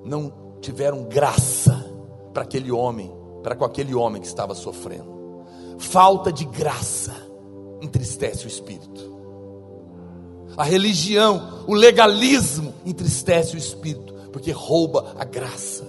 [0.04, 1.86] não tiveram graça
[2.32, 5.20] para aquele homem, para com aquele homem que estava sofrendo.
[5.78, 7.14] Falta de graça
[7.80, 9.10] entristece o espírito.
[10.56, 15.84] A religião, o legalismo entristece o espírito, porque rouba a graça.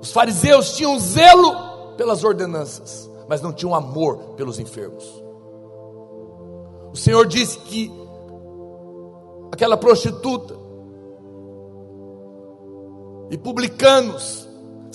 [0.00, 5.04] Os fariseus tinham zelo pelas ordenanças, mas não tinham amor pelos enfermos.
[6.92, 7.92] O Senhor disse que
[9.52, 10.56] aquela prostituta
[13.30, 14.45] e publicanos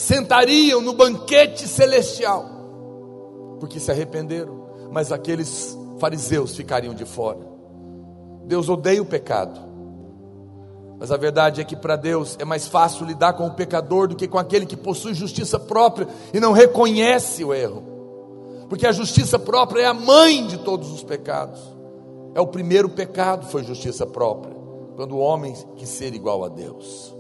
[0.01, 2.43] sentariam no banquete celestial,
[3.59, 7.39] porque se arrependeram, mas aqueles fariseus ficariam de fora.
[8.45, 9.61] Deus odeia o pecado,
[10.97, 14.15] mas a verdade é que para Deus é mais fácil lidar com o pecador do
[14.15, 17.83] que com aquele que possui justiça própria e não reconhece o erro,
[18.69, 21.61] porque a justiça própria é a mãe de todos os pecados.
[22.33, 24.55] É o primeiro pecado foi justiça própria,
[24.95, 27.15] quando o homem quis ser igual a Deus.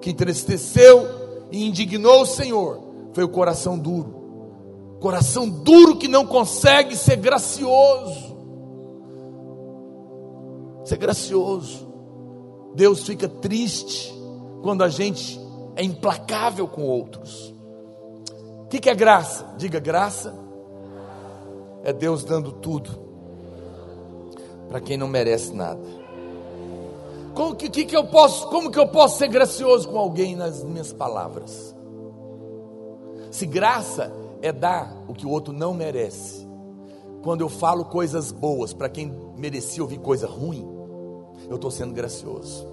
[0.00, 1.21] Que entristeceu
[1.52, 4.96] e indignou o Senhor foi o coração duro.
[4.98, 8.36] Coração duro que não consegue ser gracioso.
[10.84, 11.86] Ser gracioso.
[12.74, 14.12] Deus fica triste
[14.62, 15.38] quando a gente
[15.76, 17.54] é implacável com outros.
[18.64, 19.54] O que, que é graça?
[19.58, 20.34] Diga graça.
[21.84, 22.90] É Deus dando tudo
[24.68, 25.80] para quem não merece nada.
[27.34, 30.62] Como que, que, que eu posso, como que eu posso ser gracioso com alguém nas
[30.62, 31.74] minhas palavras?
[33.30, 36.46] Se graça é dar o que o outro não merece.
[37.22, 40.68] Quando eu falo coisas boas para quem merecia ouvir coisa ruim,
[41.48, 42.66] eu estou sendo gracioso.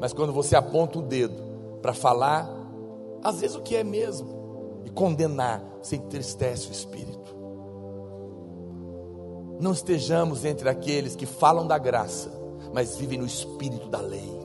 [0.00, 1.36] Mas quando você aponta o dedo
[1.82, 2.48] para falar,
[3.22, 7.36] às vezes o que é mesmo, e condenar, você entristece o espírito.
[9.60, 12.30] Não estejamos entre aqueles que falam da graça,
[12.72, 14.38] mas vivem no espírito da lei.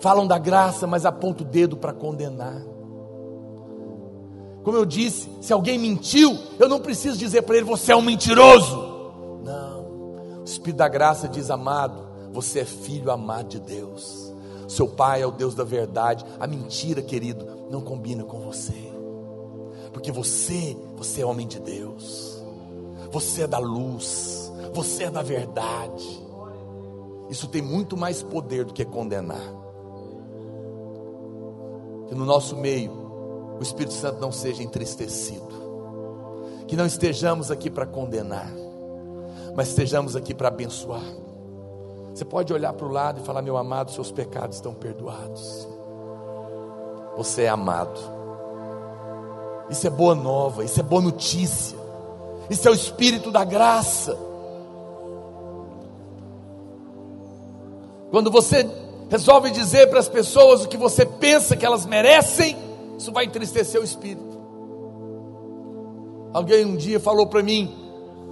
[0.00, 2.62] Falam da graça, mas apontam o dedo para condenar.
[4.62, 8.02] Como eu disse, se alguém mentiu, eu não preciso dizer para ele: você é um
[8.02, 9.12] mentiroso.
[9.44, 10.40] Não.
[10.40, 14.32] O Espírito da graça diz: amado, você é filho amado de Deus.
[14.66, 16.24] Seu pai é o Deus da verdade.
[16.40, 18.92] A mentira, querido, não combina com você.
[19.92, 22.42] Porque você, você é homem de Deus.
[23.12, 24.50] Você é da luz.
[24.72, 26.23] Você é da verdade.
[27.28, 29.42] Isso tem muito mais poder do que condenar.
[32.06, 32.92] Que no nosso meio
[33.58, 35.54] o Espírito Santo não seja entristecido.
[36.66, 38.50] Que não estejamos aqui para condenar,
[39.54, 41.04] mas estejamos aqui para abençoar.
[42.14, 45.68] Você pode olhar para o lado e falar: Meu amado, seus pecados estão perdoados.
[47.16, 48.00] Você é amado.
[49.70, 51.78] Isso é boa nova, isso é boa notícia.
[52.50, 54.16] Isso é o Espírito da graça.
[58.14, 58.64] Quando você
[59.10, 62.56] resolve dizer para as pessoas o que você pensa que elas merecem,
[62.96, 64.40] isso vai entristecer o espírito.
[66.32, 67.74] Alguém um dia falou para mim: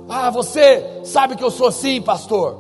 [0.09, 2.57] Ah, você sabe que eu sou assim, pastor.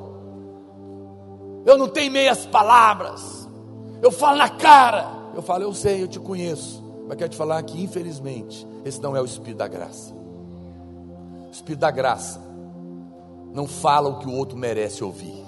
[1.64, 3.48] Eu não tenho meias palavras.
[4.02, 5.08] Eu falo na cara.
[5.32, 6.82] Eu falo, eu sei, eu te conheço.
[7.06, 10.12] Mas quero te falar que, infelizmente, esse não é o Espírito da graça.
[11.46, 12.40] O Espírito da graça
[13.54, 15.41] não fala o que o outro merece ouvir.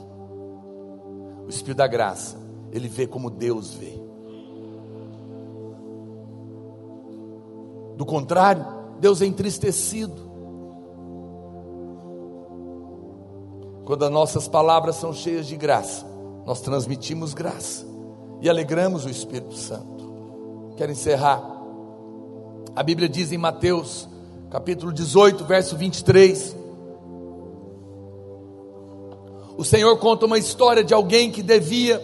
[1.46, 2.38] O Espírito da graça,
[2.72, 4.00] ele vê como Deus vê.
[7.96, 8.64] Do contrário,
[9.00, 10.22] Deus é entristecido.
[13.84, 16.06] Quando as nossas palavras são cheias de graça,
[16.46, 17.86] nós transmitimos graça
[18.40, 20.72] e alegramos o Espírito Santo.
[20.76, 21.42] Quero encerrar.
[22.74, 24.08] A Bíblia diz em Mateus,
[24.50, 26.56] capítulo 18, verso 23:
[29.56, 32.00] o Senhor conta uma história de alguém que devia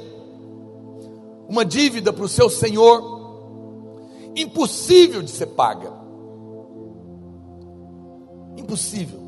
[1.49, 3.03] uma dívida para o seu senhor,
[4.37, 5.93] impossível de ser paga.
[8.57, 9.19] Impossível.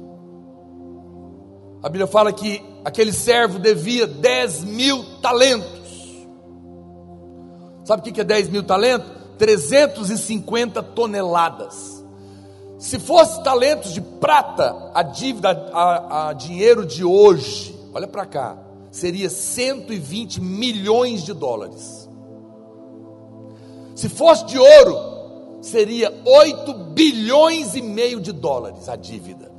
[1.83, 5.83] A Bíblia fala que aquele servo devia 10 mil talentos.
[7.85, 9.11] Sabe o que é 10 mil talentos?
[9.37, 12.05] 350 toneladas.
[12.79, 18.59] Se fosse talentos de prata, a dívida, a, a dinheiro de hoje, olha para cá,
[18.91, 22.09] seria 120 milhões de dólares.
[23.95, 29.51] Se fosse de ouro, seria 8 bilhões e meio de dólares a dívida.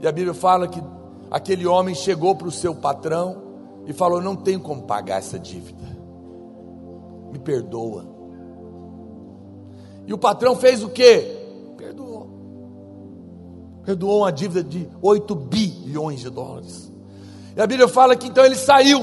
[0.00, 0.82] E a Bíblia fala que
[1.30, 3.42] aquele homem chegou para o seu patrão
[3.86, 5.84] e falou: Não tenho como pagar essa dívida,
[7.32, 8.04] me perdoa.
[10.06, 11.35] E o patrão fez o que?
[13.86, 14.22] Perdoou.
[14.22, 16.92] Uma dívida de 8 bilhões de dólares.
[17.56, 19.00] E a Bíblia fala que então ele saiu,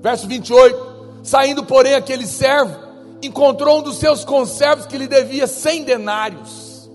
[0.00, 1.22] verso 28.
[1.22, 2.74] Saindo, porém, aquele servo
[3.22, 6.90] encontrou um dos seus conservos que lhe devia 100 denários.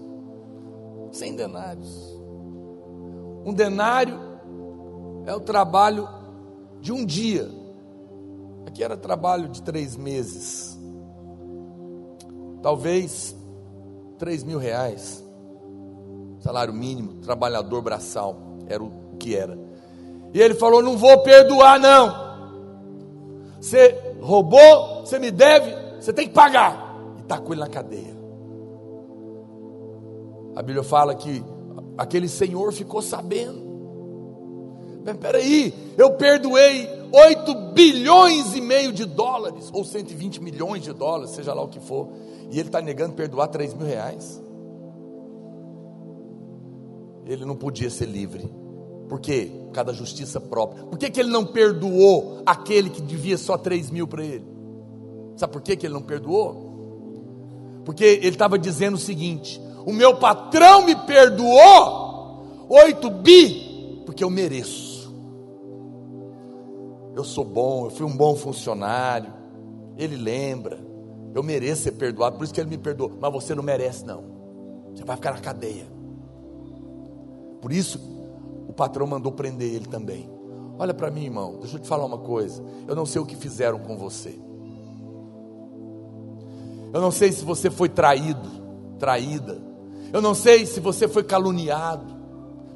[1.12, 2.06] 100 denários.
[3.46, 4.20] Um denário
[5.26, 6.10] é o trabalho
[6.82, 7.50] de um dia.
[8.66, 10.78] Aqui era trabalho de três meses.
[12.62, 13.36] Talvez
[14.18, 15.25] três mil reais.
[16.46, 18.38] Salário mínimo, trabalhador braçal.
[18.68, 19.58] Era o que era.
[20.32, 22.14] E ele falou: Não vou perdoar, não.
[23.60, 27.02] Você roubou, você me deve, você tem que pagar.
[27.18, 28.16] E está com ele na cadeia.
[30.56, 31.44] A Bíblia fala que
[31.98, 33.66] aquele senhor ficou sabendo.
[35.20, 41.56] Peraí, eu perdoei 8 bilhões e meio de dólares, ou 120 milhões de dólares, seja
[41.56, 42.10] lá o que for,
[42.52, 44.45] e ele está negando perdoar 3 mil reais.
[47.26, 48.50] Ele não podia ser livre.
[49.08, 49.52] Por quê?
[49.66, 50.84] Por causa da justiça própria.
[50.84, 54.46] Por que, que ele não perdoou aquele que devia só 3 mil para ele?
[55.36, 56.66] Sabe por que, que ele não perdoou?
[57.84, 64.30] Porque ele estava dizendo o seguinte: o meu patrão me perdoou 8 bi, porque eu
[64.30, 65.14] mereço.
[67.16, 69.34] Eu sou bom, eu fui um bom funcionário.
[69.98, 70.80] Ele lembra,
[71.34, 73.12] eu mereço ser perdoado, por isso que ele me perdoou.
[73.20, 74.24] Mas você não merece, não.
[74.94, 75.95] Você vai ficar na cadeia.
[77.62, 78.00] Por isso,
[78.68, 80.30] o patrão mandou prender ele também.
[80.78, 82.64] Olha para mim, irmão, deixa eu te falar uma coisa.
[82.88, 84.38] Eu não sei o que fizeram com você.
[86.94, 88.50] Eu não sei se você foi traído,
[89.00, 89.58] traída.
[90.12, 92.06] Eu não sei se você foi caluniado,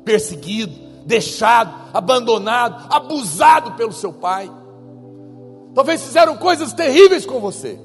[0.03, 0.73] perseguido,
[1.05, 4.51] deixado, abandonado, abusado pelo seu pai.
[5.73, 7.79] Talvez fizeram coisas terríveis com você.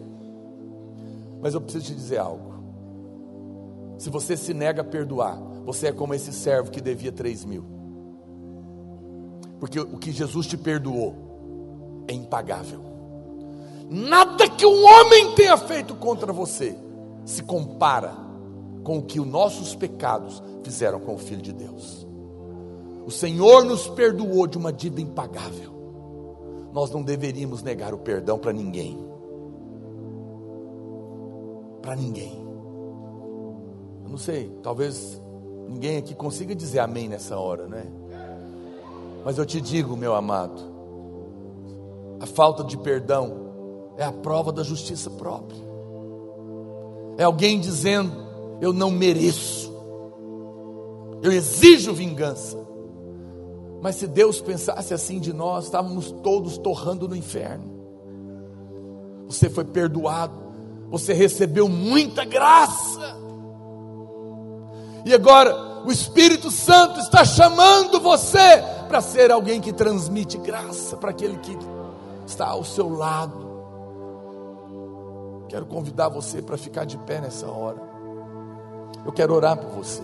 [1.40, 2.54] Mas eu preciso te dizer algo.
[3.98, 7.64] Se você se nega a perdoar, você é como esse servo que devia três mil.
[9.58, 12.80] Porque o que Jesus te perdoou é impagável.
[13.88, 16.76] Nada que um homem tenha feito contra você
[17.24, 18.14] se compara
[18.82, 22.06] com o que os nossos pecados fizeram com o Filho de Deus.
[23.06, 25.72] O Senhor nos perdoou de uma dívida impagável.
[26.72, 28.98] Nós não deveríamos negar o perdão para ninguém.
[31.80, 32.44] Para ninguém.
[34.04, 35.20] Eu não sei, talvez
[35.68, 37.86] ninguém aqui consiga dizer amém nessa hora, né?
[39.24, 40.60] Mas eu te digo, meu amado,
[42.20, 43.44] a falta de perdão
[43.96, 45.58] é a prova da justiça própria.
[47.16, 48.12] É alguém dizendo:
[48.60, 49.72] eu não mereço,
[51.22, 52.58] eu exijo vingança.
[53.80, 57.64] Mas se Deus pensasse assim de nós, estávamos todos torrando no inferno.
[59.26, 60.34] Você foi perdoado,
[60.90, 63.23] você recebeu muita graça.
[65.04, 71.10] E agora o Espírito Santo está chamando você para ser alguém que transmite graça para
[71.10, 71.56] aquele que
[72.26, 73.44] está ao seu lado.
[75.48, 77.80] Quero convidar você para ficar de pé nessa hora.
[79.04, 80.02] Eu quero orar por você.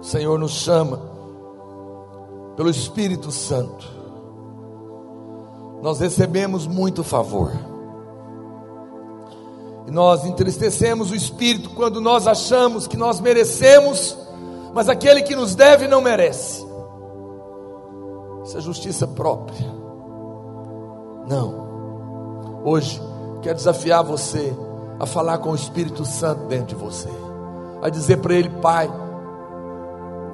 [0.00, 0.98] O Senhor nos chama
[2.56, 3.86] pelo Espírito Santo.
[5.82, 7.69] Nós recebemos muito favor.
[9.88, 14.16] Nós entristecemos o Espírito quando nós achamos que nós merecemos,
[14.72, 16.64] mas aquele que nos deve não merece.
[18.44, 19.66] Isso é justiça própria.
[21.28, 22.62] Não.
[22.64, 23.00] Hoje,
[23.42, 24.54] quero desafiar você
[24.98, 27.08] a falar com o Espírito Santo dentro de você,
[27.80, 28.90] a dizer para Ele, Pai,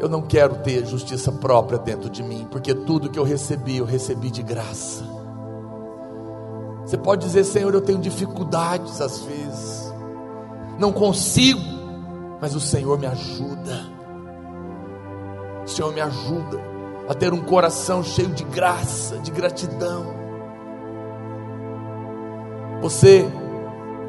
[0.01, 3.85] eu não quero ter justiça própria dentro de mim, porque tudo que eu recebi, eu
[3.85, 5.05] recebi de graça.
[6.87, 9.93] Você pode dizer, Senhor, eu tenho dificuldades às vezes,
[10.79, 11.61] não consigo,
[12.41, 13.87] mas o Senhor me ajuda.
[15.65, 16.61] O Senhor me ajuda
[17.09, 20.15] a ter um coração cheio de graça, de gratidão.
[22.83, 23.27] Você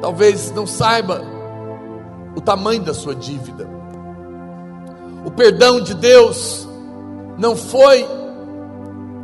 [0.00, 1.22] talvez não saiba
[2.36, 3.68] o tamanho da sua dívida.
[5.24, 6.68] O perdão de Deus
[7.36, 8.06] não foi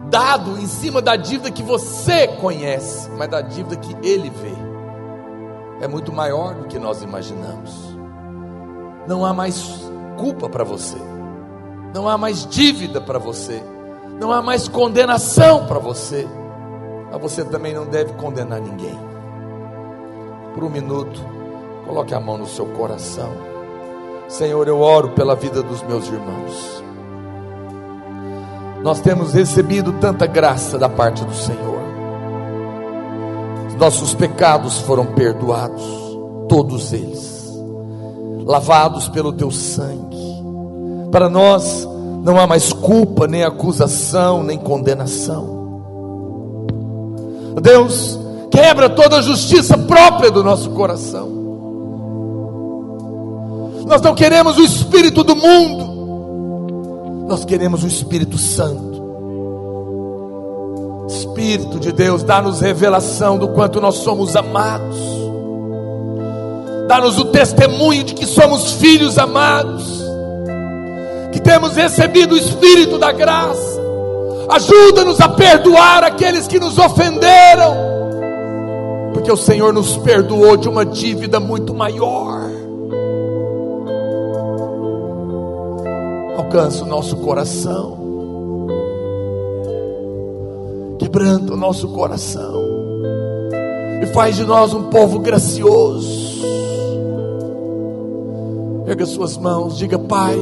[0.09, 4.55] dado em cima da dívida que você conhece, mas da dívida que Ele vê.
[5.81, 7.97] É muito maior do que nós imaginamos.
[9.06, 10.97] Não há mais culpa para você,
[11.94, 13.62] não há mais dívida para você,
[14.20, 16.26] não há mais condenação para você,
[17.10, 18.98] mas você também não deve condenar ninguém.
[20.55, 21.20] Por um minuto,
[21.85, 23.31] coloque a mão no seu coração.
[24.28, 26.84] Senhor, eu oro pela vida dos meus irmãos.
[28.85, 31.82] Nós temos recebido tanta graça da parte do Senhor.
[33.78, 35.82] Nossos pecados foram perdoados,
[36.51, 37.51] todos eles,
[38.44, 40.23] lavados pelo teu sangue.
[41.11, 41.89] Para nós
[42.23, 45.82] não há mais culpa, nem acusação, nem condenação.
[47.62, 48.19] Deus,
[48.51, 51.32] quebra toda a justiça própria do nosso coração.
[53.86, 55.93] Nós não queremos o espírito do mundo,
[57.26, 59.02] nós queremos o Espírito Santo.
[61.09, 64.98] Espírito de Deus, dá-nos revelação do quanto nós somos amados,
[66.88, 70.05] dá-nos o testemunho de que somos filhos amados
[71.34, 73.82] que temos recebido o Espírito da graça.
[74.48, 77.74] Ajuda-nos a perdoar aqueles que nos ofenderam,
[79.12, 82.53] porque o Senhor nos perdoou de uma dívida muito maior.
[86.36, 87.98] Alcança o nosso coração,
[90.98, 92.62] quebranta o nosso coração,
[94.02, 96.44] e faz de nós um povo gracioso.
[98.85, 100.39] Pega suas mãos, diga, Pai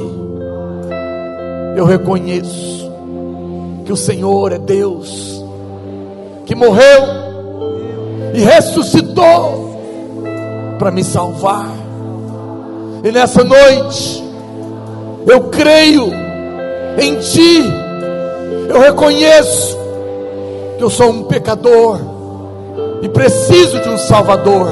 [1.75, 2.93] eu reconheço
[3.85, 5.43] que o Senhor é Deus,
[6.45, 7.03] que morreu
[8.35, 9.75] e ressuscitou
[10.79, 11.71] para me salvar.
[13.03, 14.23] E nessa noite,
[15.27, 16.11] eu creio
[16.99, 17.63] em Ti,
[18.69, 19.79] eu reconheço
[20.79, 21.99] que eu sou um pecador
[23.03, 24.69] e preciso de um Salvador.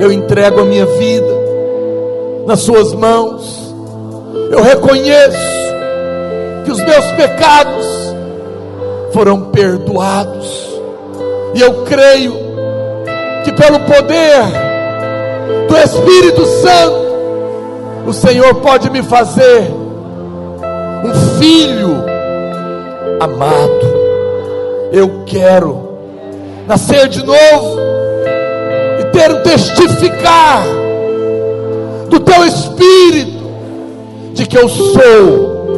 [0.00, 1.42] Eu entrego a minha vida
[2.46, 3.74] nas Suas mãos.
[4.50, 5.62] Eu reconheço
[6.64, 7.86] que os meus pecados
[9.12, 10.80] foram perdoados,
[11.54, 12.32] e eu creio
[13.44, 14.42] que pelo poder
[15.68, 17.11] do Espírito Santo,
[18.06, 19.70] o Senhor pode me fazer
[21.04, 22.04] um filho
[23.20, 24.02] amado.
[24.92, 25.98] Eu quero
[26.66, 27.78] nascer de novo
[29.00, 30.64] e ter um testificar
[32.08, 33.42] do teu Espírito
[34.34, 35.76] de que eu sou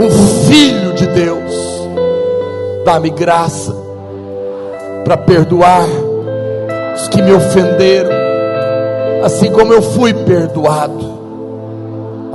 [0.00, 0.10] um
[0.48, 1.54] filho de Deus.
[2.84, 3.74] Dá-me graça
[5.04, 5.86] para perdoar
[6.94, 8.10] os que me ofenderam,
[9.24, 11.15] assim como eu fui perdoado.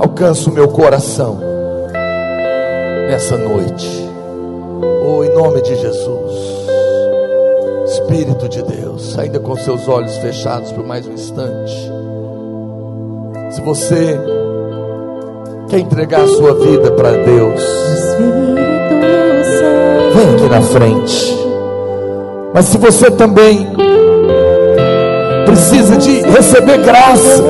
[0.02, 1.38] Alcança o meu coração
[3.08, 3.88] nessa noite.
[5.00, 6.32] Oh, em nome de Jesus.
[7.86, 11.72] Espírito de Deus, ainda com seus olhos fechados por mais um instante.
[13.52, 14.18] Se você
[15.68, 17.62] quer entregar a sua vida para Deus,
[20.16, 21.38] vem aqui na frente.
[22.52, 23.68] Mas se você também
[25.46, 27.44] precisa de receber graça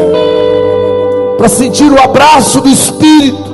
[1.43, 3.52] para sentir o abraço do Espírito,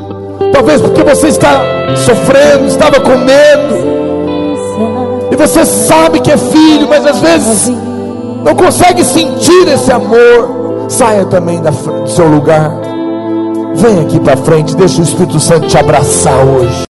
[0.52, 1.62] talvez porque você está
[1.96, 3.74] sofrendo, estava com medo,
[5.32, 7.68] e você sabe que é filho, mas às vezes
[8.44, 12.70] não consegue sentir esse amor, saia também do seu lugar.
[13.76, 16.82] Vem aqui para frente, deixa o Espírito Santo te abraçar hoje.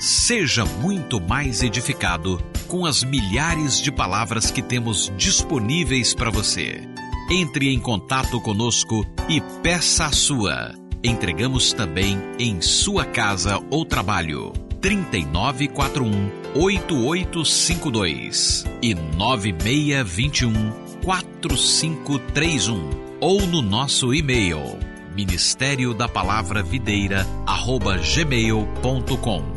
[0.00, 6.95] Seja muito mais edificado com as milhares de palavras que temos disponíveis para você.
[7.30, 10.72] Entre em contato conosco e peça a sua.
[11.02, 14.52] Entregamos também em sua casa ou trabalho.
[14.80, 20.70] 3941 8852 e 9621
[21.02, 22.90] 4531
[23.20, 24.78] ou no nosso e-mail
[25.16, 29.55] ministério da palavra videira arroba gmail.com